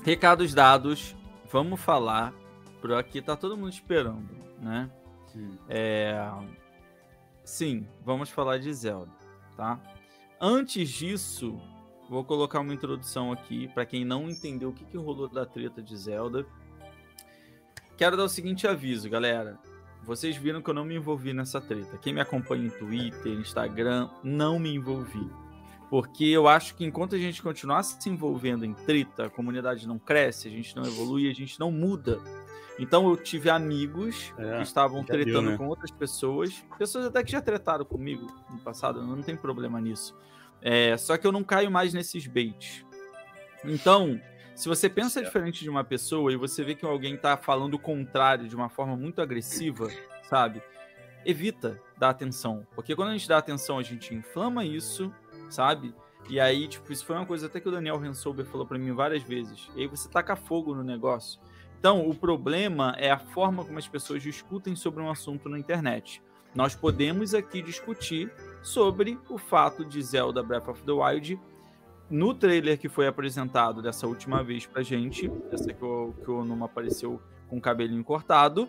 [0.05, 1.17] recados dados.
[1.51, 2.33] Vamos falar.
[2.81, 4.29] Por aqui tá todo mundo esperando,
[4.61, 4.91] né?
[5.35, 5.57] Hum.
[5.69, 6.31] É...
[7.45, 9.11] Sim, vamos falar de Zelda,
[9.57, 9.81] tá?
[10.41, 11.59] Antes disso,
[12.09, 15.83] vou colocar uma introdução aqui para quem não entendeu o que, que rolou da treta
[15.83, 16.47] de Zelda.
[17.97, 19.59] Quero dar o seguinte aviso, galera.
[20.05, 21.97] Vocês viram que eu não me envolvi nessa treta.
[21.99, 25.29] Quem me acompanha em Twitter, Instagram, não me envolvi.
[25.91, 29.99] Porque eu acho que enquanto a gente continuar se envolvendo em treta, a comunidade não
[29.99, 32.21] cresce, a gente não evolui, a gente não muda.
[32.79, 35.57] Então eu tive amigos É, que estavam já viu, tretando né?
[35.57, 40.17] com outras pessoas, pessoas até que já tretaram comigo no passado, não tem problema nisso.
[40.61, 42.85] É, só que eu não caio mais nesses baits.
[43.65, 44.21] Então,
[44.55, 47.79] se você pensa diferente de uma pessoa e você vê que alguém tá falando o
[47.79, 49.89] contrário de uma forma muito agressiva,
[50.29, 50.63] sabe?
[51.25, 52.67] Evita dar atenção.
[52.75, 55.13] Porque quando a gente dá atenção, a gente inflama isso,
[55.51, 55.95] sabe?
[56.29, 58.93] E aí, tipo, isso foi uma coisa até que o Daniel Rensober falou pra mim
[58.93, 59.69] várias vezes.
[59.75, 61.41] E aí você taca fogo no negócio.
[61.79, 66.23] Então, o problema é a forma como as pessoas discutem sobre um assunto na internet.
[66.55, 68.33] Nós podemos aqui discutir
[68.63, 71.39] sobre o fato de Zelda Breath of the Wild
[72.11, 76.41] no trailer que foi apresentado dessa última vez pra gente, essa que o, que o
[76.41, 78.69] Onuma apareceu com o cabelinho cortado,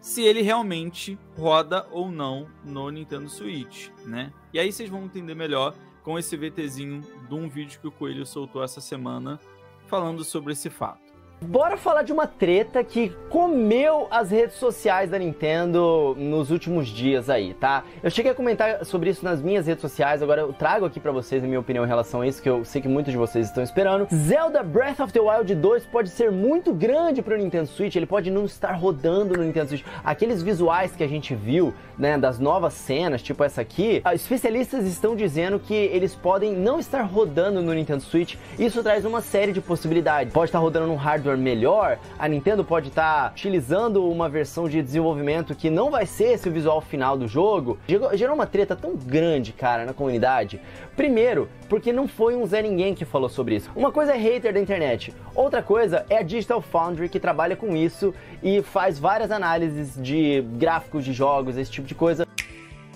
[0.00, 4.32] se ele realmente roda ou não no Nintendo Switch, né?
[4.52, 8.24] E aí vocês vão entender melhor com esse VTzinho de um vídeo que o Coelho
[8.24, 9.38] soltou essa semana
[9.86, 11.07] falando sobre esse fato.
[11.40, 17.30] Bora falar de uma treta que comeu as redes sociais da Nintendo nos últimos dias
[17.30, 17.84] aí, tá?
[18.02, 21.12] Eu cheguei a comentar sobre isso nas minhas redes sociais, agora eu trago aqui pra
[21.12, 23.46] vocês a minha opinião em relação a isso, que eu sei que muitos de vocês
[23.46, 24.08] estão esperando.
[24.12, 28.32] Zelda Breath of the Wild 2 pode ser muito grande pro Nintendo Switch, ele pode
[28.32, 29.84] não estar rodando no Nintendo Switch.
[30.04, 34.84] Aqueles visuais que a gente viu, né, das novas cenas, tipo essa aqui, ah, especialistas
[34.86, 38.34] estão dizendo que eles podem não estar rodando no Nintendo Switch.
[38.58, 40.32] Isso traz uma série de possibilidades.
[40.32, 45.54] Pode estar rodando num hardware melhor, a Nintendo pode estar utilizando uma versão de desenvolvimento
[45.54, 47.78] que não vai ser esse o visual final do jogo.
[48.14, 50.60] Gerou uma treta tão grande, cara, na comunidade.
[50.96, 53.70] Primeiro, porque não foi um Zé Ninguém que falou sobre isso.
[53.76, 57.76] Uma coisa é hater da internet, outra coisa é a Digital Foundry que trabalha com
[57.76, 62.26] isso e faz várias análises de gráficos de jogos, esse tipo de coisa.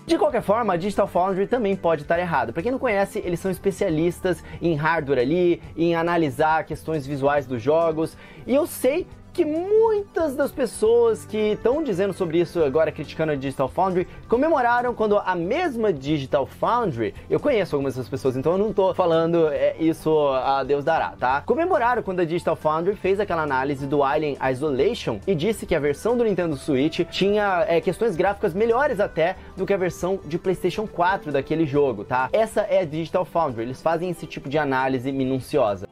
[0.05, 2.53] De qualquer forma, a Digital Foundry também pode estar errado.
[2.53, 7.62] Para quem não conhece, eles são especialistas em hardware ali, em analisar questões visuais dos
[7.62, 8.16] jogos.
[8.45, 13.35] E eu sei que muitas das pessoas que estão dizendo sobre isso agora, criticando a
[13.35, 18.59] Digital Foundry, comemoraram quando a mesma Digital Foundry, eu conheço algumas dessas pessoas, então eu
[18.59, 21.41] não tô falando é, isso a Deus dará, tá?
[21.43, 25.81] Comemoraram quando a Digital Foundry fez aquela análise do Alien Isolation e disse que a
[25.81, 30.39] versão do Nintendo Switch tinha é, questões gráficas melhores até do que a versão de
[30.39, 32.29] PlayStation 4 daquele jogo, tá?
[32.33, 35.91] Essa é a Digital Foundry, eles fazem esse tipo de análise minuciosa.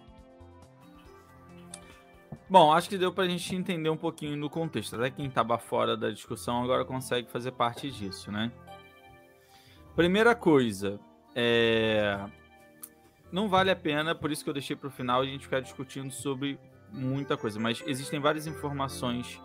[2.51, 4.97] Bom, acho que deu pra gente entender um pouquinho do contexto.
[4.97, 8.51] Até quem tava fora da discussão agora consegue fazer parte disso, né?
[9.95, 10.99] Primeira coisa,
[11.33, 12.19] é...
[13.31, 16.11] não vale a pena, por isso que eu deixei pro final a gente ficar discutindo
[16.11, 16.59] sobre
[16.93, 19.41] muita coisa, mas existem várias informações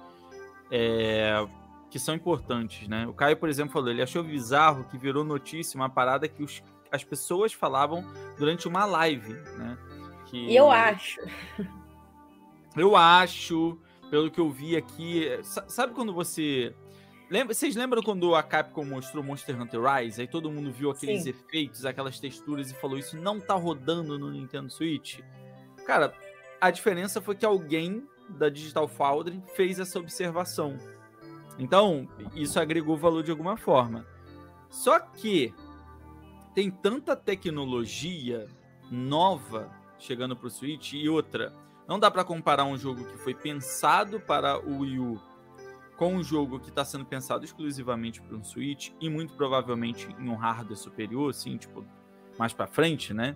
[0.71, 1.45] é,
[1.91, 3.05] que são importantes, né?
[3.05, 6.63] O Caio, por exemplo, falou, ele achou bizarro que virou notícia uma parada que os-
[6.91, 8.03] as pessoas falavam
[8.37, 9.77] durante uma live, né?
[10.25, 10.55] Que...
[10.55, 11.19] Eu acho.
[12.75, 13.77] Eu acho,
[14.09, 15.27] pelo que eu vi aqui.
[15.43, 16.73] sa- Sabe quando você.
[17.29, 20.21] Lembra, vocês lembram quando a Capcom mostrou Monster Hunter Rise?
[20.21, 21.29] Aí todo mundo viu aqueles Sim.
[21.29, 25.19] efeitos, aquelas texturas e falou: Isso não tá rodando no Nintendo Switch?
[25.87, 26.13] Cara,
[26.61, 30.77] a diferença foi que alguém da Digital Foundry fez essa observação.
[31.57, 34.05] Então, isso agregou valor de alguma forma.
[34.69, 35.53] Só que
[36.53, 38.47] tem tanta tecnologia
[38.91, 41.53] nova chegando pro Switch e outra.
[41.87, 45.21] Não dá pra comparar um jogo que foi pensado para o Wii U
[45.95, 50.29] com um jogo que está sendo pensado exclusivamente para um Switch e muito provavelmente em
[50.29, 51.85] um hardware superior, assim, tipo,
[52.37, 53.35] mais pra frente, né?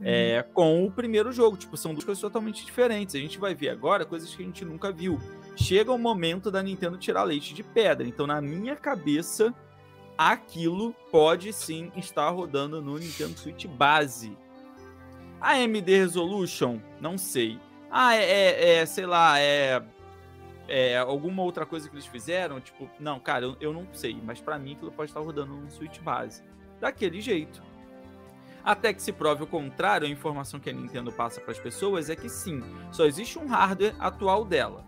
[0.00, 1.56] É, com o primeiro jogo.
[1.56, 3.14] Tipo, são duas coisas totalmente diferentes.
[3.14, 5.18] A gente vai ver agora coisas que a gente nunca viu.
[5.56, 8.06] Chega o momento da Nintendo tirar leite de pedra.
[8.06, 9.52] Então, na minha cabeça,
[10.16, 14.36] aquilo pode sim estar rodando no Nintendo Switch base.
[15.40, 17.58] A AMD Resolution, não sei.
[17.90, 19.82] Ah, é, é- é, sei lá, é,
[20.68, 22.60] é alguma outra coisa que eles fizeram?
[22.60, 25.70] Tipo, não, cara, eu, eu não sei, mas pra mim aquilo pode estar rodando no
[25.70, 26.42] Switch base.
[26.80, 27.62] Daquele jeito.
[28.64, 32.10] Até que se prove o contrário, a informação que a Nintendo passa para as pessoas
[32.10, 32.62] é que sim,
[32.92, 34.84] só existe um hardware atual dela,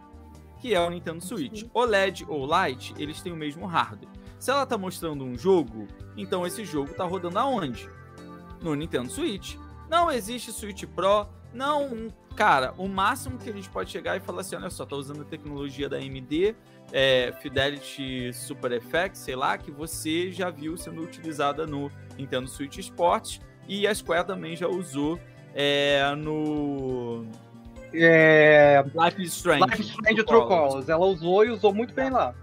[0.61, 1.65] que é o Nintendo Switch.
[1.73, 4.11] OLED ou Lite, eles têm o mesmo hardware.
[4.39, 5.87] Se ela tá mostrando um jogo,
[6.17, 7.89] então esse jogo tá rodando aonde?
[8.61, 9.57] No Nintendo Switch.
[9.89, 12.09] Não existe Switch Pro, não.
[12.37, 15.23] Cara, o máximo que a gente pode chegar e falar assim: olha só, tá usando
[15.23, 16.55] a tecnologia da AMD,
[16.93, 22.79] é, Fidelity Super FX, sei lá, que você já viu sendo utilizada no Nintendo Switch
[22.79, 25.19] Sports e a Square também já usou
[25.55, 27.25] é, no
[27.93, 29.65] É, Life is Strange.
[29.65, 30.89] Life is Strange True Colors.
[30.89, 32.35] Ela usou e usou muito bem lá.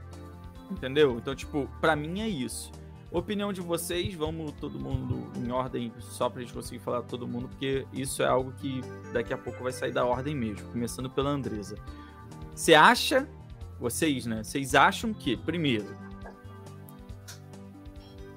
[0.69, 1.17] Entendeu?
[1.17, 2.71] Então, tipo, pra mim é isso.
[3.09, 7.47] Opinião de vocês, vamos todo mundo em ordem, só pra gente conseguir falar todo mundo,
[7.47, 8.81] porque isso é algo que
[9.13, 11.77] daqui a pouco vai sair da ordem mesmo, começando pela Andresa.
[12.53, 13.27] Você acha,
[13.79, 14.43] vocês, né?
[14.43, 15.88] Vocês acham que, primeiro,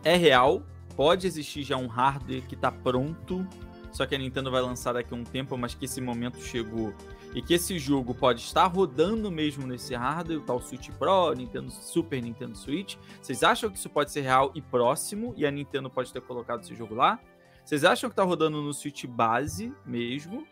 [0.05, 0.62] é real,
[0.94, 3.44] pode existir já um hardware que tá pronto,
[3.90, 6.94] só que a Nintendo vai lançar daqui a um tempo, mas que esse momento chegou
[7.35, 11.70] e que esse jogo pode estar rodando mesmo nesse hardware, o tal Switch Pro, Nintendo
[11.70, 12.97] Super Nintendo Switch.
[13.20, 16.62] Vocês acham que isso pode ser real e próximo e a Nintendo pode ter colocado
[16.62, 17.20] esse jogo lá?
[17.65, 20.47] Vocês acham que tá rodando no Switch base mesmo?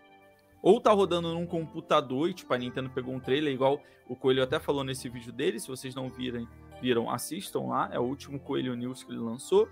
[0.63, 4.43] Ou tá rodando num computador e tipo a Nintendo pegou um trailer igual o Coelho
[4.43, 6.49] até falou nesse vídeo dele, se vocês não virem,
[6.81, 9.69] viram, assistam lá, é o último Coelho News que ele lançou.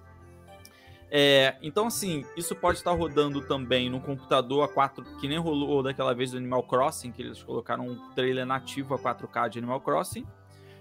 [1.10, 5.82] É, então, assim, isso pode estar rodando também no computador a 4 que nem rolou
[5.82, 9.80] daquela vez do Animal Crossing, que eles colocaram um trailer nativo a 4K de Animal
[9.80, 10.26] Crossing.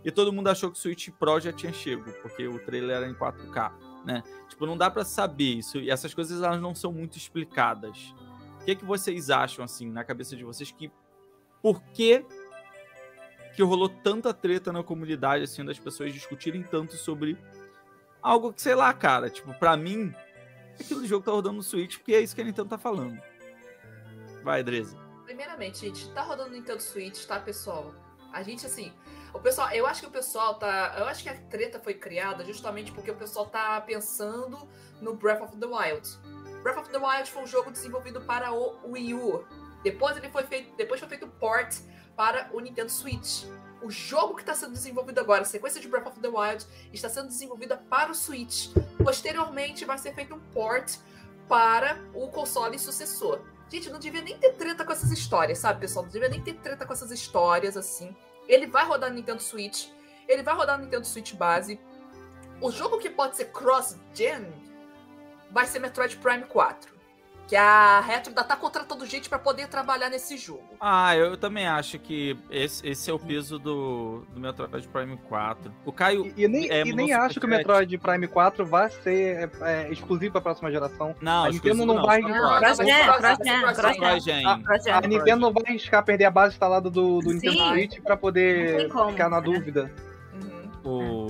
[0.03, 3.09] E todo mundo achou que o Switch Pro já tinha chego, porque o trailer era
[3.09, 3.71] em 4K,
[4.05, 4.23] né?
[4.47, 5.79] Tipo, não dá para saber isso.
[5.79, 8.13] E essas coisas elas não são muito explicadas.
[8.61, 10.91] O que, que vocês acham, assim, na cabeça de vocês, que
[11.61, 12.23] por que
[13.55, 17.37] que rolou tanta treta na comunidade, assim, das pessoas discutirem tanto sobre
[18.25, 20.13] algo que, sei lá, cara, tipo, pra mim,
[20.79, 23.21] aquele jogo tá rodando no Switch, porque é isso que a Nintendo tá falando.
[24.43, 24.97] Vai, Dreza.
[25.23, 27.93] Primeiramente, gente, tá rodando no Nintendo Switch, tá, pessoal?
[28.33, 28.91] A gente, assim,
[29.31, 30.95] o pessoal, eu acho que o pessoal tá.
[30.97, 34.67] Eu acho que a treta foi criada justamente porque o pessoal tá pensando
[34.99, 36.09] no Breath of the Wild.
[36.63, 39.45] Breath of the Wild foi um jogo desenvolvido para o Wii U.
[39.83, 40.75] Depois ele foi feito.
[40.75, 41.75] Depois foi feito port
[42.15, 43.45] para o Nintendo Switch.
[43.85, 47.07] O jogo que está sendo desenvolvido agora, a sequência de Breath of the Wild, está
[47.07, 48.69] sendo desenvolvida para o Switch.
[48.97, 50.95] Posteriormente, vai ser feito um port
[51.47, 53.41] para o console sucessor.
[53.69, 56.03] Gente, não devia nem ter treta com essas histórias, sabe, pessoal?
[56.03, 58.15] Não devia nem ter treta com essas histórias, assim.
[58.47, 59.89] Ele vai rodar no Nintendo Switch.
[60.27, 61.79] Ele vai rodar no Nintendo Switch base.
[62.59, 64.51] O jogo que pode ser cross-gen
[65.51, 66.94] vai ser Metroid Prime 4.
[67.47, 70.63] Que a Retro ainda tá contratando gente para poder trabalhar nesse jogo.
[70.79, 75.71] Ah, eu também acho que esse, esse é o peso do, do Metroid Prime 4.
[75.85, 76.33] O Caio.
[76.35, 77.49] E, e nem, é, e nem acho que o.
[77.49, 81.15] Metroid Prime 4 vai ser é, é, exclusivo para a próxima geração.
[81.21, 82.21] Não, a Nintendo não Não, vai.
[84.91, 87.35] A, Nintendo não vai arriscar perder a base instalada do, do Sim.
[87.35, 89.91] Nintendo Switch Não poder ficar na dúvida.
[90.33, 90.71] Uhum.
[90.83, 91.24] O,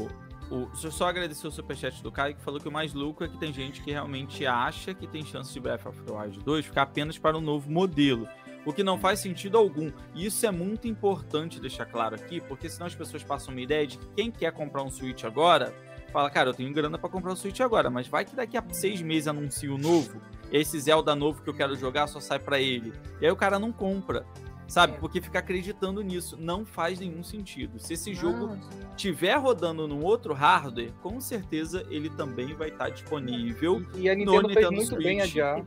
[0.51, 3.23] o, deixa eu só agradecer o superchat do Caio que falou que o mais louco
[3.23, 6.39] é que tem gente que realmente acha que tem chance de Breath of the Wild
[6.43, 8.27] 2 ficar apenas para o novo modelo.
[8.65, 9.91] O que não faz sentido algum.
[10.15, 13.85] E isso é muito importante deixar claro aqui, porque senão as pessoas passam uma ideia
[13.85, 15.73] de que quem quer comprar um Switch agora
[16.11, 18.63] fala, cara, eu tenho grana para comprar um Switch agora, mas vai que daqui a
[18.71, 22.59] seis meses anuncia o novo, esse Zelda novo que eu quero jogar só sai para
[22.59, 22.93] ele.
[23.19, 24.25] E aí o cara não compra.
[24.67, 24.93] Sabe?
[24.93, 24.97] É.
[24.97, 27.79] Porque ficar acreditando nisso não faz nenhum sentido.
[27.79, 28.57] Se esse Não, jogo
[28.95, 33.85] tiver rodando num outro hardware, com certeza ele também vai estar disponível.
[33.95, 35.31] E a Nintendo fez Nintendo muito bem Switch.
[35.31, 35.63] adiar.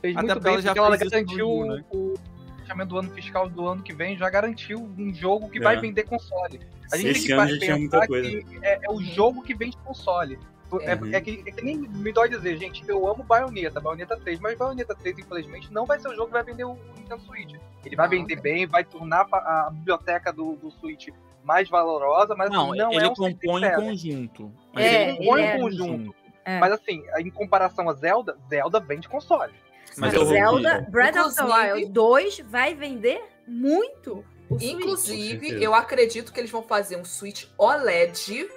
[0.00, 1.84] Fez Até muito porque bem, ela já porque ela fez garantiu no U, né?
[1.92, 2.14] o
[2.58, 5.62] fechamento do ano fiscal do ano que vem, já garantiu um jogo que É.
[5.62, 6.60] vai vender console.
[6.92, 8.28] A gente Esse tem ano que já tinha muita coisa.
[8.28, 10.38] que é, é o jogo que vende console.
[10.80, 11.14] É, Uhum.
[11.14, 14.56] é que, é que nem me dói dizer, gente, eu amo Bayonetta, Bayonetta 3, mas
[14.56, 17.54] Bayonetta 3, infelizmente, não vai ser o jogo que vai vender o Nintendo Switch.
[17.84, 18.10] Ele vai Não.
[18.10, 21.08] vender bem, vai tornar a a biblioteca do, do Switch
[21.44, 24.52] mais valorosa, mas Não, assim, não ele é um compõe em conjunto.
[24.72, 25.58] Mas É, ele compõe em é.
[25.58, 26.14] conjunto.
[26.44, 26.58] É.
[26.58, 29.52] Mas assim, em comparação a Zelda, Zelda vende console.
[29.96, 30.86] Mas Zelda.
[30.90, 34.24] Breath of the Wild 2 vai vender muito.
[34.48, 34.72] O Switch.
[34.72, 38.48] Inclusive, eu acredito que eles vão fazer um Switch OLED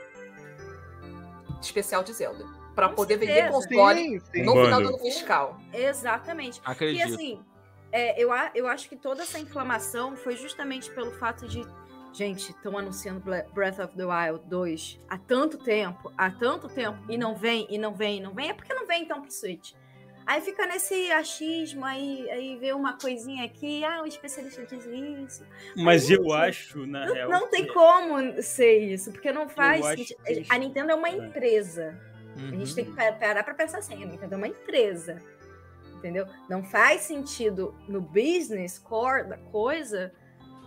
[1.65, 2.45] especial de Zelda.
[2.75, 3.53] Pra Com poder vender certeza.
[3.53, 4.43] console Sim, sim.
[4.43, 5.57] no Um final do ano fiscal.
[5.73, 6.59] Exatamente.
[6.59, 7.13] E Acredito.
[7.13, 7.41] assim,
[7.91, 11.65] é, eu, a- eu acho que toda essa inflamação foi justamente pelo fato de.
[12.11, 13.19] Gente, estão anunciando
[13.53, 17.77] Breath of the Wild 2 há tanto tempo, há tanto tempo, e não vem, e
[17.77, 18.49] não vem, e não vem.
[18.49, 19.73] É porque não vem então pro Switch.
[20.25, 25.43] Aí fica nesse achismo, aí, aí vê uma coisinha aqui, ah, o especialista diz isso.
[25.75, 27.29] Mas Aí, eu gente, acho, na Não, real.
[27.29, 31.09] não tem que- como ser isso, porque não faz que eles- A Nintendo é uma
[31.09, 31.15] É.
[31.15, 31.95] empresa.
[32.35, 32.49] A Uhum.
[32.59, 35.21] gente tem que pa- parar pra pensar assim, a Nintendo é uma empresa.
[35.97, 36.27] Entendeu?
[36.49, 40.11] Não faz sentido no business core da coisa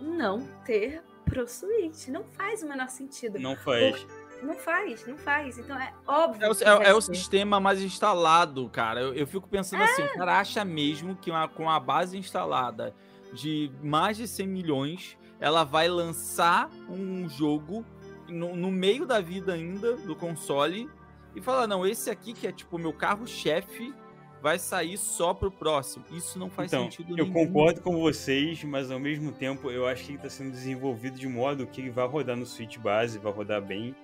[0.01, 2.09] não ter pro Switch.
[2.09, 3.39] Não faz o menor sentido.
[3.39, 3.95] Não faz.
[4.43, 5.59] Não faz, não faz.
[5.59, 6.45] Então é óbvio.
[6.45, 7.15] É o, que é- é o ser.
[7.15, 9.01] sistema mais instalado, cara.
[9.01, 12.95] Eu, eu fico pensando assim, o cara acha mesmo que uma- com a base instalada
[13.33, 17.85] de mais de 100 milhões, ela vai lançar um jogo
[18.29, 20.89] no, no meio da vida ainda do console
[21.35, 23.95] e falar, não, esse aqui que é tipo o meu carro-chefe
[24.41, 26.05] vai sair só pro próximo.
[26.13, 27.33] Isso não faz Então, sentido eu nenhum.
[27.47, 31.27] concordo com vocês, mas ao mesmo tempo eu acho que ele está sendo desenvolvido de
[31.27, 33.95] modo que ele vai rodar no Switch base, vai rodar bem.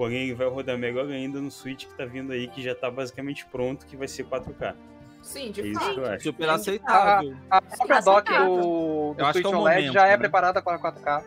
[0.00, 3.44] Porém, vai rodar melhor ainda no Switch que tá vindo aí, que já tá basicamente
[3.44, 4.74] pronto, que vai ser 4K.
[5.20, 6.04] Sim, É de fato.
[6.06, 6.22] acho.
[6.24, 7.36] Super aceitável.
[7.50, 10.16] A própria dock do, do Switch é OLED momento, já é né?
[10.16, 11.22] preparada para 4K.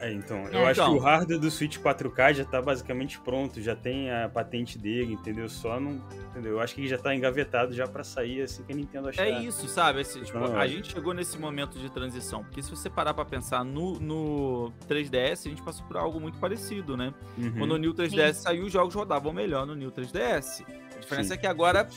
[0.00, 0.54] É, então, É.
[0.54, 0.92] eu acho Então.
[0.94, 5.12] que o hardware do Switch 4K já tá basicamente pronto, já tem a patente dele,
[5.14, 5.48] entendeu?
[5.48, 6.00] Só não.
[6.30, 6.52] Entendeu?
[6.52, 9.26] Eu acho que ele já tá engavetado já pra sair assim que a Nintendo achar.
[9.26, 10.00] É isso, sabe?
[10.00, 10.68] Esse, tipo, Não, a é.
[10.68, 12.44] gente chegou nesse momento de transição.
[12.44, 16.38] Porque se você parar pra pensar no, no 3DS, a gente passou por algo muito
[16.38, 17.12] parecido, né?
[17.36, 17.52] Uhum.
[17.58, 20.64] Quando o New 3DS saiu, os jogos rodavam melhor no New 3DS.
[20.96, 21.34] A diferença Sim.
[21.34, 21.88] é que agora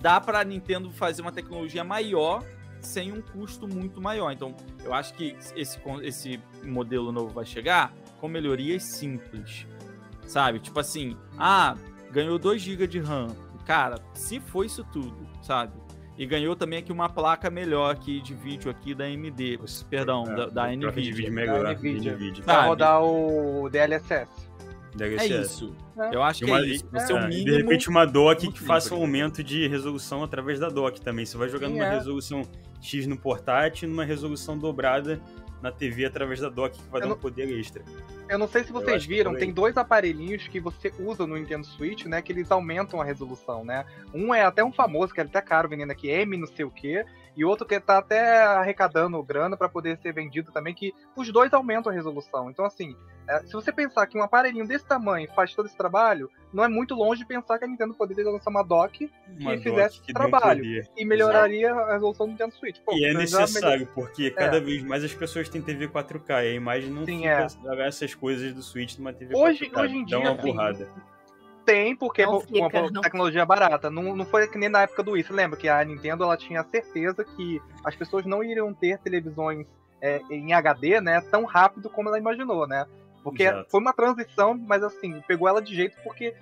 [0.00, 2.42] dá pra Nintendo fazer uma tecnologia maior
[2.80, 4.30] sem um custo muito maior.
[4.32, 4.54] Então,
[4.84, 9.66] eu acho que esse, esse modelo novo vai chegar com melhorias simples.
[10.26, 10.58] Sabe?
[10.58, 11.76] Tipo assim, ah,
[12.10, 13.28] ganhou 2 GB de RAM.
[13.64, 15.72] Cara, se for isso tudo, sabe?
[16.18, 19.58] E ganhou também aqui uma placa melhor aqui de vídeo aqui da AMD,
[19.90, 21.14] perdão, É, da, da troca de NVIDIA.
[21.14, 22.12] vídeo melhor, Da NVIDIA.
[22.14, 22.44] NVIDIA.
[22.44, 24.28] Pra rodar o DLSS.
[24.94, 25.42] É DLSS.
[25.42, 25.76] isso.
[25.98, 26.14] É.
[26.14, 26.84] Eu acho que uma- é isso.
[26.94, 27.44] É, o e mínimo.
[27.44, 31.26] de repente uma dock muito que faça um aumento de resolução através da dock também.
[31.26, 31.94] Você vai jogando Sim, uma é.
[31.96, 32.42] resolução
[32.80, 35.20] X no portátil e numa resolução dobrada
[35.62, 37.82] na TV através da dock que vai Eu dar um não- poder extra.
[38.28, 42.04] Eu não sei se vocês viram, tem dois aparelhinhos que você usa no Nintendo Switch,
[42.06, 42.20] né?
[42.20, 43.84] Que eles aumentam a resolução, né?
[44.12, 46.70] Um é até um famoso, que é até caro vendendo aqui, M não sei o
[46.70, 47.04] quê.
[47.36, 51.52] E outro que tá até arrecadando grana pra poder ser vendido também, que os dois
[51.52, 52.50] aumentam a resolução.
[52.50, 52.96] Então, assim,
[53.28, 56.68] é, se você pensar que um aparelhinho desse tamanho faz todo esse trabalho, não é
[56.68, 60.06] muito longe de pensar que a Nintendo poderia lançar uma dock Uma que fizesse dock
[60.06, 60.64] que dê um trabalho.
[60.96, 62.78] e melhoraria a resolução do Nintendo Switch.
[62.80, 64.60] Pô, E é já necessário, porque cada É.
[64.60, 67.46] vez mais as pessoas têm TV 4K e a imagem não Sim, fica
[67.84, 69.80] essas coisas do Switch numa TV Hoje- 4K.
[69.82, 70.88] hoje em Dá dia, uma assim, burrada.
[71.66, 73.00] Tem, porque Não é uma fica, não.
[73.02, 73.90] tecnologia barata.
[73.90, 75.24] Não, não foi que nem na época do Wii.
[75.24, 79.66] Você lembra que a Nintendo ela tinha certeza que as pessoas não iriam ter televisões
[80.00, 82.86] é, em HD, né, tão rápido como ela imaginou, né?
[83.24, 83.68] Porque Exato.
[83.70, 86.32] foi uma transição, mas assim, pegou ela de jeito porque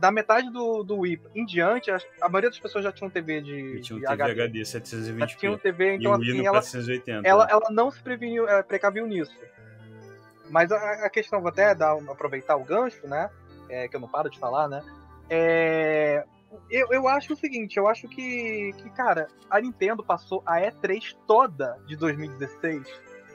[0.00, 3.40] da metade do, do Wii em diante, a, a maioria das pessoas já tinham TV
[3.40, 4.42] de, E tinha um de TV HD.
[4.42, 5.36] HD Já 720p.
[5.36, 7.28] tinham TV, então assim, ela, 480.
[7.28, 9.32] ela, ela não se preveniu, é, precaviu nisso.
[10.50, 13.30] Mas a, a questão, vou até dar, um- aproveitar o gancho, né?
[13.72, 14.82] É, que eu não paro de falar, né?
[15.30, 16.24] É,
[16.70, 21.16] eu, eu acho o seguinte, eu acho que, que, cara, a Nintendo passou a E3
[21.26, 22.86] toda de 2016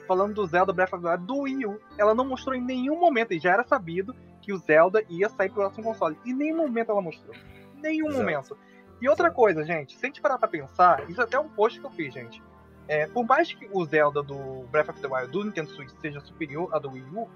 [0.06, 1.80] falando do Zelda Breath of the Wild do Wii U.
[1.98, 5.50] Ela não mostrou em nenhum momento, e já era sabido que o Zelda ia sair
[5.50, 6.18] pro próximo console.
[6.24, 7.34] Em nenhum momento ela mostrou.
[7.74, 8.20] Nenhum Exato.
[8.20, 8.58] momento.
[9.02, 11.78] E outra coisa, gente, se a gente parar pra pensar, isso é até um post
[11.78, 12.42] que eu fiz, gente.
[12.88, 16.20] É, por mais que o Zelda do Breath of the Wild do Nintendo Switch seja
[16.20, 17.28] superior à do Wii U,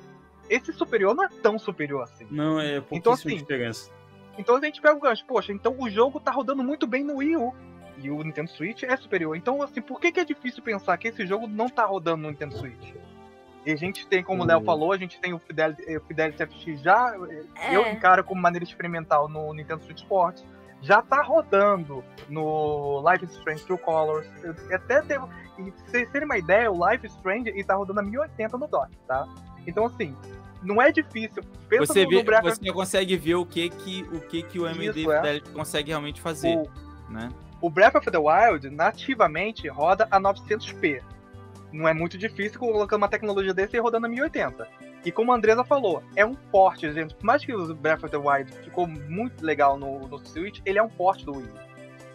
[0.49, 2.27] esse superior não é tão superior assim.
[2.31, 3.91] Não, é pouquíssima Então, assim, diferença.
[4.39, 7.17] Então a gente pega o gancho, poxa, então o jogo tá rodando muito bem no
[7.17, 7.55] Wii U.
[7.99, 9.37] E o Nintendo Switch é superior.
[9.37, 12.31] Então, assim, por que, que é difícil pensar que esse jogo não tá rodando no
[12.31, 12.95] Nintendo Switch?
[13.65, 16.01] E a gente tem, como o Léo falou, a gente tem o Fidelity, eh, o
[16.01, 17.77] Fidelity FX já, eh, É.
[17.77, 20.45] eu encaro como maneira experimental no Nintendo Switch Sports.
[20.81, 24.27] Já tá rodando no Life is Strange True Colors.
[24.43, 25.25] Eu até teve.
[25.59, 28.59] E pra vocês terem uma ideia, o Life is Strange ele tá rodando a 1080
[28.59, 29.29] no dock, tá?
[29.67, 30.15] Então, assim,
[30.63, 31.43] não é difícil.
[31.69, 35.41] Pensa Você, vê, você consegue ver o que que o, que que o Isso, é.
[35.53, 36.71] Consegue realmente fazer, o,
[37.11, 37.29] né?
[37.61, 41.03] O Breath of the Wild nativamente roda a 900p.
[41.73, 44.69] Não é muito difícil colocar uma tecnologia desse e rodando a 1080.
[45.05, 47.15] E como a Andresa falou, é um porte, gente.
[47.15, 50.79] Por mais que o Breath of the Wild ficou muito legal no, no Switch, ele
[50.79, 51.49] é um porte do Wii.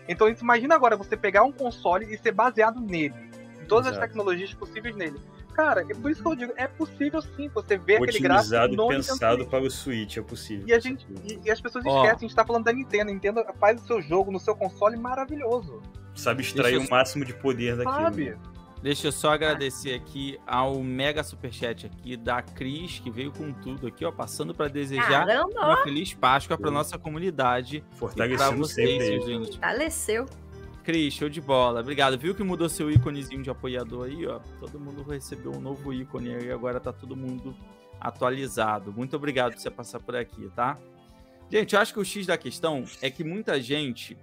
[0.07, 3.15] Então imagina agora você pegar um console e ser baseado nele.
[3.61, 4.07] Em todas as Exato.
[4.07, 5.19] tecnologias possíveis nele.
[5.57, 8.73] Cara, é por isso que eu digo, é possível sim você ver aquele gráfico Otimizado
[8.75, 10.67] e pensado para o Switch, é possível.
[10.67, 12.03] E, a gente, e, e as pessoas Ó.
[12.03, 13.09] esquecem, a gente tá falando da Nintendo.
[13.09, 15.81] A Nintendo faz o seu jogo no seu console maravilhoso.
[16.13, 17.95] Sabe extrair Deixa o máximo de poder daquilo.
[17.95, 18.37] Sabe?
[18.83, 23.87] Deixa eu só agradecer aqui ao mega superchat aqui da Cris, que veio com tudo
[23.87, 28.57] aqui, ó, passando para desejar Caramba, uma feliz Páscoa para nossa comunidade e para Fortalecendo
[28.57, 29.59] vocês, sempre.
[30.87, 31.81] Cris, show de bola.
[31.81, 32.17] Obrigado.
[32.17, 34.39] Viu que mudou seu íconezinho de apoiador aí, ó?
[34.57, 37.53] Todo mundo recebeu um novo ícone aí, agora tá todo mundo
[37.99, 38.93] atualizado.
[38.93, 40.77] Muito obrigado por você passar por aqui, tá?
[41.51, 44.17] Gente, eu acho que o X da questão é que muita gente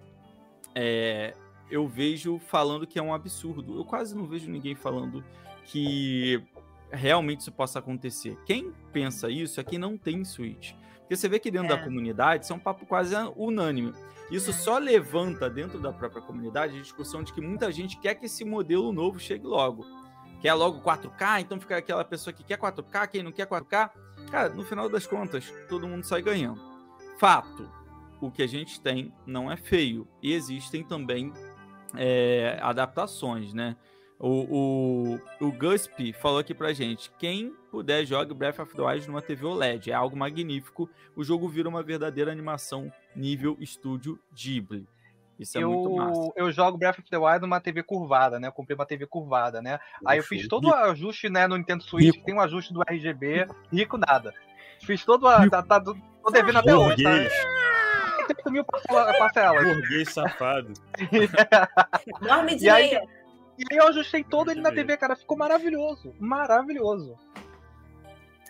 [0.74, 1.34] é,
[1.70, 3.78] eu vejo falando que é um absurdo.
[3.78, 5.22] Eu quase não vejo ninguém falando
[5.66, 6.42] que
[6.90, 8.38] realmente isso possa acontecer.
[8.46, 10.72] Quem pensa isso é quem não tem Switch.
[11.04, 11.76] Porque você vê que dentro É.
[11.76, 13.92] da comunidade, isso é um papo quase unânime.
[14.30, 14.52] Isso É.
[14.54, 18.44] só levanta dentro da própria comunidade a discussão de que muita gente quer que esse
[18.44, 19.84] modelo novo chegue logo.
[20.40, 23.90] Quer logo 4K, então fica aquela pessoa que quer 4K, quem não quer 4K.
[24.30, 26.60] Cara, no final das contas, todo mundo sai ganhando.
[27.18, 27.70] Fato,
[28.20, 30.08] o que a gente tem não é feio.
[30.22, 31.32] E existem também
[31.96, 33.76] é, adaptações, né?
[34.18, 39.06] O, o, o Gusp falou aqui pra gente: quem puder jogue Breath of the Wild
[39.08, 39.90] numa TV OLED.
[39.90, 40.88] É algo magnífico.
[41.16, 44.86] O jogo vira uma verdadeira animação nível estúdio Ghibli.
[45.38, 46.20] Isso é muito massa.
[46.36, 48.46] eu, eu jogo Breath of the Wild numa TV curvada, né?
[48.46, 49.80] Eu comprei uma TV curvada, né?
[50.06, 53.48] Aí eu fiz todo o ajuste, né, no Nintendo Switch, tem um ajuste do RGB,
[53.72, 54.32] rico nada.
[54.82, 55.48] Fiz todo a.
[55.50, 55.96] Tá, tá, tô
[56.30, 57.10] devendo até hoje, tá?
[57.10, 57.32] Burguês,
[58.28, 59.64] 30 mil parcela- parcelas.
[59.76, 60.72] burguês safado.
[62.22, 63.23] Dorme de E aí- meia.
[63.58, 65.14] E aí eu ajustei todo ele na TV, cara.
[65.16, 66.14] Ficou maravilhoso.
[66.18, 67.16] Maravilhoso.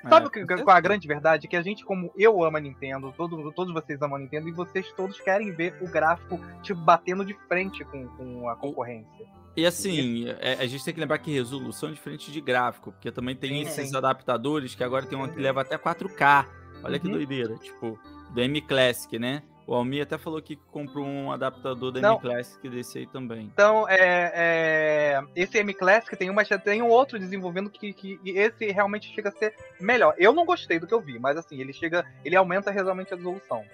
[0.08, 1.48] Sabe É, o que, é a grande verdade?
[1.48, 4.52] Que a gente, como eu amo a Nintendo, todo, todos vocês amam a Nintendo, e
[4.52, 9.26] vocês todos querem ver o gráfico, tipo, batendo de frente com, com a concorrência.
[9.56, 13.10] E assim, é, a gente tem que lembrar que resolução é diferente de gráfico, porque
[13.10, 13.96] também tem Sim, esses sim.
[13.96, 16.46] adaptadores que agora tem uma que leva até 4K.
[16.82, 17.12] Olha que Uhum.
[17.14, 17.98] doideira, tipo,
[18.30, 19.42] do M Classic, né?
[19.66, 22.14] O Almir até falou que comprou um adaptador da Não.
[22.16, 23.50] M Classic desse aí também.
[23.52, 28.70] Então, é, é, esse M Classic tem, uma, tem um outro desenvolvendo que, que esse
[28.70, 30.14] realmente chega a ser melhor.
[30.18, 32.04] Eu não gostei do que eu vi, mas assim, ele chega.
[32.24, 33.64] Ele aumenta realmente a resolução.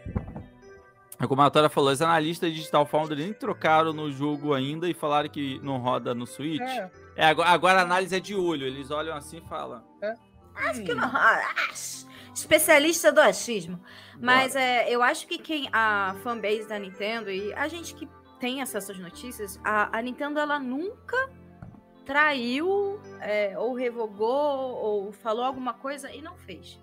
[1.19, 4.89] É Como a Tora falou, os analistas de Digital Foundry nem trocaram no jogo ainda
[4.89, 6.63] e falaram que não roda no Switch.
[6.63, 8.67] É, É, agora, agora a análise é de olho.
[8.67, 9.83] Eles olham assim e falam.
[10.55, 11.05] Acho que não.
[11.05, 11.43] Ah,
[12.35, 13.81] especialista do achismo.
[14.21, 18.09] Mas é, eu acho que quem a fanbase da Nintendo e a gente que
[18.39, 21.31] tem acesso às notícias, a, a Nintendo ela nunca
[22.05, 26.81] traiu é, ou revogou ou falou alguma coisa e não fez.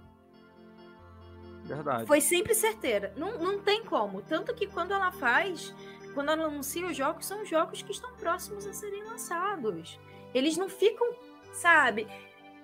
[1.63, 2.05] Verdade.
[2.05, 3.13] Foi sempre certeira.
[3.17, 4.21] Não, não tem como.
[4.21, 5.73] Tanto que quando ela faz,
[6.13, 9.99] quando ela anuncia os jogos, são jogos que estão próximos a serem lançados.
[10.33, 11.13] Eles não ficam,
[11.51, 12.07] sabe?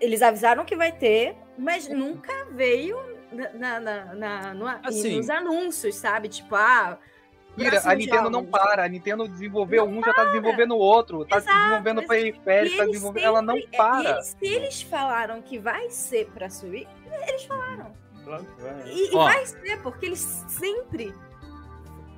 [0.03, 2.97] Eles avisaram que vai ter, mas nunca veio
[3.53, 5.15] na, na, na- no- Assim.
[5.17, 6.27] nos anúncios, sabe?
[6.27, 6.97] Tipo, ah.
[7.85, 8.83] A Nintendo não para.
[8.83, 11.23] A Nintendo desenvolveu um, já tá desenvolvendo outro.
[11.23, 13.23] Tá Exato, desenvolvendo mas- periférico, tá desenvolvendo.
[13.25, 14.09] Ela não sempre- é, para.
[14.09, 16.87] E eles, se eles falaram que vai ser pra Switch,
[17.27, 17.93] eles falaram.
[18.23, 18.89] Claro que vai.
[18.89, 21.13] E, e vai ser, porque eles sempre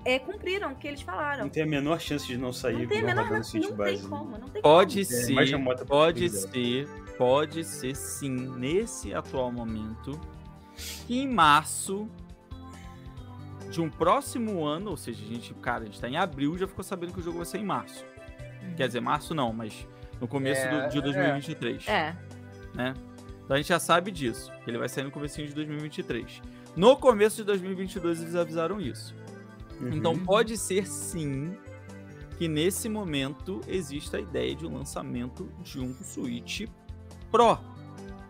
[0.06, 1.44] é, cumpriram o que eles falaram.
[1.44, 3.78] Não tem a menor chance de não sair Não tem a menor rodando não, não
[3.86, 4.08] tem né?
[4.10, 5.18] como, não tem Pode como.
[5.18, 6.88] É, mais ser, pode ser,
[7.18, 10.20] pode ser sim, nesse atual momento,
[11.08, 12.08] que em março
[13.70, 16.68] de um próximo ano, ou seja, a gente, cara, a gente tá em abril, já
[16.68, 18.06] ficou sabendo que o jogo vai ser em março.
[18.78, 19.88] Quer dizer, março não, mas
[20.20, 21.02] no começo É, do, de é.
[21.02, 22.16] 2023, É.
[22.74, 22.94] né?
[23.44, 26.42] Então a gente já sabe disso, que ele vai sair no comecinho de 2023.
[26.76, 29.16] No começo de 2022 eles avisaram isso.
[29.80, 29.94] Uhum.
[29.94, 31.56] Então pode ser sim
[32.38, 36.68] que nesse momento exista a ideia de um lançamento de um Switch
[37.36, 37.58] Pro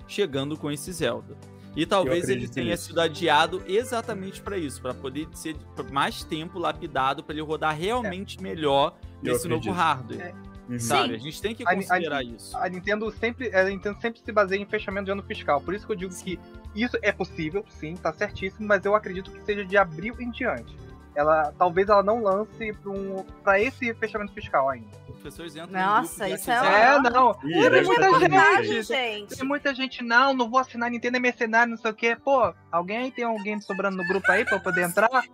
[0.08, 1.36] chegando com esse Zelda.
[1.76, 2.86] E talvez ele tenha nisso.
[2.88, 7.76] sido adiado exatamente para isso, para poder ser por mais tempo lapidado para ele rodar
[7.76, 9.74] realmente melhor Eu nesse novo acredito.
[9.78, 10.36] hardware,
[10.70, 10.80] Uhum.
[10.80, 11.10] sabe?
[11.10, 11.16] Sim.
[11.16, 12.56] A gente tem que A- a- considerar isso.
[12.58, 15.60] A Nintendo sempre, a Nintendo sempre se baseia em fechamento de ano fiscal.
[15.60, 16.40] Por isso que eu digo que
[16.74, 20.74] isso é possível, sim, tá certíssimo, mas eu acredito que seja de abril em diante.
[21.16, 24.88] Ela, talvez ela não lance para um, pra esse fechamento fiscal ainda.
[25.08, 27.32] Os professores entram Nossa, no isso é É, não.
[27.44, 28.84] Ih, Tem deve muita aí.
[28.84, 29.36] gente.
[29.38, 32.16] Tem muita gente, não, não vou assinar Nintendo é mercenário, não sei o quê.
[32.16, 35.10] Pô, alguém aí tem alguém sobrando no grupo aí pra eu poder entrar?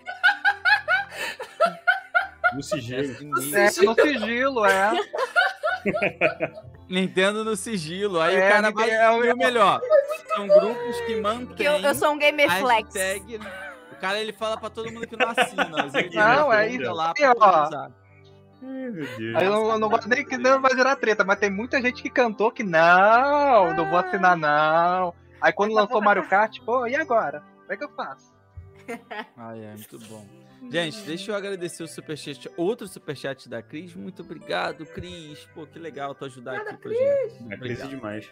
[2.53, 3.06] No É sigilo.
[3.56, 4.91] É, no sigilo, é.
[6.90, 8.20] Nintendo no sigilo.
[8.20, 8.90] Aí É, o cara vai.
[8.90, 9.80] é o- E melhor,
[10.36, 11.45] são grupos que mantêm.
[11.48, 12.94] Porque eu, eu sou um gamer flex.
[12.94, 13.40] hashtag.
[14.02, 15.69] O cara ele fala pra todo mundo que não assina.
[16.11, 17.69] Não, é isso lá pra ó.
[18.64, 19.36] Ai, meu Deus.
[19.36, 21.80] Aí eu não, eu não gosto nem que não vai gerar treta, mas tem muita
[21.80, 25.14] gente que cantou que não, não vou assinar não.
[25.40, 27.44] Aí quando lançou Mario Kart, pô, e agora?
[27.60, 28.34] Como é que eu faço?
[29.38, 30.28] Ai, é muito bom.
[30.72, 33.94] Gente, deixa eu agradecer o superchat, outro superchat da Cris.
[33.95, 35.48] Muito obrigado, Cris.
[35.53, 37.53] Pô, que legal tu ajudar Nada, aqui pra gente.
[37.53, 38.28] É crise demais.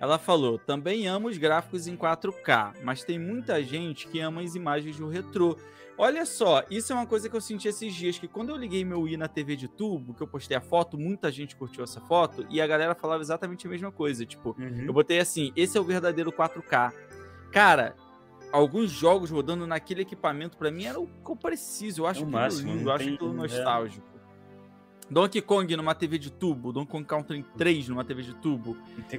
[0.00, 4.54] Ela falou: também amo os gráficos em 4K, mas tem muita gente que ama as
[4.54, 5.56] imagens do retrô.
[5.96, 8.84] Olha só, isso é uma coisa que eu senti esses dias, que quando eu liguei
[8.84, 12.00] meu i na TV de tubo, que eu postei a foto, muita gente curtiu essa
[12.00, 14.26] foto, e a galera falava exatamente a mesma coisa.
[14.26, 14.84] Tipo, Uhum.
[14.86, 16.92] eu botei assim, esse é o verdadeiro 4K.
[17.52, 17.94] Cara,
[18.50, 22.02] alguns jogos rodando naquele equipamento, pra mim, era o que eu preciso.
[22.02, 23.48] Eu acho É o máximo, lindo, eu acho aquilo é.
[25.10, 28.76] Donkey Kong numa TV de tubo, Donkey Kong Country 3 numa TV de tubo.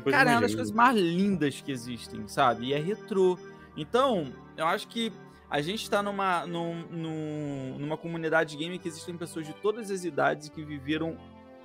[0.09, 0.57] Cara, é uma das linda.
[0.63, 2.67] coisas mais lindas que existem, sabe?
[2.67, 3.37] E é retrô.
[3.77, 5.11] Então, eu acho que
[5.49, 10.03] a gente está numa, num, num- numa comunidade game que existem pessoas de todas as
[10.03, 11.17] idades que viveram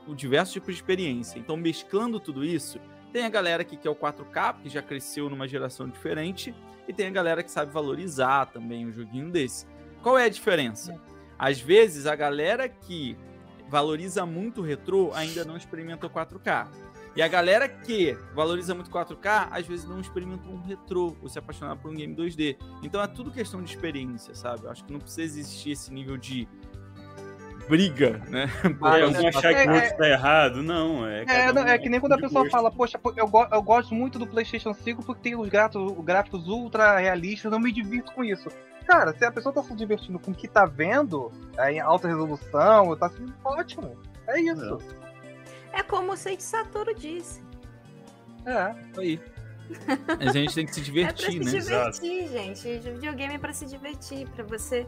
[0.06, 1.38] o diversos tipos de experiência.
[1.38, 2.78] Então, mesclando tudo isso,
[3.12, 6.55] tem a galera que quer o 4K, que já cresceu numa geração diferente,
[6.86, 9.66] e tem a galera que sabe valorizar também um joguinho desse.
[10.02, 11.01] Qual é a diferença?
[11.38, 13.16] Às vezes, a galera que
[13.70, 16.66] valoriza muito o retrô ainda não experimenta o 4K.
[17.16, 21.38] E a galera que valoriza muito 4K, às vezes não experimenta um retrô, ou se
[21.38, 22.56] apaixonar por um game 2D.
[22.82, 24.64] Então é tudo questão de experiência, sabe?
[24.64, 26.47] Eu acho que não precisa existir esse nível de
[27.68, 28.47] briga, né?
[28.82, 29.28] Ah, eu sei.
[29.28, 30.62] achar que o outro tá errado.
[30.62, 31.24] Não, é.
[31.28, 32.52] É, não, um é que nem quando a pessoa gosto.
[32.52, 36.05] fala, poxa, eu, go- eu gosto muito do PlayStation 5 porque tem os gráficos, os
[36.05, 38.48] gráficos ultra realistas, eu me divirto com isso.
[38.91, 42.09] Cara, se a pessoa tá se divertindo com o que tá vendo, é, em alta
[42.09, 43.97] resolução, tá sendo ótimo.
[44.27, 44.79] É isso.
[45.73, 47.41] É como o Seiji Satoru disse.
[48.45, 48.75] É.
[48.99, 49.21] Aí.
[50.19, 51.89] A gente tem que se É pra divertir, se né?
[51.91, 52.79] divertir, gente.
[52.91, 54.85] Videogame é pra se divertir, pra você.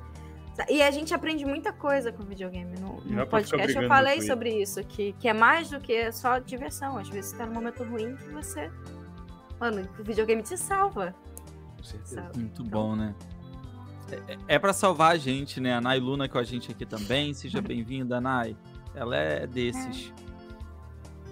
[0.68, 2.76] E a gente aprende muita coisa com videogame.
[2.80, 6.40] No, no é podcast eu falei sobre isso, que, que é mais do que só
[6.40, 6.98] diversão.
[6.98, 8.68] Às vezes você tá num momento ruim que você.
[9.60, 11.14] Mano, o videogame te salva.
[11.76, 12.16] Com certeza.
[12.16, 12.38] Sabe?
[12.38, 13.14] Muito Então, bom, né?
[14.10, 15.74] É, é pra salvar a gente, né?
[15.74, 17.32] A Nai Luna com a gente aqui também.
[17.34, 18.56] Seja bem-vinda, Nai.
[18.94, 20.12] Ela é desses.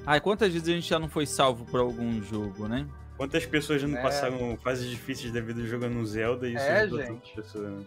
[0.06, 2.86] Ai, quantas vezes a gente já não foi salvo por algum jogo, né?
[3.16, 4.02] Quantas pessoas já não É.
[4.02, 7.08] passaram fases difíceis da vida jogando Zelda e isso É, ajudou gente.
[7.10, 7.84] tantas pessoas, né?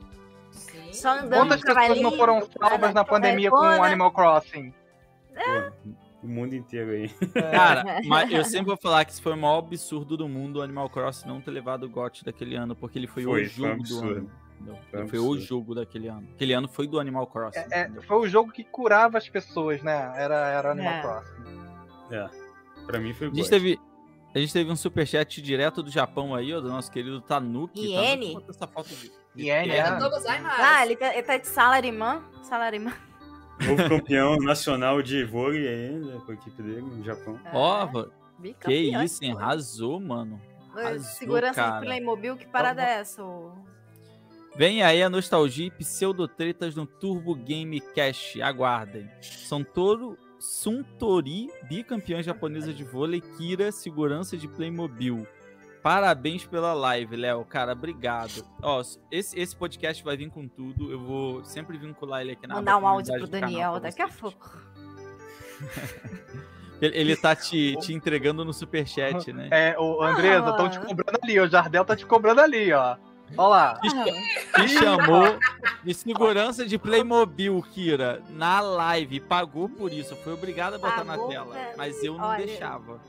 [0.51, 0.93] Sim.
[0.93, 4.71] Só andando Quantas pessoas não foram salvas na pandemia com o Animal Crossing?
[5.33, 5.91] Pô,
[6.21, 7.09] o mundo inteiro aí.
[7.33, 10.61] Cara, mas eu sempre vou falar que isso foi o maior absurdo do mundo o
[10.61, 13.65] Animal Crossing não ter levado o GOT daquele ano, porque ele foi, Foi, o foi
[13.65, 14.15] um jogo do absurdo.
[14.19, 14.31] ano.
[14.71, 15.07] Entendeu?
[15.07, 16.27] Foi o jogo daquele ano.
[16.33, 17.59] Aquele ano foi do Animal Crossing.
[17.71, 20.13] É, é, foi o jogo que curava as pessoas, né?
[20.15, 21.01] Era, era Animal É.
[21.01, 21.63] Crossing.
[22.11, 22.29] É.
[22.85, 23.79] Pra mim foi A o gente teve.
[24.35, 27.85] A gente teve um superchat direto do Japão aí, ó, do nosso querido Tanuki.
[27.91, 28.33] Iene?
[28.33, 29.99] Tanuki essa foto de, de Iene, é.
[29.99, 30.55] Gozaimasu.
[30.59, 32.23] Ah, ele tá, ele tá de salarimã.
[32.41, 32.91] Salarimã.
[33.61, 37.39] Novo campeão nacional de vôlei ainda com a equipe dele no Japão.
[37.53, 37.87] Ó,
[38.43, 39.35] É, que isso, hein?
[39.37, 40.41] Arrasou, mano.
[40.75, 41.79] Arrasou, Segurança cara.
[41.79, 43.23] de Playmobil, que parada é essa?
[43.23, 43.51] ô?
[44.55, 48.37] Vem aí a nostalgia e pseudotretas no Turbo Game Cash.
[48.41, 49.09] Aguardem.
[49.21, 55.25] São Toro Suntory, bicampeã japonesa de vôlei, Kira, segurança de Playmobil.
[55.81, 57.43] Parabéns pela live, Léo.
[57.45, 58.45] Cara, obrigado.
[58.61, 60.91] Ó, esse, esse podcast vai vir com tudo.
[60.91, 64.57] Eu vou sempre vincular ele aqui na Mandar um áudio pro Daniel daqui a pouco.
[66.81, 69.47] Ele, ele tá te, te entregando no superchat, né?
[69.51, 72.97] É, o Andresa, estão te cobrando ali, o Jardel tá te cobrando ali, ó.
[73.37, 73.79] Olha lá.
[74.59, 75.39] Me chamou
[75.83, 79.19] de segurança de Playmobil, Kira, na live.
[79.19, 80.15] Pagou por isso.
[80.17, 81.53] Foi obrigado a botar Pagou, na tela.
[81.53, 81.77] velho.
[81.77, 82.99] Mas eu não Olha, deixava.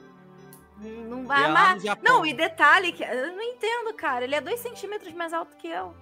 [0.80, 1.76] Não- E vai é amar.
[2.02, 4.24] Não, e detalhe, que eu não entendo, cara.
[4.24, 5.94] Ele é dois centímetros mais alto que eu.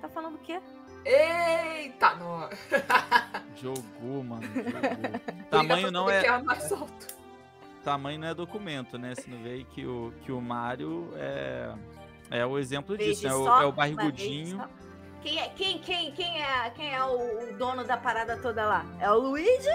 [0.00, 0.60] Tá falando o quê?
[1.04, 2.48] Eita, não.
[3.56, 4.42] Jogou, mano.
[4.42, 5.20] Jogou.
[5.50, 7.16] Tamanho não é, é mais alto.
[7.84, 9.14] tamanho não é documento, né?
[9.14, 11.72] Se não vê aí que o, que o Mario é,
[12.30, 13.34] é o exemplo disso, né?
[13.34, 14.64] O- só, é o uma vez barrigudinho.
[15.22, 18.84] Quem é, quem, quem, quem é, quem é o, o dono da parada toda lá?
[19.00, 19.68] É o Luigi?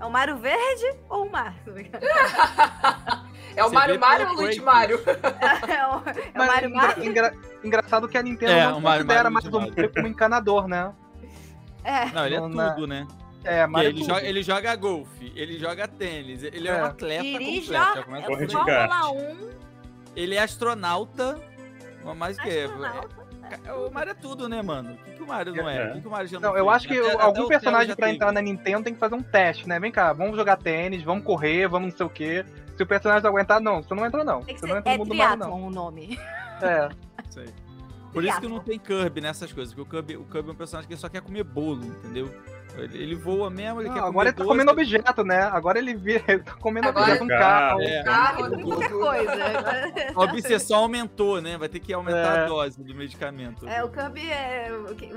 [0.00, 1.54] É o Mario Verde ou o Mario?
[3.56, 4.60] É o vê Mario ou o Luigi.
[4.60, 4.98] Mario?
[5.06, 6.02] É o,
[6.34, 10.06] é o engra- engraçado que a Nintendo É, não o considera mais o Mario como
[10.08, 10.92] encanador, né?
[11.84, 12.06] É.
[12.06, 13.06] Não, ele é na- tudo, né?
[13.44, 14.08] É, Porque Mario ele, tudo.
[14.08, 16.82] joga, ele joga golfe, ele joga tênis, ele é, É.
[16.82, 18.10] um atleta Dirige completo.
[18.10, 18.22] aí.
[18.24, 18.90] Fórmula kart.
[19.14, 19.50] 1,
[20.16, 21.40] Ele é astronauta,
[22.12, 22.58] mas o que?
[22.64, 23.24] astronauta.
[23.86, 24.94] O Mario é tudo, né, mano?
[24.94, 25.76] O que, que o Mario não é?
[25.76, 25.90] É.
[25.90, 27.48] O que, que o Mario já não Não, eu acho que Até- até algum Theo
[27.48, 28.10] personagem teve.
[28.10, 29.78] entrar na Nintendo tem que fazer um teste, né?
[29.78, 32.44] Vem cá, vamos jogar tênis, vamos correr, vamos não sei o quê.
[32.76, 34.42] Se o personagem não aguentar, não, você não entra não.
[34.42, 35.62] Tem que Você ser, não entra é no mundo do Mario, não.
[35.66, 36.18] o nome.
[36.62, 36.88] É.
[37.28, 37.48] Isso aí.
[38.14, 40.56] Por isso que não tem Kirby nessas coisas, porque o Kirby, o Kirby é um
[40.56, 42.32] personagem que só quer comer bolo, entendeu?
[42.76, 44.48] Ele, ele voa mesmo, ele Não, quer agora comer ele tá doce.
[44.48, 45.42] comendo objeto, né?
[45.42, 47.80] Agora ele vira, ele tá comendo Agora- objeto, um carro.
[47.82, 48.02] É.
[48.02, 49.32] Carro, Qualquer coisa.
[50.14, 51.56] A obsessão aumentou, né?
[51.58, 52.44] Vai ter que aumentar É.
[52.44, 53.68] a dose do medicamento.
[53.68, 54.70] É, o Kirby é.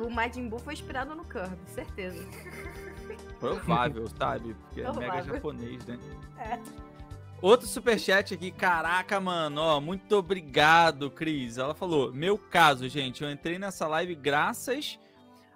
[0.04, 2.24] O Majin Buu foi inspirado no Kirby, certeza.
[3.40, 4.56] Provável, sabe?
[4.66, 5.10] Porque é Provável.
[5.12, 5.98] mega japonês, né?
[6.40, 6.60] É.
[7.42, 11.58] Outro superchat aqui, caraca, mano, ó, muito obrigado, Cris.
[11.58, 15.00] Ela falou: Meu caso, gente, eu entrei nessa live graças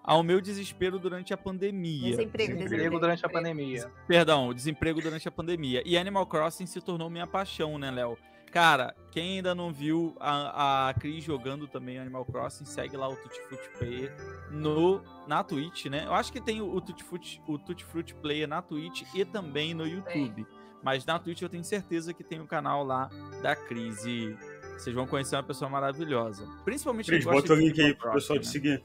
[0.03, 2.12] ao meu desespero durante a pandemia.
[2.12, 2.99] Desemprego, Desemprego desemprego.
[2.99, 3.91] durante a pandemia.
[4.08, 5.82] Perdão, o desemprego durante a pandemia.
[5.86, 8.18] E Animal Crossing se tornou minha paixão, né, Léo?
[8.52, 13.16] Cara, quem ainda não viu a, a Cris jogando também Animal Crossing, segue lá o
[13.16, 14.14] Tutti Frutti Player
[14.52, 16.03] no, na Twitch, né?
[16.06, 19.24] Eu acho que tem o, o Tutti Frutti, o Tutti Frutti Player na Twitch e
[19.24, 20.45] também no YouTube.
[20.84, 23.10] Mas na Twitch eu tenho certeza que tem o canal lá
[23.41, 24.03] da Cris.
[24.06, 24.36] E
[24.78, 26.48] Vocês vão conhecer uma pessoa maravilhosa.
[26.66, 28.52] Principalmente Cris, bota o link aí pro pessoal te né?
[28.52, 28.84] seguir.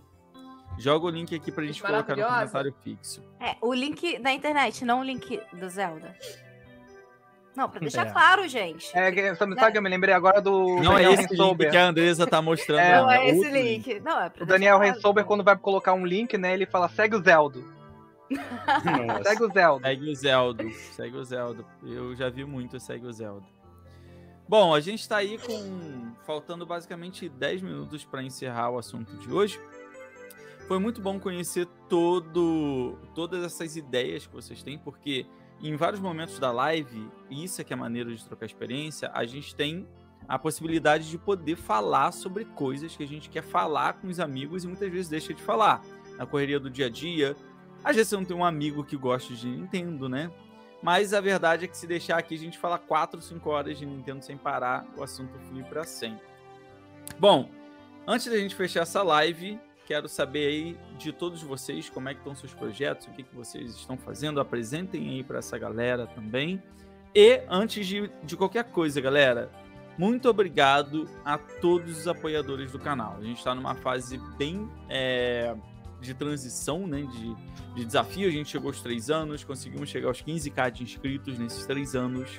[0.78, 3.22] Joga o link aqui pra gente colocar no comentário fixo.
[3.40, 6.14] É, o link da internet, não o link do Zelda.
[7.56, 8.10] Não, pra deixar É.
[8.10, 8.94] claro, gente.
[8.94, 11.30] É, que- sabe, sabe que eu me lembrei agora do Não é Daniel esse link
[11.30, 11.70] Rensober.
[11.70, 12.80] que a Andresa tá mostrando.
[12.80, 14.00] É, não é esse outro link.
[14.00, 15.26] Não, é pra O Daniel Rensober, claro.
[15.28, 17.64] quando vai colocar um link, né, ele fala, segue o Zeldo.
[19.22, 19.82] Segue o Zeldo.
[19.84, 20.72] Segue o Zeldo.
[20.72, 21.66] Segue o Zeldo.
[21.82, 23.46] Eu já vi muito Segue o Zeldo.
[24.48, 26.12] Bom, a gente tá aí com.
[26.24, 29.60] Faltando basicamente 10 minutos para encerrar o assunto de hoje.
[30.68, 35.24] Foi muito bom conhecer todo, todas essas ideias que vocês têm, porque
[35.62, 39.24] em vários momentos da live, e isso é que é maneiro de trocar experiência, a
[39.24, 39.86] gente tem
[40.28, 44.64] a possibilidade de poder falar sobre coisas que a gente quer falar com os amigos
[44.64, 45.82] e muitas vezes deixa de falar.
[46.18, 47.36] Na correria do dia a dia,
[47.86, 50.28] às vezes você não tem um amigo que gosta de Nintendo, né?
[50.82, 53.86] Mas a verdade é que se deixar aqui, a gente fala 4, 5 horas de
[53.86, 56.26] Nintendo sem parar, o assunto flui para sempre.
[57.16, 57.48] Bom,
[58.04, 62.18] antes da gente fechar essa live, quero saber aí de todos vocês como é que
[62.18, 66.60] estão seus projetos, o que, que vocês estão fazendo, apresentem aí para essa galera também.
[67.14, 69.48] E antes de, de qualquer coisa, galera,
[69.96, 73.16] muito obrigado a todos os apoiadores do canal.
[73.16, 75.54] A gente está numa fase bem é,
[76.00, 77.02] de transição, né?
[77.02, 77.34] De,
[77.74, 78.28] de desafio.
[78.28, 82.36] A gente chegou aos três anos, conseguimos chegar aos 15k de inscritos nesses três anos.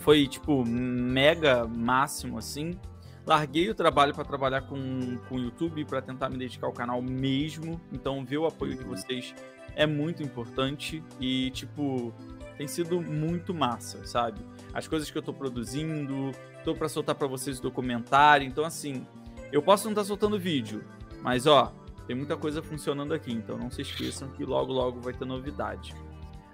[0.00, 2.78] Foi, tipo, mega máximo, assim.
[3.26, 7.02] Larguei o trabalho para trabalhar com, com o YouTube, para tentar me dedicar ao canal
[7.02, 7.80] mesmo.
[7.92, 9.34] Então, ver o apoio de vocês
[9.76, 12.12] é muito importante e, tipo,
[12.56, 14.40] tem sido muito massa, sabe?
[14.72, 16.32] As coisas que eu tô produzindo,
[16.64, 18.46] tô para soltar para vocês o documentário.
[18.46, 19.06] Então, assim,
[19.52, 20.84] eu posso não estar soltando vídeo,
[21.22, 21.72] mas, ó,
[22.10, 23.32] tem muita coisa funcionando aqui.
[23.32, 25.94] Então, não se esqueçam que logo, logo vai ter novidade.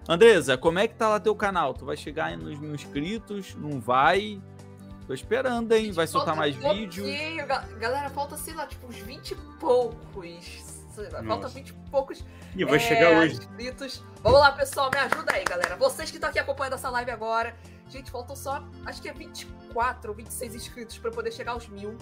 [0.06, 1.72] Andresa, como é que tá lá teu canal?
[1.72, 3.54] Tu vai chegar aí nos mil inscritos?
[3.54, 4.38] Não vai?
[5.06, 5.92] Tô esperando, hein?
[5.92, 7.04] Vai soltar Falta mais um vídeo?
[7.04, 10.76] pouquinho, ga- Galera, falta, sei lá, tipo, uns 20 e poucos.
[10.98, 11.48] Lá, Falta Nossa.
[11.48, 12.22] 20 e poucos
[12.54, 13.36] E vai é, chegar hoje.
[13.38, 14.04] inscritos.
[14.22, 15.74] Vamos lá, pessoal, me ajuda aí, galera.
[15.76, 17.56] Vocês que estão aqui acompanhando essa live agora.
[17.88, 21.96] Gente, faltam só, acho que é 24 ou 26 inscritos para poder chegar aos mil.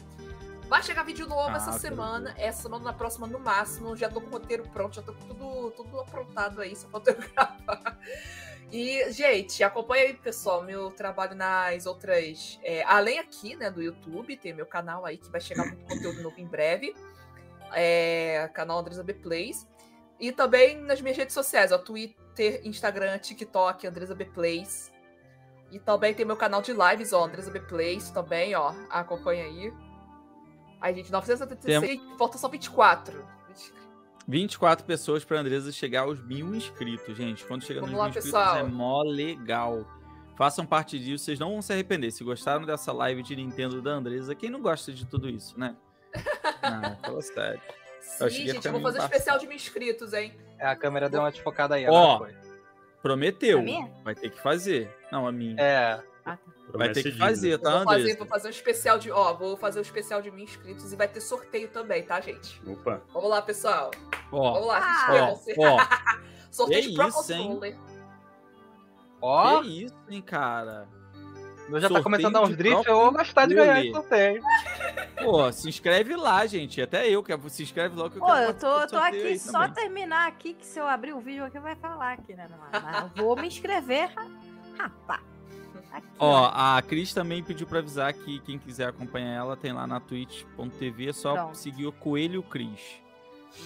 [0.69, 3.97] Vai chegar vídeo novo Ah, essa semana, essa semana na próxima no máximo.
[3.97, 7.11] Já tô com o roteiro pronto, já tô com tudo, tudo aprontado aí, só falta
[7.11, 7.99] eu gravar.
[8.73, 12.59] E, gente, acompanha aí, pessoal, meu trabalho nas outras.
[12.63, 16.23] é, além aqui, né, do YouTube, tem meu canal aí que vai chegar muito conteúdo
[16.23, 16.95] novo em breve.
[17.73, 19.69] É, canal Andresa B Plays.
[20.19, 24.91] E também nas minhas redes sociais, ó, Twitter, Instagram, TikTok, Andresa B Plays.
[25.71, 28.75] E também tem meu canal de lives, ó, Andresa B Plays também, ó.
[28.91, 29.73] Acompanha aí.
[30.85, 33.27] Aí, gente, 976, falta só 24.
[34.29, 37.43] 24 pessoas pra Andresa chegar aos mil inscritos, gente.
[37.47, 38.59] Quando chegar nos Vamos mil lá, inscritos pessoal.
[38.59, 39.87] é mó legal.
[40.37, 42.11] Façam parte disso, vocês não vão se arrepender.
[42.11, 45.75] Se gostaram dessa live de Nintendo da Andresa, quem não gosta de tudo isso, né?
[46.63, 47.61] Ah, fala sério.
[48.01, 49.05] Sim, gente, eu vou fazer um embaçado.
[49.13, 50.35] especial de mil inscritos, hein?
[50.59, 51.87] É, a câmera deu uma desfocada aí.
[51.87, 52.15] Ó.
[52.15, 52.51] agora foi.
[53.03, 53.59] Prometeu.
[53.59, 53.91] A minha?
[54.03, 54.95] Vai ter que fazer.
[55.13, 55.61] Não, a minha.
[55.61, 56.03] É,
[56.73, 57.63] Vai ter que de fazer, vida.
[57.63, 59.11] tá, vou, fazer, vou fazer um especial de.
[59.11, 62.61] Ó, vou fazer um especial de mil inscritos e vai ter sorteio também, tá, gente?
[62.67, 63.01] Opa.
[63.13, 63.91] Vamos lá, pessoal.
[64.33, 65.35] Ó, Vamos lá, Ah.
[65.37, 65.55] se inscrevam-se.
[65.59, 66.19] ó,
[66.51, 67.43] sorteio que de Pro isso, hein?
[67.49, 67.79] Controller.
[69.21, 70.89] ó, que isso, hein, cara?
[71.69, 73.93] eu já tá sorteio começando a dar uns drifts, eu vou gostar de ganhar esse
[73.93, 74.43] sorteio.
[75.23, 76.83] Pô, se inscreve lá, gente.
[76.83, 77.49] Até eu quero.
[77.49, 79.73] Se inscreve logo que eu Pô, quero eu participar tô, tô aqui só também.
[79.75, 82.49] terminar aqui, que se eu abrir o vídeo aqui vai falar aqui, né?
[82.73, 84.27] Mas mas eu vou me inscrever, ra-
[84.77, 85.23] rapaz.
[85.95, 89.87] Aqui, Ó, a Cris também pediu pra avisar que quem quiser acompanhar ela tem lá
[89.87, 91.55] na twitch.tv, é só Pronto.
[91.57, 93.01] seguir o Coelho Cris.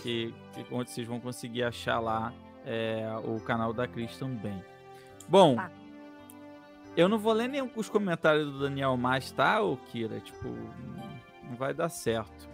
[0.02, 2.30] Que, que onde vocês vão conseguir achar lá
[2.66, 4.62] é, o canal da Cris também.
[5.26, 5.70] Bom, Tá.
[6.94, 10.20] eu não vou ler nem os comentários do Daniel mais, tá, ô Kira?
[10.20, 10.48] Tipo,
[11.44, 12.46] não vai dar certo.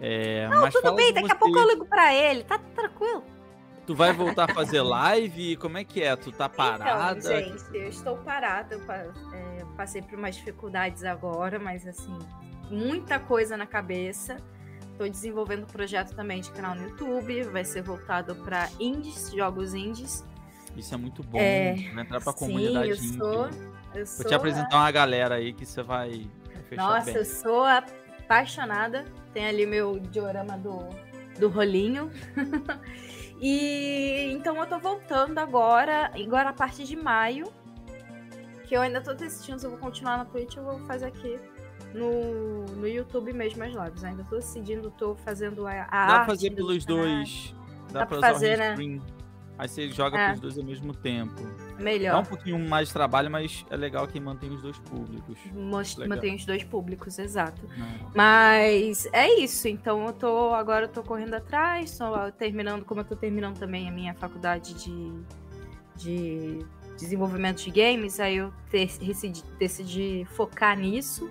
[0.00, 3.24] É, mas Tudo bem, daqui a pouco eu ligo pra ele, tá tranquilo.
[3.86, 5.56] Tu vai voltar a fazer live?
[5.56, 6.14] Como é que é?
[6.14, 7.18] Tu tá parada?
[7.18, 8.76] Então, gente, eu estou parada.
[8.76, 8.82] Eu
[9.32, 12.16] é, passei por umas dificuldades agora, mas assim,
[12.70, 14.36] muita coisa na cabeça.
[14.92, 19.74] Estou desenvolvendo um projeto também de canal no YouTube, vai ser voltado para indies, jogos
[19.74, 20.24] indies.
[20.76, 21.38] Isso é muito bom.
[21.38, 23.18] É, vai entrar pra Sim, comunidade eu indie.
[23.18, 23.48] sou.
[23.94, 27.16] Eu Vou te apresentar uma galera aí que você vai, vai fechar Nossa, bem.
[27.16, 29.04] eu sou apaixonada.
[29.34, 30.88] Tem ali meu diorama do,
[31.38, 32.10] do rolinho.
[33.42, 37.52] e então eu tô voltando agora, agora a partir de maio.
[38.64, 41.36] Que eu ainda tô decidindo se eu vou continuar na Twitch ou vou fazer aqui
[41.92, 44.04] no, no YouTube mesmo as lives.
[44.04, 47.54] Ainda tô decidindo, tô fazendo a, a Dá pra fazer pelos dois.
[47.90, 49.00] Dá, Dá pra pra fazer, o né?
[49.58, 50.28] Aí você joga É.
[50.28, 51.40] pros dois ao mesmo tempo.
[51.82, 52.26] Dá um Melhor.
[52.26, 55.36] pouquinho mais de trabalho, mas é legal que mantém os dois públicos.
[55.52, 56.16] Mos- legal.
[56.16, 57.60] Mantém os dois públicos, exato.
[57.76, 58.00] né?
[58.14, 59.68] Mas é isso.
[59.68, 63.88] Então eu tô agora eu tô correndo atrás, tô terminando, como eu tô terminando também
[63.88, 65.12] a minha faculdade de,
[65.96, 66.58] de
[66.96, 71.30] desenvolvimento de games, aí eu decidi, decidi focar nisso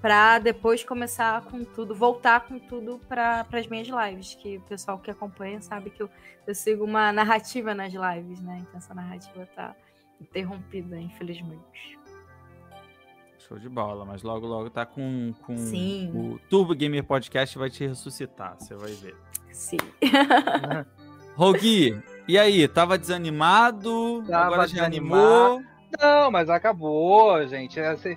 [0.00, 4.98] pra depois começar com tudo, voltar com tudo para as minhas lives, que o pessoal
[4.98, 6.10] que acompanha sabe que eu,
[6.46, 8.58] eu sigo uma narrativa nas lives, né?
[8.60, 9.74] Então essa narrativa tá
[10.20, 11.98] interrompida, infelizmente.
[13.38, 16.10] Show de bola, mas logo, logo tá com, com Sim.
[16.14, 19.14] o Turbo Gamer Podcast vai te ressuscitar, você vai ver.
[19.52, 19.76] Sim.
[21.36, 24.24] Rogi, e aí, tava desanimado?
[24.26, 25.62] Tava agora já animou?
[26.00, 27.78] Não, mas acabou, gente.
[27.78, 28.16] É, cê-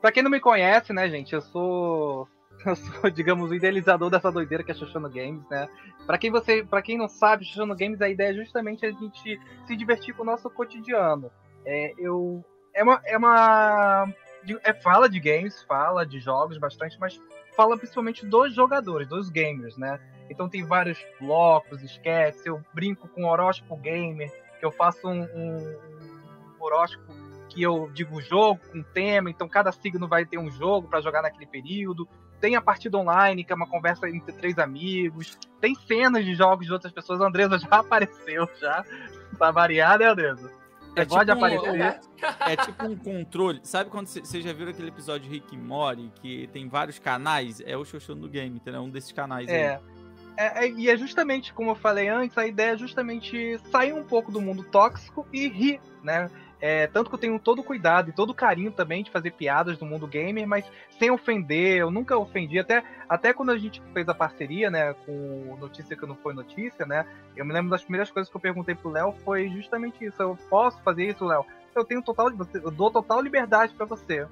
[0.00, 2.28] Pra quem não me conhece, né, gente, eu sou.
[2.64, 5.68] Eu sou, digamos, o idealizador dessa doideira que é Xoxono Games, né?
[6.06, 9.38] Pra quem você, para quem não sabe, Xoxono Games, a ideia é justamente a gente
[9.66, 11.30] se divertir com o nosso cotidiano.
[11.66, 12.42] É, eu
[12.74, 14.08] é uma é uma
[14.64, 17.20] é fala de games, fala de jogos bastante, mas
[17.54, 20.00] fala principalmente dos jogadores, dos gamers, né?
[20.30, 25.78] Então tem vários blocos, sketches, eu brinco com horóscopo gamer, que eu faço um, um-
[26.58, 27.12] um horóscopo
[27.56, 31.22] que eu digo jogo com tema, então cada signo vai ter um jogo para jogar
[31.22, 32.06] naquele período.
[32.38, 35.38] Tem a partida online, que é uma conversa entre três amigos.
[35.58, 37.18] Tem cenas de jogos de outras pessoas.
[37.22, 38.84] A Andresa já apareceu, já.
[39.38, 40.52] Pra variar, né, Andresa?
[40.94, 41.70] Você É tipo um- aparecer.
[41.72, 42.00] Verdade.
[42.40, 43.60] É tipo um controle.
[43.62, 47.62] Sabe quando vocês já viram aquele episódio de Rick e Morty, que tem vários canais?
[47.64, 48.82] É o Xoxô do Game, entendeu?
[48.82, 49.54] Um desses canais aí.
[49.54, 49.80] É.
[50.38, 54.04] É, é, e é justamente, como eu falei antes, a ideia é justamente sair um
[54.04, 56.30] pouco do mundo tóxico e rir, né?
[56.68, 59.30] É, tanto que eu tenho todo o cuidado e todo o carinho também de fazer
[59.30, 60.68] piadas do mundo gamer, mas
[60.98, 65.12] sem ofender, eu nunca ofendi, até, até quando a gente fez a parceria, né, com
[65.12, 67.06] o Notícia que não foi notícia, né,
[67.36, 70.36] eu me lembro das primeiras coisas que eu perguntei pro Léo foi justamente isso, eu
[70.50, 71.46] posso fazer isso, Léo?
[71.72, 74.26] Eu tenho total, eu dou total liberdade pra você.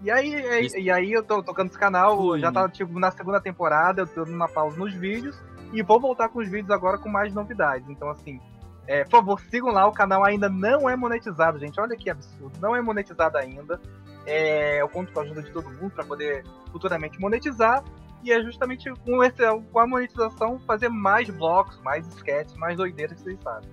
[0.00, 3.10] E aí, e, e aí eu tô tocando esse canal, Foi, já tá tipo na
[3.10, 5.38] segunda temporada, eu tô dando uma pausa nos vídeos
[5.74, 7.86] e vou voltar com os vídeos agora com mais novidades.
[7.90, 8.40] Então, assim,
[8.86, 11.80] é, por favor, sigam lá, o canal ainda não é monetizado, gente.
[11.80, 13.80] Olha que absurdo, não é monetizado ainda.
[14.24, 17.82] É, eu conto com a ajuda de todo mundo para poder futuramente monetizar.
[18.22, 19.42] E é justamente com, esse,
[19.72, 23.68] com a monetização fazer mais blocos, mais sketches, mais doideiras que vocês sabem.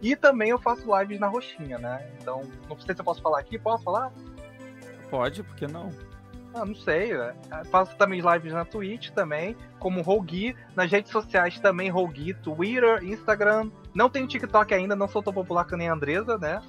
[0.00, 2.10] E também eu faço lives na roxinha, né?
[2.18, 4.10] Então, não sei se eu posso falar aqui, posso falar?
[5.10, 5.90] Pode, por que não?
[6.54, 7.12] Ah, não sei.
[7.16, 7.34] né?
[7.70, 10.56] Faço também lives na Twitch também, como Rogi.
[10.74, 13.70] Nas redes sociais também Rogi, Twitter, Instagram.
[13.94, 16.62] Não tenho TikTok ainda, não sou tão popular que nem a Andresa, né?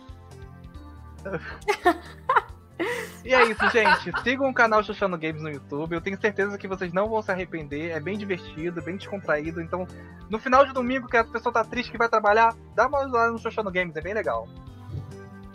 [3.24, 4.12] e é isso, gente.
[4.24, 5.94] Sigam o canal Xuxano Games no YouTube.
[5.94, 7.92] Eu tenho certeza que vocês não vão se arrepender.
[7.92, 9.62] É bem divertido, bem descontraído.
[9.62, 9.88] Então,
[10.30, 13.32] no final de domingo, que a pessoa tá triste que vai trabalhar, dá uma olhada
[13.32, 14.48] no Xuxano Games, é bem legal.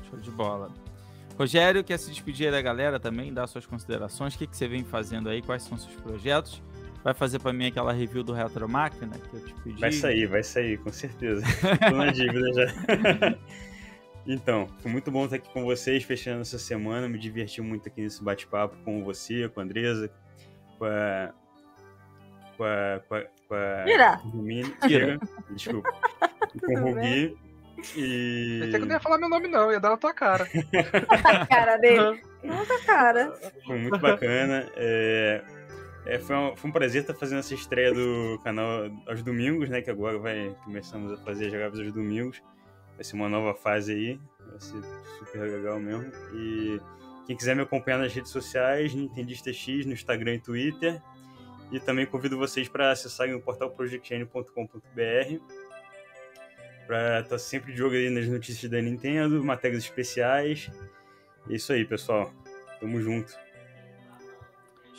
[0.09, 0.71] Show de bola.
[1.39, 4.35] Rogério, quer se despedir aí da galera também, dar suas considerações?
[4.35, 5.43] O que, que você vem fazendo aí?
[5.43, 6.63] Quais são seus projetos?
[7.07, 9.81] Vai fazer pra mim aquela review do Retro Máquina que eu te pedi?
[9.81, 11.41] Vai sair, vai sair, com certeza.
[11.89, 13.39] Tô na dívida já.
[14.27, 17.09] então, foi muito bom estar aqui com vocês, fechando essa semana.
[17.09, 20.11] Me diverti muito aqui nesse bate-papo com você, com a Andresa,
[20.81, 21.33] com a.
[22.57, 23.01] Com a.
[23.07, 24.21] Com a, com a Tira.
[24.89, 25.21] Tira,
[25.53, 25.89] Desculpa.
[26.59, 26.93] Com o.
[26.93, 27.37] Rugi.
[27.95, 28.59] E.
[28.65, 30.49] Pensei que não ia falar meu nome, não, ia dar na tua cara.
[31.23, 32.21] A cara dele.
[32.43, 33.33] Nossa, cara.
[33.65, 34.69] Foi muito bacana.
[34.75, 35.45] É,
[36.07, 39.83] é, foi, um, foi um prazer estar fazendo essa estreia do canal aos domingos, né?
[39.83, 42.41] Que agora vai começamos a fazer jogadas aos domingos.
[42.95, 44.21] Vai ser uma nova fase aí.
[44.49, 44.81] Vai ser
[45.19, 46.13] super legal mesmo.
[46.33, 46.81] E
[47.27, 51.03] quem quiser me acompanhar nas redes sociais, Nintendista X, no Instagram e Twitter.
[51.73, 55.41] E também convido vocês para acessarem o portal projectn.com.br
[56.87, 60.71] para estar sempre de olho aí nas notícias da Nintendo, matérias especiais.
[61.51, 62.33] É isso aí, pessoal.
[62.79, 63.46] Tamo junto.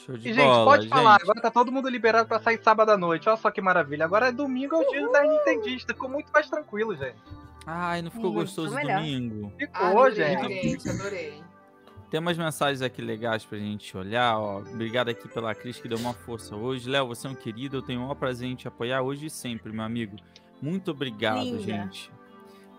[0.05, 0.91] Show de E, gente, bola, pode gente.
[0.91, 3.27] falar, agora tá todo mundo liberado pra sair sábado à noite.
[3.27, 4.05] Olha só que maravilha.
[4.05, 5.93] Agora é domingo, é o dia da Nintendista.
[5.93, 7.15] Ficou muito mais tranquilo, gente.
[7.65, 8.97] Ai, não ficou Muito gostoso melhor.
[9.01, 9.51] domingo?
[9.57, 10.53] Ficou, Adorei, gente.
[10.53, 11.43] gente, adorei.
[12.09, 14.59] Tem umas mensagens aqui legais pra gente olhar, ó.
[14.59, 16.89] Obrigado aqui pela Cris que deu uma força hoje.
[16.89, 19.29] Léo, você é um querido, eu tenho o maior prazer em te apoiar hoje e
[19.29, 20.15] sempre, meu amigo.
[20.61, 21.59] Muito obrigado, Linda.
[21.59, 22.09] gente.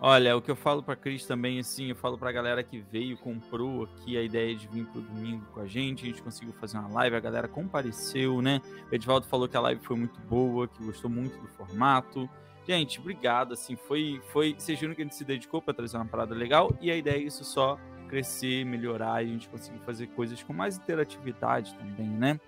[0.01, 3.17] Olha, o que eu falo pra Cris também, assim, eu falo pra galera que veio,
[3.17, 6.77] comprou aqui a ideia de vir pro domingo com a gente, a gente conseguiu fazer
[6.77, 8.61] uma live, a galera compareceu, né?
[8.89, 12.29] O Edvaldo falou que a live foi muito boa, que gostou muito do formato.
[12.65, 16.05] Gente, obrigado, assim, foi, foi, vocês viram que a gente se dedicou pra trazer uma
[16.05, 17.77] parada legal e a ideia é isso só
[18.07, 22.39] crescer, melhorar e a gente conseguir fazer coisas com mais interatividade também, né?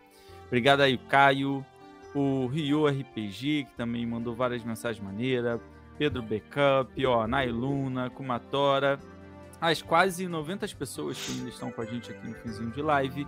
[0.47, 1.65] Obrigado aí, o Caio,
[2.15, 5.59] o Rio RPG, que também mandou várias mensagens maneiras.
[6.01, 8.99] Pedro Backup, ó, Nailuna, Kumatora,
[9.61, 13.27] as quase 90 pessoas que ainda estão com a gente aqui no finzinho de live.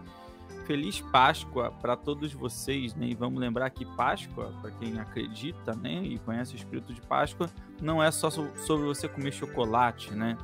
[0.66, 3.06] Feliz Páscoa para todos vocês, né?
[3.10, 7.48] E vamos lembrar que Páscoa, para quem acredita, né, e conhece o espírito de Páscoa,
[7.80, 10.36] não é só so- sobre você comer chocolate, né?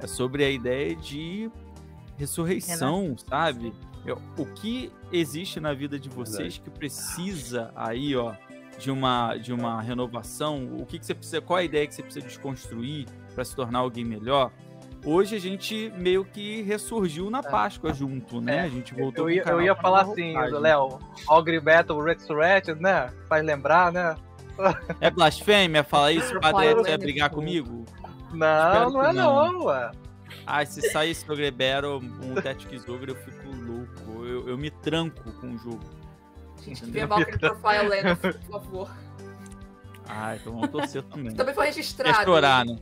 [0.00, 1.50] É sobre a ideia de
[2.18, 3.72] ressurreição, sabe?
[4.36, 8.34] O que existe na vida de vocês que precisa aí, ó,
[8.80, 10.76] de uma de uma renovação?
[10.78, 11.40] O que, que você precisa?
[11.40, 14.50] Qual a ideia que você precisa desconstruir para se tornar alguém melhor?
[15.04, 18.56] Hoje a gente meio que ressurgiu na Páscoa junto, né?
[18.56, 20.34] É, a gente voltou Eu ia, o eu ia falar assim.
[20.36, 20.98] Léo,
[21.28, 23.10] Ogre Battle Resurrected, né?
[23.28, 24.16] Faz lembrar, né?
[25.00, 26.38] É blasfêmia falar isso?
[26.40, 26.98] Padre Edson ia né?
[26.98, 27.84] brigar comigo?
[28.32, 29.52] Não, não é não.
[29.52, 29.90] não, ué.
[30.46, 34.24] Ah, se sair esse Ogrebero, um Tactics Ogre, eu fico louco.
[34.24, 35.80] Eu, eu me tranco com o jogo.
[36.64, 38.90] Gente, vê Valkyrie Profile Lena, por favor.
[40.06, 41.34] Ah, então vamos torcer também.
[41.36, 42.24] Também foi Quer registrado.
[42.24, 42.76] chorar, né?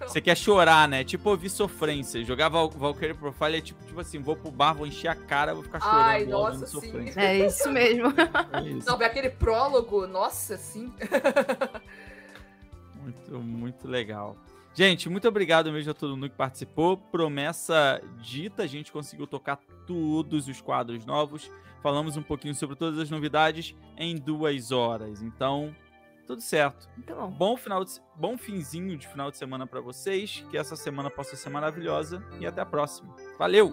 [0.00, 1.04] Você quer chorar, né?
[1.04, 2.24] Tipo ouvir sofrência.
[2.24, 5.54] Jogar Val Valkyrie Profile é tipo, tipo assim, vou pro bar, vou encher a cara,
[5.54, 6.00] vou ficar chorando.
[6.00, 6.72] Ai, nossa, sim.
[6.72, 7.20] sofrência.
[7.20, 8.12] É isso mesmo.
[8.52, 8.86] É isso.
[8.88, 10.92] Não, aquele prólogo, nossa, sim.
[13.00, 14.36] Muito, muito legal.
[14.76, 16.98] Gente, muito obrigado mesmo a todo mundo que participou.
[16.98, 21.50] Promessa dita, a gente conseguiu tocar todos os quadros novos.
[21.82, 25.22] Falamos um pouquinho sobre todas as novidades em duas horas.
[25.22, 25.74] Então,
[26.26, 26.90] tudo certo.
[26.94, 27.56] Muito bom.
[27.56, 30.44] Final de, bom finzinho de final de semana para vocês.
[30.50, 33.16] Que essa semana possa ser maravilhosa e até a próxima.
[33.38, 33.72] Valeu!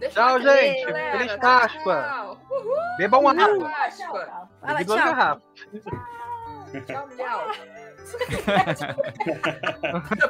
[0.00, 0.84] Deixa Tchau, gente.
[0.86, 1.18] galera.
[1.18, 2.02] Feliz Tchau, Páscoa.
[2.02, 3.32] Tchau, Beba uma.
[3.32, 4.48] Páscoa.
[4.60, 5.08] Fala Bebe duas tchau.
[5.08, 5.44] garrafas.
[6.84, 7.08] Tchau,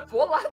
[0.11, 0.43] Pô, lá